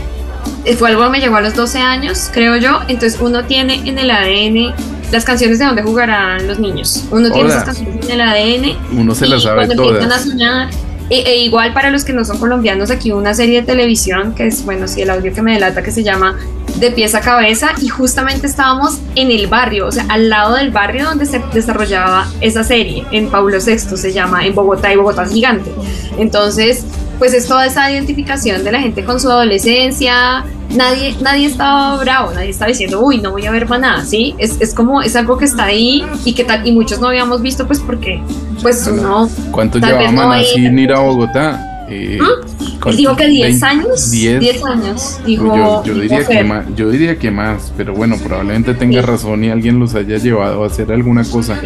eh, 0.66 0.76
fue 0.76 0.90
algo 0.90 1.04
que 1.04 1.10
me 1.10 1.20
llegó 1.20 1.38
a 1.38 1.42
los 1.42 1.56
12 1.56 1.80
años, 1.80 2.30
creo 2.34 2.58
yo, 2.58 2.82
entonces 2.88 3.20
uno 3.22 3.46
tiene 3.46 3.82
en 3.86 3.98
el 3.98 4.12
ADN 4.12 4.74
las 5.12 5.24
canciones 5.24 5.60
de 5.60 5.66
donde 5.66 5.84
jugarán 5.84 6.48
los 6.48 6.60
niños, 6.60 7.06
uno 7.12 7.32
tiene 7.32 7.50
esas 7.50 7.64
canciones 7.64 8.10
en 8.10 8.12
el 8.12 8.22
ADN. 8.22 8.78
Uno 9.00 9.16
se 9.16 9.28
las 9.28 9.44
sabe 9.44 9.66
cuando 9.66 9.84
empiezan 9.84 10.12
a 10.12 10.16
todas. 10.16 10.30
sonar, 10.30 10.70
e, 11.10 11.38
igual 11.38 11.74
para 11.74 11.90
los 11.90 12.04
que 12.04 12.14
no 12.14 12.26
son 12.26 12.38
colombianos, 12.38 12.92
aquí 12.92 13.12
una 13.12 13.34
serie 13.34 13.62
de 13.62 13.68
televisión 13.68 14.36
que 14.36 14.48
es, 14.48 14.66
bueno, 14.66 14.88
sí, 14.88 15.02
el 15.02 15.10
audio 15.10 15.34
que 15.34 15.42
me 15.42 15.54
delata, 15.54 15.82
que 15.82 15.92
se 15.92 16.04
llama 16.04 16.38
De 16.80 16.92
pies 16.92 17.16
a 17.16 17.22
cabeza, 17.22 17.70
y 17.82 17.88
justamente 17.88 18.48
estábamos 18.48 19.00
en 19.16 19.32
el 19.32 19.48
barrio, 19.48 19.88
o 19.88 19.92
sea, 19.92 20.06
al 20.10 20.30
lado 20.30 20.56
del 20.56 20.72
barrio 20.72 21.06
donde 21.06 21.26
se 21.26 21.42
desarrollaba 21.54 22.28
esa 22.42 22.64
serie, 22.64 23.06
en 23.12 23.30
Pablo 23.30 23.58
VI 23.66 23.78
se 23.98 24.12
llama, 24.12 24.46
en 24.46 24.54
Bogotá, 24.54 24.92
y 24.92 24.98
Bogotá 24.98 25.26
gigante. 25.26 25.72
Entonces, 26.18 26.84
pues 27.18 27.34
es 27.34 27.48
toda 27.48 27.66
esa 27.66 27.92
identificación 27.92 28.64
de 28.64 28.72
la 28.72 28.80
gente 28.80 29.04
con 29.04 29.20
su 29.20 29.30
adolescencia. 29.30 30.46
Nadie, 30.76 31.16
nadie 31.22 31.48
estaba 31.48 31.98
bravo, 31.98 32.34
nadie 32.34 32.50
estaba 32.50 32.70
diciendo, 32.70 33.02
uy, 33.02 33.20
no 33.20 33.32
voy 33.32 33.46
a 33.46 33.52
ver 33.52 33.70
nada, 33.70 34.04
¿sí? 34.06 34.36
Es, 34.38 34.60
es 34.60 34.74
como, 34.74 35.02
es 35.02 35.16
algo 35.16 35.38
que 35.38 35.46
está 35.46 35.66
ahí 35.66 36.06
y 36.26 36.34
que 36.34 36.44
tal, 36.44 36.68
y 36.68 36.72
muchos 36.72 37.00
no 37.00 37.08
habíamos 37.08 37.42
visto, 37.42 37.66
pues 37.66 37.80
porque, 37.80 38.22
pues 38.62 38.88
uno, 38.88 39.30
¿Cuánto 39.52 39.80
llevaba 39.80 40.38
no 40.38 40.42
ir 40.80 40.92
a 40.92 41.00
Bogotá? 41.00 41.67
Eh, 41.90 42.18
él 42.20 42.20
¿cuánto? 42.82 42.92
dijo 42.98 43.16
que 43.16 43.28
10 43.28 43.62
¿20? 43.62 43.64
años, 43.66 44.12
10. 44.12 44.40
10 44.40 44.66
años, 44.66 45.20
dijo, 45.26 45.56
yo, 45.56 45.84
yo 45.86 45.94
diría 45.94 46.26
que 46.26 46.44
más, 46.44 46.66
yo 46.76 46.90
diría 46.90 47.18
que 47.18 47.32
más, 47.32 47.72
pero 47.78 47.94
bueno, 47.94 48.18
probablemente 48.24 48.74
tenga 48.74 49.00
Sí. 49.02 49.06
razón 49.06 49.44
y 49.44 49.50
alguien 49.50 49.80
los 49.80 49.96
haya 49.96 50.18
llevado 50.18 50.64
a 50.64 50.68
hacer 50.68 50.92
alguna 50.92 51.24
cosa. 51.24 51.58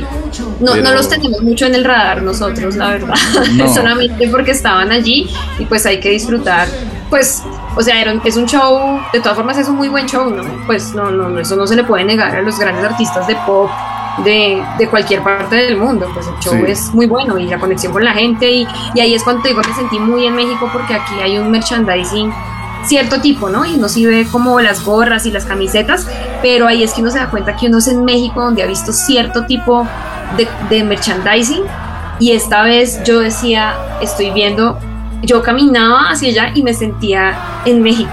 No, 0.59 0.73
Pero- 0.73 0.83
no 0.83 0.93
los 0.93 1.09
tenemos 1.09 1.41
mucho 1.41 1.65
en 1.65 1.75
el 1.75 1.83
radar 1.83 2.21
nosotros, 2.21 2.75
la 2.75 2.91
verdad. 2.91 3.15
No. 3.55 3.73
Solamente 3.73 4.27
porque 4.29 4.51
estaban 4.51 4.91
allí 4.91 5.27
y 5.59 5.65
pues 5.65 5.85
hay 5.85 5.99
que 5.99 6.09
disfrutar. 6.11 6.67
Pues, 7.09 7.41
o 7.75 7.81
sea, 7.81 8.01
es 8.23 8.35
un 8.37 8.45
show, 8.47 8.99
de 9.11 9.19
todas 9.19 9.35
formas 9.35 9.57
es 9.57 9.67
un 9.67 9.75
muy 9.75 9.89
buen 9.89 10.05
show, 10.07 10.29
¿no? 10.29 10.43
Pues 10.65 10.93
no, 10.95 11.11
no, 11.11 11.37
eso 11.39 11.55
no 11.57 11.67
se 11.67 11.75
le 11.75 11.83
puede 11.83 12.05
negar 12.05 12.35
a 12.35 12.41
los 12.41 12.57
grandes 12.57 12.85
artistas 12.85 13.27
de 13.27 13.35
pop 13.45 13.69
de, 14.23 14.63
de 14.77 14.87
cualquier 14.87 15.21
parte 15.23 15.55
del 15.55 15.77
mundo. 15.77 16.09
Pues 16.13 16.27
el 16.27 16.33
show 16.39 16.53
Sí. 16.65 16.71
es 16.71 16.93
muy 16.93 17.07
bueno 17.07 17.37
y 17.37 17.45
la 17.47 17.59
conexión 17.59 17.93
con 17.93 18.03
la 18.03 18.13
gente. 18.13 18.49
Y, 18.49 18.67
y 18.93 18.99
ahí 18.99 19.13
es 19.13 19.23
cuando 19.23 19.41
digo, 19.47 19.61
me 19.67 19.73
sentí 19.73 19.99
muy 19.99 20.25
en 20.27 20.35
México 20.35 20.69
porque 20.71 20.93
aquí 20.93 21.13
hay 21.21 21.37
un 21.37 21.49
merchandising 21.51 22.31
cierto 22.85 23.21
tipo, 23.21 23.49
¿no? 23.49 23.63
Y 23.65 23.75
uno 23.75 23.87
sí 23.87 24.05
ve 24.07 24.25
como 24.31 24.59
las 24.59 24.83
gorras 24.83 25.25
y 25.27 25.31
las 25.31 25.45
camisetas, 25.45 26.07
pero 26.41 26.67
ahí 26.67 26.83
es 26.83 26.93
que 26.93 27.01
uno 27.01 27.11
se 27.11 27.19
da 27.19 27.29
cuenta 27.29 27.55
que 27.55 27.67
uno 27.67 27.77
es 27.77 27.87
en 27.87 28.03
México 28.03 28.41
donde 28.41 28.63
ha 28.63 28.65
visto 28.65 28.91
cierto 28.91 29.45
tipo 29.45 29.87
de, 30.35 30.47
de 30.69 30.83
merchandising 30.83 31.61
y 32.19 32.31
esta 32.31 32.63
vez 32.63 33.03
yo 33.03 33.19
decía, 33.19 33.75
estoy 34.01 34.31
viendo, 34.31 34.79
yo 35.21 35.43
caminaba 35.43 36.09
hacia 36.09 36.29
allá 36.29 36.51
y 36.55 36.63
me 36.63 36.73
sentía 36.73 37.37
en 37.65 37.83
México. 37.83 38.09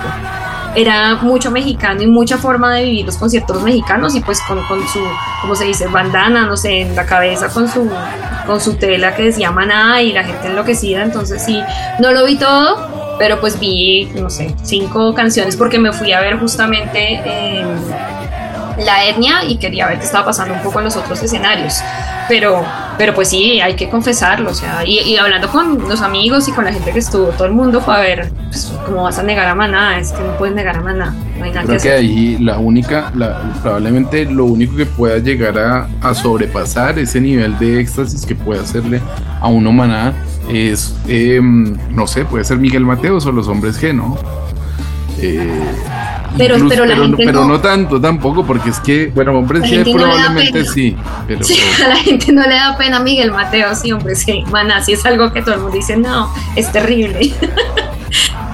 Era 0.79 1.17
mucho 1.17 1.51
mexicano 1.51 2.03
y 2.03 2.07
mucha 2.07 2.39
forma 2.39 2.73
de 2.77 2.85
vivir 2.85 3.07
los 3.07 3.17
conciertos 3.17 3.61
mexicanos 3.63 4.15
y 4.15 4.21
pues 4.21 4.41
con, 4.43 4.65
con 4.69 4.87
su, 4.87 5.01
como 5.41 5.57
se 5.57 5.65
dice, 5.65 5.89
bandana, 5.89 6.47
no 6.47 6.57
sé, 6.57 6.83
en 6.83 6.95
la 6.95 7.05
cabeza 7.05 7.49
con 7.49 7.69
su, 7.69 7.91
con 8.47 8.61
su 8.61 8.75
tela 8.75 9.17
que 9.17 9.25
decía 9.25 9.51
maná 9.51 10.01
y 10.03 10.13
la 10.13 10.23
gente 10.23 10.47
enloquecida, 10.47 11.03
entonces 11.03 11.45
sí, 11.45 11.61
no 11.99 12.13
lo 12.13 12.25
vi 12.25 12.37
todo, 12.37 13.17
pero 13.19 13.41
pues 13.41 13.59
vi, 13.59 14.05
no 14.15 14.31
sé, 14.31 14.55
cinco 14.63 15.15
canciones 15.15 15.57
porque 15.57 15.81
me 15.81 15.93
fui 15.93 16.13
a 16.13 16.21
ver 16.21 16.39
justamente 16.39 17.21
la 18.79 19.05
etnia 19.05 19.45
y 19.45 19.57
quería 19.57 19.89
ver 19.89 19.99
qué 19.99 20.05
estaba 20.05 20.27
pasando 20.27 20.55
un 20.55 20.61
poco 20.61 20.79
en 20.79 20.85
los 20.85 20.97
otros 20.97 21.21
escenarios. 21.21 21.75
Pero, 22.29 22.65
pero 22.99 23.15
pues 23.15 23.29
sí, 23.29 23.61
hay 23.61 23.75
que 23.77 23.89
confesarlo, 23.89 24.51
o 24.51 24.55
sea, 24.55 24.85
y, 24.85 24.99
y 24.99 25.17
hablando 25.17 25.49
con 25.49 25.89
los 25.89 26.03
amigos 26.03 26.49
y 26.49 26.53
con 26.53 26.65
la 26.65 26.73
gente 26.73 26.93
que 26.93 26.99
estuvo, 26.99 27.29
todo 27.29 27.47
el 27.47 27.53
mundo 27.55 27.81
fue 27.81 27.97
a 27.97 28.01
ver, 28.01 28.33
pues, 28.49 28.73
¿cómo 28.85 29.05
vas 29.05 29.19
a 29.19 29.23
negar 29.23 29.47
a 29.49 29.55
Maná? 29.55 29.99
Es 29.99 30.13
que 30.13 30.23
no 30.23 30.37
puedes 30.37 30.55
negar 30.55 30.77
a 30.77 30.81
Maná, 30.83 31.15
no 31.39 31.45
hay 31.45 31.51
nada 31.53 31.63
que 31.63 31.67
Creo 31.69 31.81
que 31.81 31.89
hacer. 31.89 32.01
ahí 32.01 32.37
la 32.39 32.59
única, 32.59 33.11
la, 33.15 33.53
probablemente 33.63 34.25
lo 34.27 34.45
único 34.45 34.77
que 34.77 34.87
pueda 34.87 35.19
llegar 35.19 35.59
a, 35.59 35.89
a 36.03 36.15
sobrepasar 36.15 36.99
ese 36.99 37.21
nivel 37.21 37.59
de 37.59 37.81
éxtasis 37.81 38.27
que 38.27 38.35
puede 38.35 38.61
hacerle 38.61 39.01
a 39.41 39.49
uno 39.49 39.71
maná 39.73 40.13
es, 40.49 40.97
em, 41.07 41.77
no 41.91 42.07
sé, 42.07 42.25
puede 42.25 42.45
ser 42.45 42.59
Miguel 42.59 42.85
Mateos 42.85 43.27
o 43.27 43.33
los 43.33 43.49
hombres 43.49 43.81
G, 43.81 43.95
¿no? 43.95 44.17
Eh, 45.21 45.47
Pero- 46.37 46.55
incluso- 46.57 46.75
pero 46.75 46.87
la 46.87 46.97
gente 46.97 47.25
pero 47.25 47.41
no- 47.41 47.49
no 47.49 47.61
tanto 47.61 48.01
tampoco, 48.01 48.45
porque 48.45 48.71
es 48.71 48.81
que, 48.81 49.07
bueno, 49.15 49.33
no 49.33 49.41
le 49.41 49.77
da 49.79 49.85
probablemente 49.85 50.65
sí, 50.65 50.97
pero 51.27 51.43
Sí, 51.45 51.59
a 51.85 51.89
la 51.89 51.97
gente 51.97 52.33
no 52.33 52.43
le 52.43 52.55
da 52.55 52.77
pena 52.77 52.99
a 52.99 53.01
Miguel 53.01 53.33
Mateo, 53.33 53.75
sí, 53.75 53.93
hombre, 53.93 54.15
sí, 54.15 54.45
Maná, 54.51 54.81
sí 54.83 54.93
es 54.93 55.05
algo 55.07 55.33
que 55.33 55.41
todo 55.43 55.55
el 55.55 55.61
mundo 55.63 55.77
dice, 55.77 55.97
no, 55.97 56.33
es 56.57 56.71
terrible. 56.71 57.33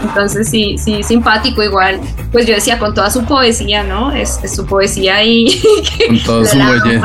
Entonces 0.02 0.48
sí, 0.48 0.76
sí, 0.78 1.02
simpático 1.02 1.62
igual. 1.62 2.00
Pues 2.32 2.46
yo 2.46 2.54
decía, 2.54 2.78
con 2.78 2.94
toda 2.94 3.10
su 3.10 3.24
poesía, 3.24 3.82
¿no? 3.82 4.12
Es, 4.12 4.40
es 4.42 4.54
su 4.54 4.66
poesía 4.66 5.24
y 5.24 5.62
con 6.08 6.18
todo 6.20 6.44
su 6.44 6.56
muelle, 6.56 7.00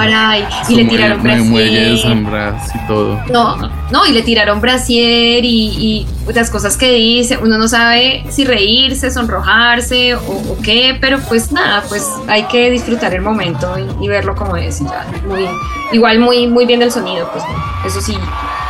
y, 0.69 0.73
y 0.73 0.75
le 0.75 0.85
tiraron 0.85 1.49
muelle 1.49 2.01
brasier. 2.23 2.81
Y 2.83 2.87
todo. 2.87 3.19
No, 3.31 3.69
no, 3.91 4.05
y 4.05 4.11
le 4.11 4.21
tiraron 4.21 4.59
brasier 4.61 5.43
y, 5.45 6.07
y 6.27 6.33
las 6.33 6.49
cosas 6.49 6.77
que 6.77 6.91
dice, 6.91 7.37
uno 7.41 7.57
no 7.57 7.67
sabe 7.67 8.23
si 8.29 8.45
reírse, 8.45 9.11
sonrojarse 9.11 10.15
o, 10.15 10.19
o 10.19 10.57
qué, 10.63 10.97
pero 10.99 11.19
pues 11.27 11.51
nada, 11.51 11.83
pues 11.87 12.07
hay 12.27 12.43
que 12.43 12.69
disfrutar 12.69 13.13
el 13.13 13.21
momento 13.21 13.75
y, 13.77 14.05
y 14.05 14.07
verlo 14.07 14.35
como 14.35 14.55
es. 14.57 14.79
ya, 14.79 15.05
muy, 15.27 15.47
igual 15.91 16.19
muy, 16.19 16.47
muy 16.47 16.65
bien 16.65 16.81
el 16.81 16.91
sonido, 16.91 17.29
pues 17.31 17.43
eso 17.85 18.01
sí. 18.01 18.17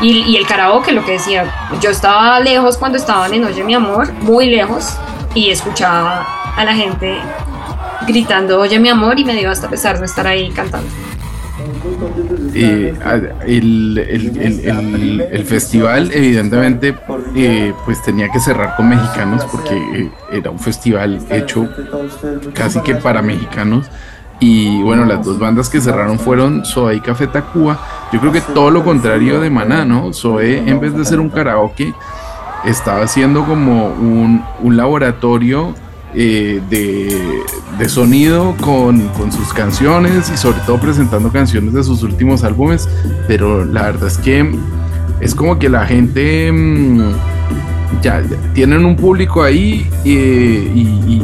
Y, 0.02 0.38
el 0.38 0.46
karaoke, 0.48 0.92
lo 0.94 1.04
que 1.04 1.14
decía, 1.14 1.52
yo 1.82 1.90
estaba 1.90 2.40
lejos 2.40 2.78
cuando 2.78 2.98
estaban 2.98 3.34
en 3.34 3.44
Oye 3.44 3.64
mi 3.64 3.74
amor, 3.74 4.12
muy 4.22 4.50
lejos, 4.50 4.96
y 5.36 5.50
escuchaba 5.50 6.26
a 6.56 6.66
la 6.66 6.74
gente 6.74 7.18
gritando 8.08 8.60
Oye 8.60 8.80
mi 8.80 8.90
amor 8.90 9.20
y 9.20 9.26
me 9.26 9.36
dio 9.36 9.52
hasta 9.52 9.70
pesar 9.70 10.00
de 10.00 10.06
estar 10.06 10.26
ahí 10.26 10.50
cantando. 10.52 10.88
Eh, 12.56 12.94
a- 13.04 13.44
el, 13.46 13.98
el- 13.98 15.28
el- 15.32 15.46
festival 15.46 16.10
evidentemente 16.14 16.96
eh, 17.36 17.74
pues 17.86 18.02
tenía 18.02 18.30
que 18.30 18.40
cerrar 18.40 18.76
con 18.78 18.88
mexicanos 18.90 19.46
porque 19.52 19.76
eh, 19.76 20.10
era 20.32 20.50
un 20.52 20.60
festival 20.60 21.20
hecho 21.30 21.68
casi 22.54 22.80
que 22.82 22.96
para 22.96 23.22
mexicanos 23.22 23.88
y 24.40 24.82
bueno 24.84 25.04
las 25.06 25.26
dos 25.26 25.38
bandas 25.40 25.70
que 25.70 25.82
cerraron 25.82 26.18
fueron 26.20 26.64
Zoe 26.66 26.96
y 26.96 27.00
Café 27.02 27.28
Tacuba 27.28 27.78
yo 28.12 28.20
creo 28.20 28.32
que 28.32 28.42
todo 28.42 28.72
lo 28.72 28.84
contrario 28.84 29.40
de 29.40 29.50
Maná 29.50 29.86
no 29.86 30.14
Zoe 30.14 30.58
en 30.58 30.80
vez 30.80 30.96
de 30.96 31.06
ser 31.06 31.20
un 31.20 31.30
karaoke 31.30 31.94
estaba 32.66 33.04
haciendo 33.04 33.46
como 33.46 33.88
un, 33.88 34.44
un 34.62 34.78
laboratorio 34.78 35.74
eh, 36.14 36.62
de, 36.70 37.44
de 37.78 37.90
sonido 37.90 38.56
con, 38.62 39.08
con 39.10 39.32
sus 39.32 39.54
canciones 39.54 40.32
y 40.34 40.38
sobre 40.38 40.60
todo 40.62 40.80
presentando 40.80 41.32
canciones 41.32 41.74
de 41.74 41.84
sus 41.84 42.02
últimos 42.04 42.44
álbumes, 42.44 42.90
pero 43.28 43.64
la 43.64 43.84
verdad 43.84 44.08
es 44.08 44.18
que 44.18 44.56
es 45.22 45.36
como 45.36 45.60
que 45.60 45.70
la 45.70 45.86
gente 45.86 46.52
mm, 46.52 47.12
ya, 48.02 48.24
tienen 48.54 48.86
un 48.86 48.96
público 48.96 49.44
ahí 49.44 49.88
eh, 50.04 50.72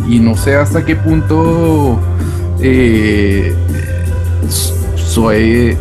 y 0.07 0.19
no 0.19 0.35
sé 0.37 0.55
hasta 0.55 0.85
qué 0.85 0.95
punto 0.95 1.99
eh, 2.61 3.53
Zoe 4.97 5.77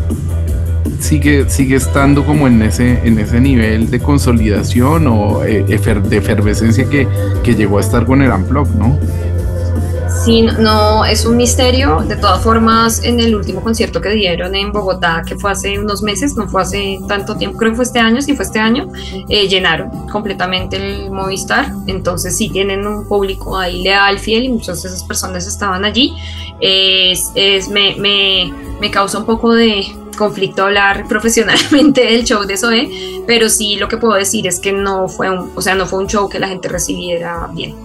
sigue, 0.99 1.49
sigue 1.49 1.75
estando 1.75 2.25
como 2.25 2.47
en 2.47 2.61
ese, 2.61 2.99
en 3.05 3.19
ese 3.19 3.39
nivel 3.39 3.89
de 3.89 3.99
consolidación 3.99 5.07
o 5.07 5.43
eh, 5.43 5.65
efer- 5.67 6.01
de 6.01 6.17
efervescencia 6.17 6.87
que, 6.89 7.07
que 7.43 7.55
llegó 7.55 7.77
a 7.77 7.81
estar 7.81 8.05
con 8.05 8.21
el 8.21 8.31
Unplugged, 8.31 8.75
¿no? 8.75 8.97
Sí, 10.23 10.41
no, 10.59 11.05
es 11.05 11.25
un 11.25 11.37
misterio. 11.37 11.99
De 12.07 12.15
todas 12.15 12.41
formas, 12.41 13.03
en 13.03 13.19
el 13.19 13.35
último 13.35 13.61
concierto 13.61 14.01
que 14.01 14.09
dieron 14.11 14.55
en 14.55 14.71
Bogotá, 14.71 15.21
que 15.27 15.35
fue 15.35 15.51
hace 15.51 15.77
unos 15.77 16.01
meses, 16.01 16.35
no 16.35 16.47
fue 16.47 16.61
hace 16.61 16.99
tanto 17.07 17.35
tiempo, 17.35 17.57
creo 17.57 17.71
que 17.71 17.75
fue 17.75 17.83
este 17.85 17.99
año, 17.99 18.21
sí 18.21 18.33
fue 18.35 18.45
este 18.45 18.59
año, 18.59 18.87
eh, 19.29 19.47
llenaron 19.47 20.07
completamente 20.07 20.77
el 20.77 21.11
Movistar. 21.11 21.71
Entonces 21.87 22.35
sí 22.37 22.49
tienen 22.49 22.87
un 22.87 23.07
público 23.07 23.57
ahí 23.57 23.83
leal, 23.83 24.17
fiel, 24.17 24.45
y 24.45 24.49
muchas 24.49 24.81
de 24.81 24.89
esas 24.89 25.03
personas 25.03 25.45
estaban 25.47 25.83
allí. 25.85 26.13
Es, 26.59 27.31
es- 27.35 27.67
me, 27.69 27.95
me, 27.97 28.51
me 28.81 28.89
causa 28.89 29.19
un 29.19 29.25
poco 29.25 29.53
de 29.53 29.85
conflicto 30.15 30.63
hablar 30.63 31.07
profesionalmente 31.07 32.05
del 32.05 32.23
show 32.23 32.45
de 32.45 32.57
Zoe, 32.57 33.23
pero 33.27 33.49
sí 33.49 33.75
lo 33.75 33.87
que 33.87 33.97
puedo 33.97 34.13
decir 34.13 34.47
es 34.47 34.59
que 34.59 34.71
no 34.71 35.07
fue 35.07 35.29
un, 35.29 35.51
o 35.55 35.61
sea, 35.61 35.75
no 35.75 35.85
fue 35.85 35.99
un 35.99 36.07
show 36.07 36.29
que 36.29 36.39
la 36.39 36.47
gente 36.47 36.67
recibiera 36.67 37.49
bien. 37.53 37.75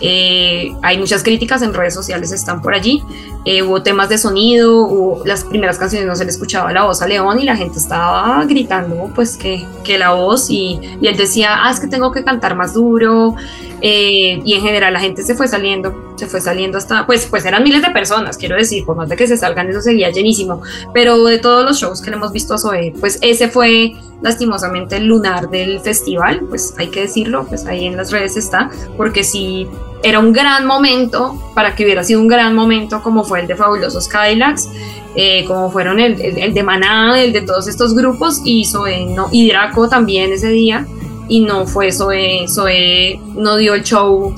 Eh, 0.00 0.72
hay 0.82 0.98
muchas 0.98 1.24
críticas 1.24 1.62
en 1.62 1.74
redes 1.74 1.94
sociales, 1.94 2.30
están 2.30 2.62
por 2.62 2.74
allí. 2.74 3.02
Eh, 3.44 3.62
hubo 3.62 3.82
temas 3.82 4.08
de 4.08 4.18
sonido, 4.18 4.84
hubo, 4.84 5.24
las 5.24 5.44
primeras 5.44 5.78
canciones 5.78 6.06
no 6.06 6.14
se 6.14 6.24
le 6.24 6.30
escuchaba 6.30 6.72
la 6.72 6.84
voz 6.84 7.02
a 7.02 7.08
León 7.08 7.40
y 7.40 7.44
la 7.44 7.56
gente 7.56 7.78
estaba 7.78 8.44
gritando 8.44 9.10
pues 9.14 9.36
que, 9.36 9.66
que 9.84 9.98
la 9.98 10.12
voz 10.12 10.50
y, 10.50 10.78
y, 11.00 11.06
él 11.06 11.16
decía, 11.16 11.64
ah, 11.64 11.70
es 11.70 11.80
que 11.80 11.88
tengo 11.88 12.12
que 12.12 12.22
cantar 12.22 12.54
más 12.54 12.74
duro. 12.74 13.34
Eh, 13.80 14.40
y 14.44 14.54
en 14.54 14.62
general 14.62 14.92
la 14.92 15.00
gente 15.00 15.22
se 15.22 15.34
fue 15.34 15.46
saliendo, 15.48 16.14
se 16.16 16.26
fue 16.26 16.40
saliendo 16.40 16.78
hasta, 16.78 17.06
pues, 17.06 17.26
pues 17.26 17.44
eran 17.44 17.62
miles 17.62 17.82
de 17.82 17.90
personas, 17.90 18.36
quiero 18.36 18.56
decir, 18.56 18.84
por 18.84 18.96
más 18.96 19.08
de 19.08 19.16
que 19.16 19.26
se 19.26 19.36
salgan, 19.36 19.68
eso 19.68 19.80
seguía 19.80 20.10
llenísimo. 20.10 20.62
Pero 20.92 21.24
de 21.24 21.38
todos 21.38 21.64
los 21.64 21.78
shows 21.78 22.00
que 22.00 22.10
le 22.10 22.16
hemos 22.16 22.32
visto 22.32 22.54
a 22.54 22.58
Zoe, 22.58 22.92
pues 22.98 23.18
ese 23.22 23.48
fue 23.48 23.94
lastimosamente 24.22 24.96
el 24.96 25.06
lunar 25.06 25.48
del 25.48 25.80
festival, 25.80 26.40
pues 26.48 26.74
hay 26.76 26.88
que 26.88 27.02
decirlo, 27.02 27.46
pues 27.46 27.66
ahí 27.66 27.86
en 27.86 27.96
las 27.96 28.10
redes 28.10 28.36
está, 28.36 28.70
porque 28.96 29.22
sí 29.22 29.68
era 30.02 30.18
un 30.18 30.32
gran 30.32 30.66
momento, 30.66 31.40
para 31.54 31.74
que 31.74 31.84
hubiera 31.84 32.04
sido 32.04 32.20
un 32.20 32.28
gran 32.28 32.54
momento 32.54 33.02
como 33.02 33.24
fue 33.24 33.40
el 33.40 33.46
de 33.46 33.56
Fabulosos 33.56 34.08
Cadillacs, 34.08 34.68
eh, 35.14 35.44
como 35.46 35.70
fueron 35.70 35.98
el, 35.98 36.20
el, 36.20 36.54
de 36.54 36.62
Maná, 36.62 37.20
el 37.20 37.32
de 37.32 37.42
todos 37.42 37.66
estos 37.68 37.94
grupos, 37.94 38.40
y 38.44 38.64
Zoe, 38.64 39.06
no, 39.06 39.28
y 39.32 39.48
Draco 39.48 39.88
también 39.88 40.32
ese 40.32 40.48
día, 40.48 40.86
y 41.28 41.40
no 41.40 41.66
fue 41.66 41.92
Zoe, 41.92 42.46
Zoe 42.48 43.20
no 43.34 43.56
dio 43.56 43.74
el 43.74 43.82
show 43.84 44.34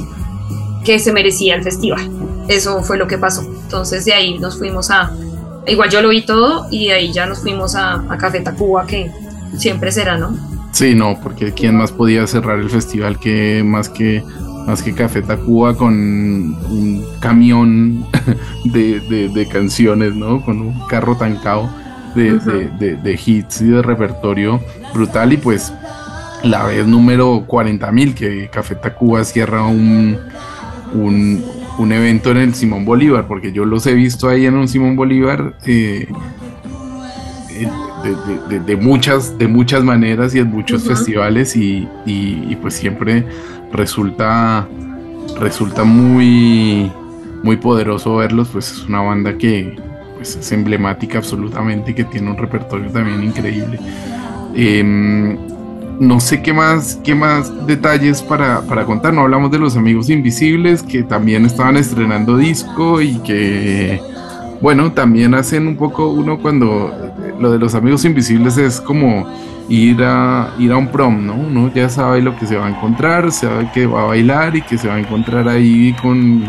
que 0.85 0.99
se 0.99 1.13
merecía 1.13 1.55
el 1.55 1.63
festival. 1.63 2.11
Eso 2.49 2.83
fue 2.83 2.99
lo 2.99 3.07
que 3.07 3.19
pasó. 3.19 3.43
Entonces 3.43 4.05
de 4.05 4.13
ahí 4.13 4.39
nos 4.39 4.59
fuimos 4.59 4.91
a, 4.91 5.13
igual 5.67 5.91
yo 5.91 6.03
lo 6.03 6.09
vi 6.09 6.23
todo, 6.23 6.67
y 6.71 6.89
de 6.89 6.95
ahí 6.95 7.13
ya 7.13 7.27
nos 7.27 7.41
fuimos 7.41 7.75
a, 7.75 7.95
a 8.13 8.19
Café 8.19 8.41
Tacuba, 8.41 8.87
que 8.87 9.11
siempre 9.57 9.93
será, 9.93 10.19
¿no? 10.19 10.37
Sí, 10.73 10.95
no, 10.95 11.19
porque 11.23 11.53
¿quién 11.53 11.77
más 11.77 11.93
podía 11.93 12.27
cerrar 12.27 12.59
el 12.59 12.71
festival 12.71 13.19
que 13.19 13.63
más 13.65 13.89
que 13.89 14.23
más 14.67 14.83
que 14.83 14.95
Café 14.95 15.23
Tacuba 15.23 15.77
con 15.77 15.95
un 15.95 17.05
camión 17.21 18.07
de, 18.65 19.01
de, 19.01 19.29
de 19.29 19.49
canciones, 19.49 20.15
¿no? 20.15 20.45
Con 20.45 20.61
un 20.61 20.87
carro 20.87 21.17
tancado 21.17 21.69
de, 22.15 22.35
uh 22.35 22.39
-huh. 22.39 22.79
de, 22.79 22.97
de, 22.97 23.21
hits 23.25 23.61
y 23.63 23.67
de 23.67 23.83
repertorio 23.83 24.61
brutal 24.93 25.33
y 25.33 25.37
pues 25.37 25.73
la 26.43 26.65
vez 26.67 26.87
número 26.87 27.47
40.000 27.47 28.15
que 28.15 28.49
Café 28.49 28.75
Tacuba 28.75 29.25
cierra 29.25 29.65
un, 29.65 30.19
un, 30.95 31.45
un, 31.79 31.93
evento 31.93 32.31
en 32.31 32.39
el 32.39 32.55
Simón 32.55 32.85
Bolívar, 32.85 33.27
porque 33.27 33.53
yo 33.53 33.65
los 33.65 33.87
he 33.87 33.95
visto 33.95 34.29
ahí 34.29 34.47
en 34.47 34.55
un 34.55 34.69
Simón 34.69 34.97
Bolívar 34.97 35.55
eh, 35.67 36.09
de, 38.03 38.59
de, 38.59 38.61
de, 38.61 38.77
muchas, 38.77 39.37
de 39.37 39.47
muchas 39.49 39.85
maneras 39.85 40.35
y 40.35 40.39
en 40.39 40.51
muchos 40.51 40.83
uh 40.83 40.87
-huh. 40.87 40.89
festivales 40.89 41.57
y, 41.57 41.87
y, 42.07 42.47
y, 42.49 42.57
pues 42.61 42.75
siempre 42.75 43.27
resulta, 43.73 44.67
resulta 45.39 45.85
muy, 45.85 46.91
muy 47.43 47.57
poderoso 47.57 48.17
verlos, 48.17 48.49
pues 48.49 48.73
es 48.73 48.87
una 48.87 49.03
banda 49.03 49.37
que 49.37 49.77
pues, 50.17 50.37
es 50.37 50.53
emblemática 50.53 51.19
absolutamente 51.19 51.91
y 51.91 51.95
que 51.95 52.05
tiene 52.05 52.31
un 52.31 52.37
repertorio 52.39 52.91
también 52.91 53.23
increíble. 53.23 53.79
Eh, 54.55 55.37
no 56.01 56.19
sé 56.19 56.41
qué 56.41 56.55
más, 56.55 56.99
qué 57.05 57.15
más 57.15 57.67
detalles 57.67 58.23
para, 58.23 58.63
para, 58.63 58.87
contar. 58.87 59.13
No 59.13 59.21
hablamos 59.21 59.51
de 59.51 59.59
los 59.59 59.77
amigos 59.77 60.09
invisibles 60.09 60.83
que 60.83 61.03
también 61.03 61.45
estaban 61.45 61.77
estrenando 61.77 62.39
disco 62.39 63.03
y 63.03 63.19
que, 63.19 64.01
bueno, 64.63 64.93
también 64.93 65.35
hacen 65.35 65.69
un 65.69 65.77
poco 65.77 66.09
uno 66.09 66.39
cuando 66.39 66.91
lo 67.39 67.53
de 67.53 67.59
los 67.59 67.75
amigos 67.75 68.07
invisibles 68.07 68.57
es 68.57 68.81
como 68.81 69.27
ir 69.69 70.03
a, 70.03 70.55
ir 70.59 70.73
a 70.73 70.79
un 70.79 70.89
prom, 70.89 71.27
¿no? 71.27 71.35
Uno 71.35 71.71
ya 71.75 71.91
sabe 71.91 72.23
lo 72.23 72.35
que 72.35 72.47
se 72.47 72.57
va 72.57 72.67
a 72.67 72.71
encontrar, 72.71 73.31
sabe 73.31 73.71
que 73.75 73.87
va 73.87 74.05
a 74.05 74.07
bailar 74.07 74.57
y 74.57 74.63
que 74.63 74.79
se 74.79 74.89
va 74.89 74.95
a 74.95 75.01
encontrar 75.01 75.51
ahí 75.51 75.95
con, 76.01 76.43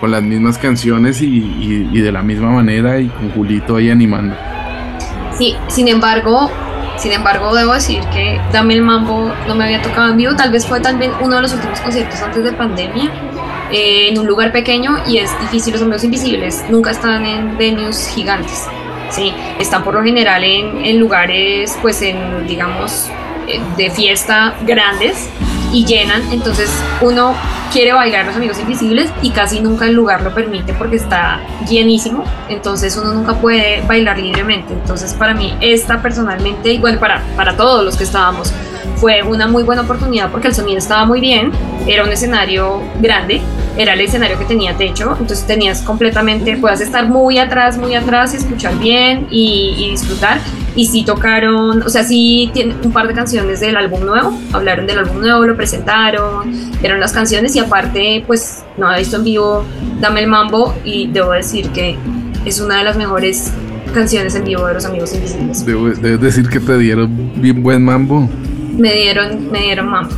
con 0.00 0.10
las 0.10 0.22
mismas 0.22 0.56
canciones 0.56 1.20
y, 1.20 1.86
y 1.92 2.00
de 2.00 2.12
la 2.12 2.22
misma 2.22 2.50
manera 2.50 2.98
y 2.98 3.08
con 3.08 3.30
Julito 3.32 3.76
ahí 3.76 3.90
animando. 3.90 4.34
Sí, 5.36 5.54
sin 5.68 5.88
embargo, 5.88 6.50
sin 6.96 7.12
embargo, 7.12 7.54
debo 7.54 7.72
decir 7.72 8.00
que 8.12 8.40
Dame 8.52 8.74
el 8.74 8.82
Mambo 8.82 9.32
no 9.46 9.54
me 9.54 9.64
había 9.64 9.82
tocado 9.82 10.10
en 10.10 10.16
vivo, 10.16 10.36
tal 10.36 10.50
vez 10.50 10.66
fue 10.66 10.80
también 10.80 11.12
uno 11.20 11.36
de 11.36 11.42
los 11.42 11.52
últimos 11.54 11.80
conciertos 11.80 12.20
antes 12.20 12.44
de 12.44 12.52
pandemia, 12.52 13.10
eh, 13.72 14.08
en 14.08 14.18
un 14.18 14.26
lugar 14.26 14.52
pequeño 14.52 14.98
y 15.06 15.18
es 15.18 15.30
difícil, 15.40 15.72
los 15.72 15.82
amigos 15.82 16.04
invisibles 16.04 16.64
nunca 16.68 16.90
están 16.90 17.24
en 17.24 17.56
venues 17.56 18.10
gigantes, 18.14 18.66
¿sí? 19.10 19.32
están 19.58 19.84
por 19.84 19.94
lo 19.94 20.02
general 20.02 20.44
en, 20.44 20.84
en 20.84 20.98
lugares, 20.98 21.78
pues 21.80 22.02
en, 22.02 22.46
digamos, 22.46 23.08
eh, 23.46 23.60
de 23.76 23.90
fiesta 23.90 24.54
grandes 24.66 25.28
y 25.72 25.84
llenan, 25.84 26.22
entonces 26.32 26.70
uno 27.00 27.34
quiere 27.72 27.92
bailar 27.92 28.26
los 28.26 28.36
amigos 28.36 28.58
invisibles 28.58 29.10
y 29.22 29.30
casi 29.30 29.60
nunca 29.60 29.86
el 29.86 29.94
lugar 29.94 30.22
lo 30.22 30.34
permite 30.34 30.72
porque 30.74 30.96
está 30.96 31.40
llenísimo, 31.68 32.24
entonces 32.48 32.96
uno 32.96 33.14
nunca 33.14 33.34
puede 33.34 33.82
bailar 33.82 34.18
libremente, 34.18 34.72
entonces 34.72 35.14
para 35.14 35.34
mí 35.34 35.56
esta 35.60 36.02
personalmente, 36.02 36.72
y 36.72 36.78
bueno, 36.78 36.98
para, 36.98 37.22
para 37.36 37.56
todos 37.56 37.84
los 37.84 37.96
que 37.96 38.04
estábamos, 38.04 38.52
fue 39.00 39.22
una 39.22 39.48
muy 39.48 39.62
buena 39.62 39.82
oportunidad 39.82 40.30
porque 40.30 40.48
el 40.48 40.54
sonido 40.54 40.78
estaba 40.78 41.06
muy 41.06 41.20
bien, 41.20 41.50
era 41.86 42.04
un 42.04 42.10
escenario 42.10 42.82
grande, 43.00 43.40
era 43.78 43.94
el 43.94 44.00
escenario 44.00 44.38
que 44.38 44.44
tenía 44.44 44.76
techo, 44.76 45.16
entonces 45.18 45.46
tenías 45.46 45.80
completamente, 45.80 46.56
puedas 46.58 46.82
estar 46.82 47.08
muy 47.08 47.38
atrás, 47.38 47.78
muy 47.78 47.94
atrás 47.94 48.34
escuchar 48.34 48.78
bien 48.78 49.26
y, 49.30 49.74
y 49.78 49.90
disfrutar. 49.90 50.38
Y 50.76 50.86
sí 50.86 51.02
tocaron, 51.02 51.82
o 51.82 51.88
sea, 51.88 52.04
sí 52.04 52.50
tienen 52.52 52.76
un 52.84 52.92
par 52.92 53.08
de 53.08 53.14
canciones 53.14 53.60
del 53.60 53.76
álbum 53.76 54.04
nuevo, 54.04 54.38
hablaron 54.52 54.86
del 54.86 54.98
álbum 54.98 55.20
nuevo, 55.20 55.44
lo 55.44 55.56
presentaron, 55.56 56.70
dieron 56.80 57.00
las 57.00 57.12
canciones 57.12 57.56
y 57.56 57.58
aparte, 57.58 58.22
pues 58.26 58.64
no 58.76 58.94
he 58.94 58.98
visto 58.98 59.16
en 59.16 59.24
vivo 59.24 59.64
Dame 60.00 60.20
el 60.20 60.26
Mambo 60.28 60.74
y 60.84 61.06
debo 61.08 61.32
decir 61.32 61.70
que 61.70 61.96
es 62.44 62.60
una 62.60 62.78
de 62.78 62.84
las 62.84 62.96
mejores 62.96 63.52
canciones 63.94 64.34
en 64.34 64.44
vivo 64.44 64.66
de 64.66 64.74
los 64.74 64.84
Amigos 64.84 65.14
Invisibles. 65.14 65.64
Debes 65.64 66.20
decir 66.20 66.48
que 66.48 66.60
te 66.60 66.78
dieron 66.78 67.32
bien 67.36 67.62
buen 67.62 67.84
mambo. 67.84 68.28
Me 68.80 68.92
dieron, 68.94 69.50
me 69.50 69.60
dieron 69.60 69.88
mambo 69.88 70.14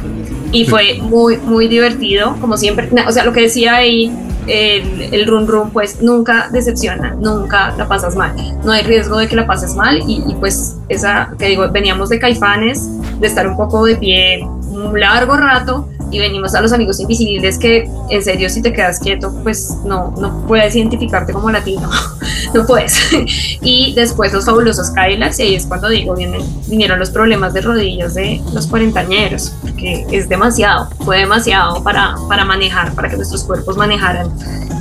y 0.53 0.67
fue 0.67 0.99
muy, 1.01 1.39
muy 1.39 1.67
divertido, 1.67 2.37
como 2.41 2.57
siempre. 2.57 2.89
O 3.07 3.11
sea, 3.11 3.25
lo 3.25 3.33
que 3.33 3.41
decía 3.41 3.77
ahí, 3.77 4.13
el, 4.47 5.15
el 5.15 5.27
run 5.27 5.47
run, 5.47 5.71
pues 5.71 6.03
nunca 6.03 6.49
decepciona, 6.53 7.15
nunca 7.15 7.75
la 7.77 7.89
pasas 7.89 8.15
mal. 8.15 8.35
No 8.63 8.73
hay 8.73 8.83
riesgo 8.83 9.19
de 9.19 9.29
que 9.29 9.35
la 9.35 9.47
pases 9.47 9.75
mal 9.75 10.03
y, 10.07 10.23
y 10.29 10.35
pues 10.35 10.77
esa, 10.89 11.33
que 11.39 11.47
digo, 11.47 11.67
veníamos 11.71 12.11
de 12.11 12.19
caifanes, 12.19 12.87
de 13.19 13.27
estar 13.27 13.47
un 13.49 13.57
poco 13.57 13.85
de 13.85 13.97
pie 13.97 14.47
un 14.73 14.99
largo 14.99 15.37
rato 15.37 15.89
y 16.13 16.19
venimos 16.19 16.55
a 16.55 16.61
los 16.61 16.73
amigos 16.73 17.01
invisibles 17.01 17.59
que 17.59 17.91
en 18.11 18.23
serio 18.23 18.49
si 18.51 18.61
te 18.61 18.73
quedas 18.73 19.01
quieto 19.01 19.35
pues 19.43 19.75
no, 19.85 20.15
no 20.19 20.47
puedes 20.47 20.77
identificarte 20.77 21.33
como 21.33 21.51
latino, 21.51 21.91
no 22.55 22.67
puedes. 22.67 23.01
y 23.63 23.95
después 23.95 24.33
los 24.33 24.45
fabulosos 24.45 24.91
Cadillacs 24.91 25.41
y 25.41 25.43
ahí 25.43 25.55
es 25.55 25.67
cuando 25.67 25.89
digo, 25.89 26.15
vienen, 26.15 26.43
vinieron 26.69 26.99
los 26.99 27.11
problemas 27.11 27.55
de 27.55 27.63
rodillas 27.63 28.15
de 28.15 28.41
los 28.53 28.67
cuarentañeros, 28.67 29.55
porque 29.63 30.07
es 30.13 30.29
demasiado, 30.29 30.89
fue 31.01 31.19
demasiado 31.19 31.83
para, 31.83 32.15
para 32.29 32.45
manejar, 32.45 32.95
para 32.95 33.09
que 33.09 33.17
nuestros 33.17 33.43
cuerpos 33.45 33.77
manejaran 33.77 34.31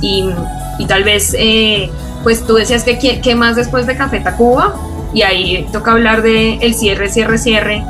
y, 0.02 0.30
y 0.78 0.86
tal 0.86 1.02
vez 1.02 1.34
eh, 1.38 1.90
pues 2.22 2.46
tú 2.46 2.54
decías 2.54 2.84
que 2.84 2.98
qué 3.20 3.34
más 3.34 3.56
después 3.56 3.86
de 3.86 3.96
Café 3.96 4.20
Tacuba 4.20 4.74
y 5.14 5.22
ahí 5.22 5.66
toca 5.72 5.92
hablar 5.92 6.22
de 6.22 6.54
el 6.56 6.74
cierre, 6.74 7.08
cierre, 7.08 7.38
cierre 7.38 7.84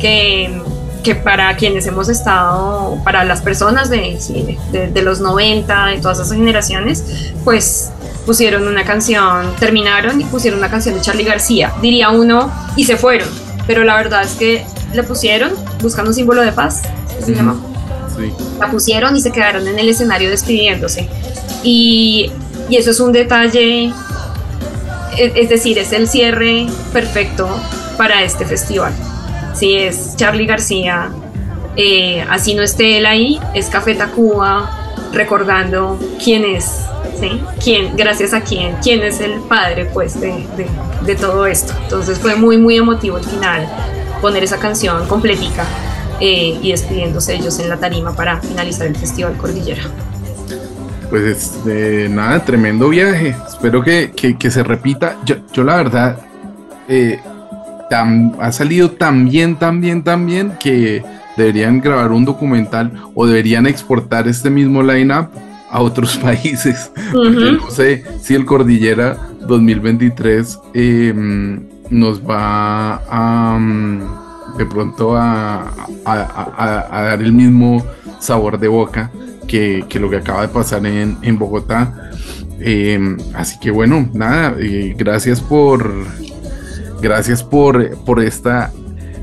que 0.00 0.62
que 1.04 1.14
para 1.14 1.54
quienes 1.54 1.86
hemos 1.86 2.08
estado, 2.08 2.98
para 3.04 3.24
las 3.24 3.42
personas 3.42 3.90
de, 3.90 4.18
de, 4.72 4.88
de, 4.88 5.02
los 5.02 5.20
90, 5.20 5.86
de 5.86 5.98
todas 5.98 6.18
esas 6.18 6.32
generaciones, 6.32 7.32
pues 7.44 7.90
pusieron 8.26 8.66
una 8.66 8.84
canción, 8.84 9.54
terminaron 9.60 10.20
y 10.20 10.24
pusieron 10.24 10.58
una 10.58 10.70
canción 10.70 10.94
de 10.94 11.02
Charlie 11.02 11.24
García, 11.24 11.72
diría 11.82 12.08
uno, 12.10 12.50
y 12.74 12.86
se 12.86 12.96
fueron, 12.96 13.28
pero 13.66 13.84
la 13.84 13.96
verdad 13.96 14.22
es 14.22 14.32
que 14.32 14.64
le 14.92 15.02
pusieron, 15.02 15.52
buscando 15.82 16.10
un 16.10 16.14
símbolo 16.14 16.42
de 16.42 16.52
paz, 16.52 16.82
se 17.24 17.34
llama. 17.34 17.56
Sí. 18.16 18.32
La 18.58 18.70
pusieron 18.70 19.14
y 19.14 19.20
se 19.20 19.30
quedaron 19.30 19.68
en 19.68 19.78
el 19.78 19.88
escenario 19.88 20.30
despidiéndose. 20.30 21.08
Y, 21.62 22.32
y 22.70 22.76
eso 22.76 22.90
es 22.92 23.00
un 23.00 23.12
detalle, 23.12 23.92
es, 25.18 25.32
es 25.34 25.48
decir, 25.48 25.78
es 25.78 25.92
el 25.92 26.08
cierre 26.08 26.66
perfecto 26.92 27.48
para 27.98 28.22
este 28.22 28.46
festival 28.46 28.92
si 29.54 29.76
es 29.76 30.16
Charlie 30.16 30.46
García, 30.46 31.10
eh, 31.76 32.24
así 32.28 32.54
no 32.54 32.62
esté 32.62 32.98
él 32.98 33.06
ahí, 33.06 33.40
es 33.54 33.68
Café 33.68 33.94
Tacuba 33.94 34.70
recordando 35.12 35.98
quién 36.22 36.44
es. 36.44 36.84
¿Quién, 37.62 37.96
gracias 37.96 38.34
a 38.34 38.42
quién, 38.42 38.76
quién 38.82 39.02
es 39.02 39.20
el 39.20 39.40
padre 39.40 39.86
pues 39.86 40.20
de, 40.20 40.44
de, 41.06 41.14
todo 41.14 41.46
esto. 41.46 41.72
Entonces 41.84 42.18
fue 42.18 42.36
muy 42.36 42.58
muy 42.58 42.76
emotivo 42.76 43.16
el 43.16 43.24
final, 43.24 43.66
poner 44.20 44.44
esa 44.44 44.58
canción 44.58 45.06
completica 45.06 45.64
eh, 46.20 46.58
y 46.60 46.70
despidiéndose 46.70 47.34
ellos 47.34 47.58
en 47.60 47.70
la 47.70 47.78
tarima 47.78 48.14
para 48.14 48.40
finalizar 48.42 48.88
el 48.88 48.96
Festival 48.96 49.36
Cordillera. 49.38 49.84
Pues 51.08 51.54
eh, 51.66 52.08
nada, 52.10 52.44
tremendo 52.44 52.88
viaje. 52.88 53.34
Espero 53.48 53.82
que, 53.82 54.10
que, 54.10 54.36
que 54.36 54.50
se 54.50 54.62
repita. 54.62 55.16
Yo, 55.24 55.36
yo 55.52 55.64
la 55.64 55.76
verdad, 55.76 56.18
eh, 56.88 57.20
tan, 57.94 58.34
ha 58.40 58.50
salido 58.50 58.90
tan 58.90 59.28
bien, 59.28 59.54
tan 59.54 59.80
bien, 59.80 60.02
tan 60.02 60.26
bien 60.26 60.54
que 60.58 61.04
deberían 61.36 61.80
grabar 61.80 62.10
un 62.10 62.24
documental 62.24 62.90
o 63.14 63.24
deberían 63.24 63.68
exportar 63.68 64.26
este 64.26 64.50
mismo 64.50 64.82
line-up 64.82 65.28
a 65.70 65.80
otros 65.80 66.16
países. 66.26 66.90
Porque 67.12 67.52
no 67.52 67.70
sé 67.70 68.02
si 68.20 68.34
el 68.34 68.44
Cordillera 68.46 69.16
2023 69.46 70.58
em, 70.74 71.60
nos 71.90 72.20
va 72.20 73.00
a 73.08 73.58
mm, 73.60 74.58
de 74.58 74.66
pronto 74.66 75.16
a, 75.16 75.72
dar 76.04 77.22
el 77.22 77.32
mismo 77.32 77.80
sabor 78.18 78.58
de 78.58 78.66
boca 78.66 79.12
que, 79.46 79.86
lo 80.00 80.10
que 80.10 80.16
acaba 80.16 80.42
de 80.42 80.48
pasar 80.48 80.84
en, 80.84 81.16
en 81.22 81.38
Bogotá. 81.38 82.10
Em, 82.58 83.18
así 83.34 83.56
que 83.60 83.70
bueno, 83.70 84.08
nada, 84.14 84.56
eh, 84.58 84.96
gracias 84.98 85.40
por 85.40 85.92
gracias 87.04 87.42
por, 87.42 87.98
por 87.98 88.22
esta 88.22 88.72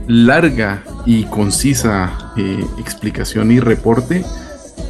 larga 0.07 0.83
y 1.07 1.23
concisa 1.23 2.31
eh, 2.37 2.63
explicación 2.77 3.51
y 3.51 3.59
reporte. 3.59 4.23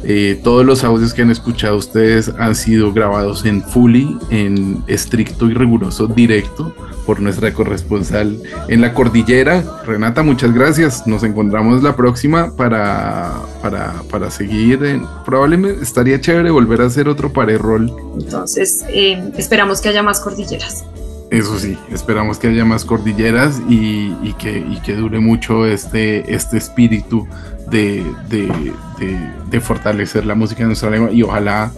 Eh, 0.04 0.38
todos 0.44 0.66
los 0.66 0.84
audios 0.84 1.14
que 1.14 1.22
han 1.22 1.30
escuchado 1.30 1.76
ustedes 1.76 2.30
han 2.38 2.54
sido 2.54 2.92
grabados 2.92 3.46
en 3.46 3.62
fully, 3.62 4.18
en 4.30 4.84
estricto 4.88 5.48
y 5.48 5.54
riguroso 5.54 6.06
directo 6.06 6.74
por 7.06 7.20
nuestra 7.20 7.54
corresponsal 7.54 8.38
en 8.68 8.80
la 8.82 8.92
cordillera. 8.92 9.64
Renata, 9.86 10.22
muchas 10.22 10.52
gracias. 10.52 11.06
Nos 11.06 11.22
encontramos 11.22 11.82
la 11.82 11.96
próxima 11.96 12.54
para, 12.56 13.32
para, 13.62 14.30
seguir. 14.30 15.00
probablemente 15.24 15.82
estaría 15.82 16.20
chévere 16.20 16.50
volver 16.50 16.82
a 16.82 16.86
hacer 16.86 17.08
otro 17.08 17.32
pared 17.32 17.58
roll. 17.58 17.90
Entonces, 18.20 18.84
eh, 18.88 19.32
esperamos 19.38 19.80
que 19.80 19.88
haya 19.88 20.02
más 20.02 20.20
cordilleras. 20.20 20.84
Eso 21.32 21.58
sí, 21.58 21.78
esperamos 21.90 22.36
que 22.36 22.48
haya 22.48 22.62
más 22.66 22.84
cordilleras 22.84 23.58
y, 23.66 24.12
que, 24.34 24.94
dure 24.94 25.18
mucho 25.18 25.64
este, 25.64 26.34
este 26.34 26.58
espíritu 26.58 27.26
de, 27.70 28.04
de, 28.28 29.60
fortalecer 29.62 30.26
la 30.26 30.34
música 30.34 30.60
en 30.60 30.68
nuestra 30.68 30.90
lengua 30.90 31.10
y 31.10 31.22
ojalá 31.22 31.72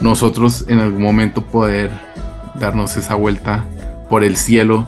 nosotros 0.00 0.66
en 0.68 0.80
algún 0.80 1.00
momento 1.00 1.40
poder 1.40 1.90
darnos 2.56 2.94
esa 2.98 3.14
vuelta 3.14 3.64
por 4.10 4.22
el 4.22 4.36
cielo 4.36 4.86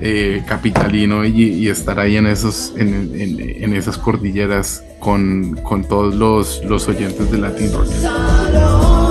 eh, 0.00 0.42
capitalino 0.48 1.24
y, 1.24 1.68
estar 1.68 2.00
ahí 2.00 2.16
en, 2.16 2.26
esos, 2.26 2.72
en, 2.76 3.72
esas 3.72 3.98
cordilleras 3.98 4.82
con, 4.98 5.60
todos 5.88 6.12
los, 6.12 6.60
los 6.64 6.88
oyentes 6.88 7.30
de 7.30 7.38
Latin 7.38 7.72
Rock. 7.72 9.01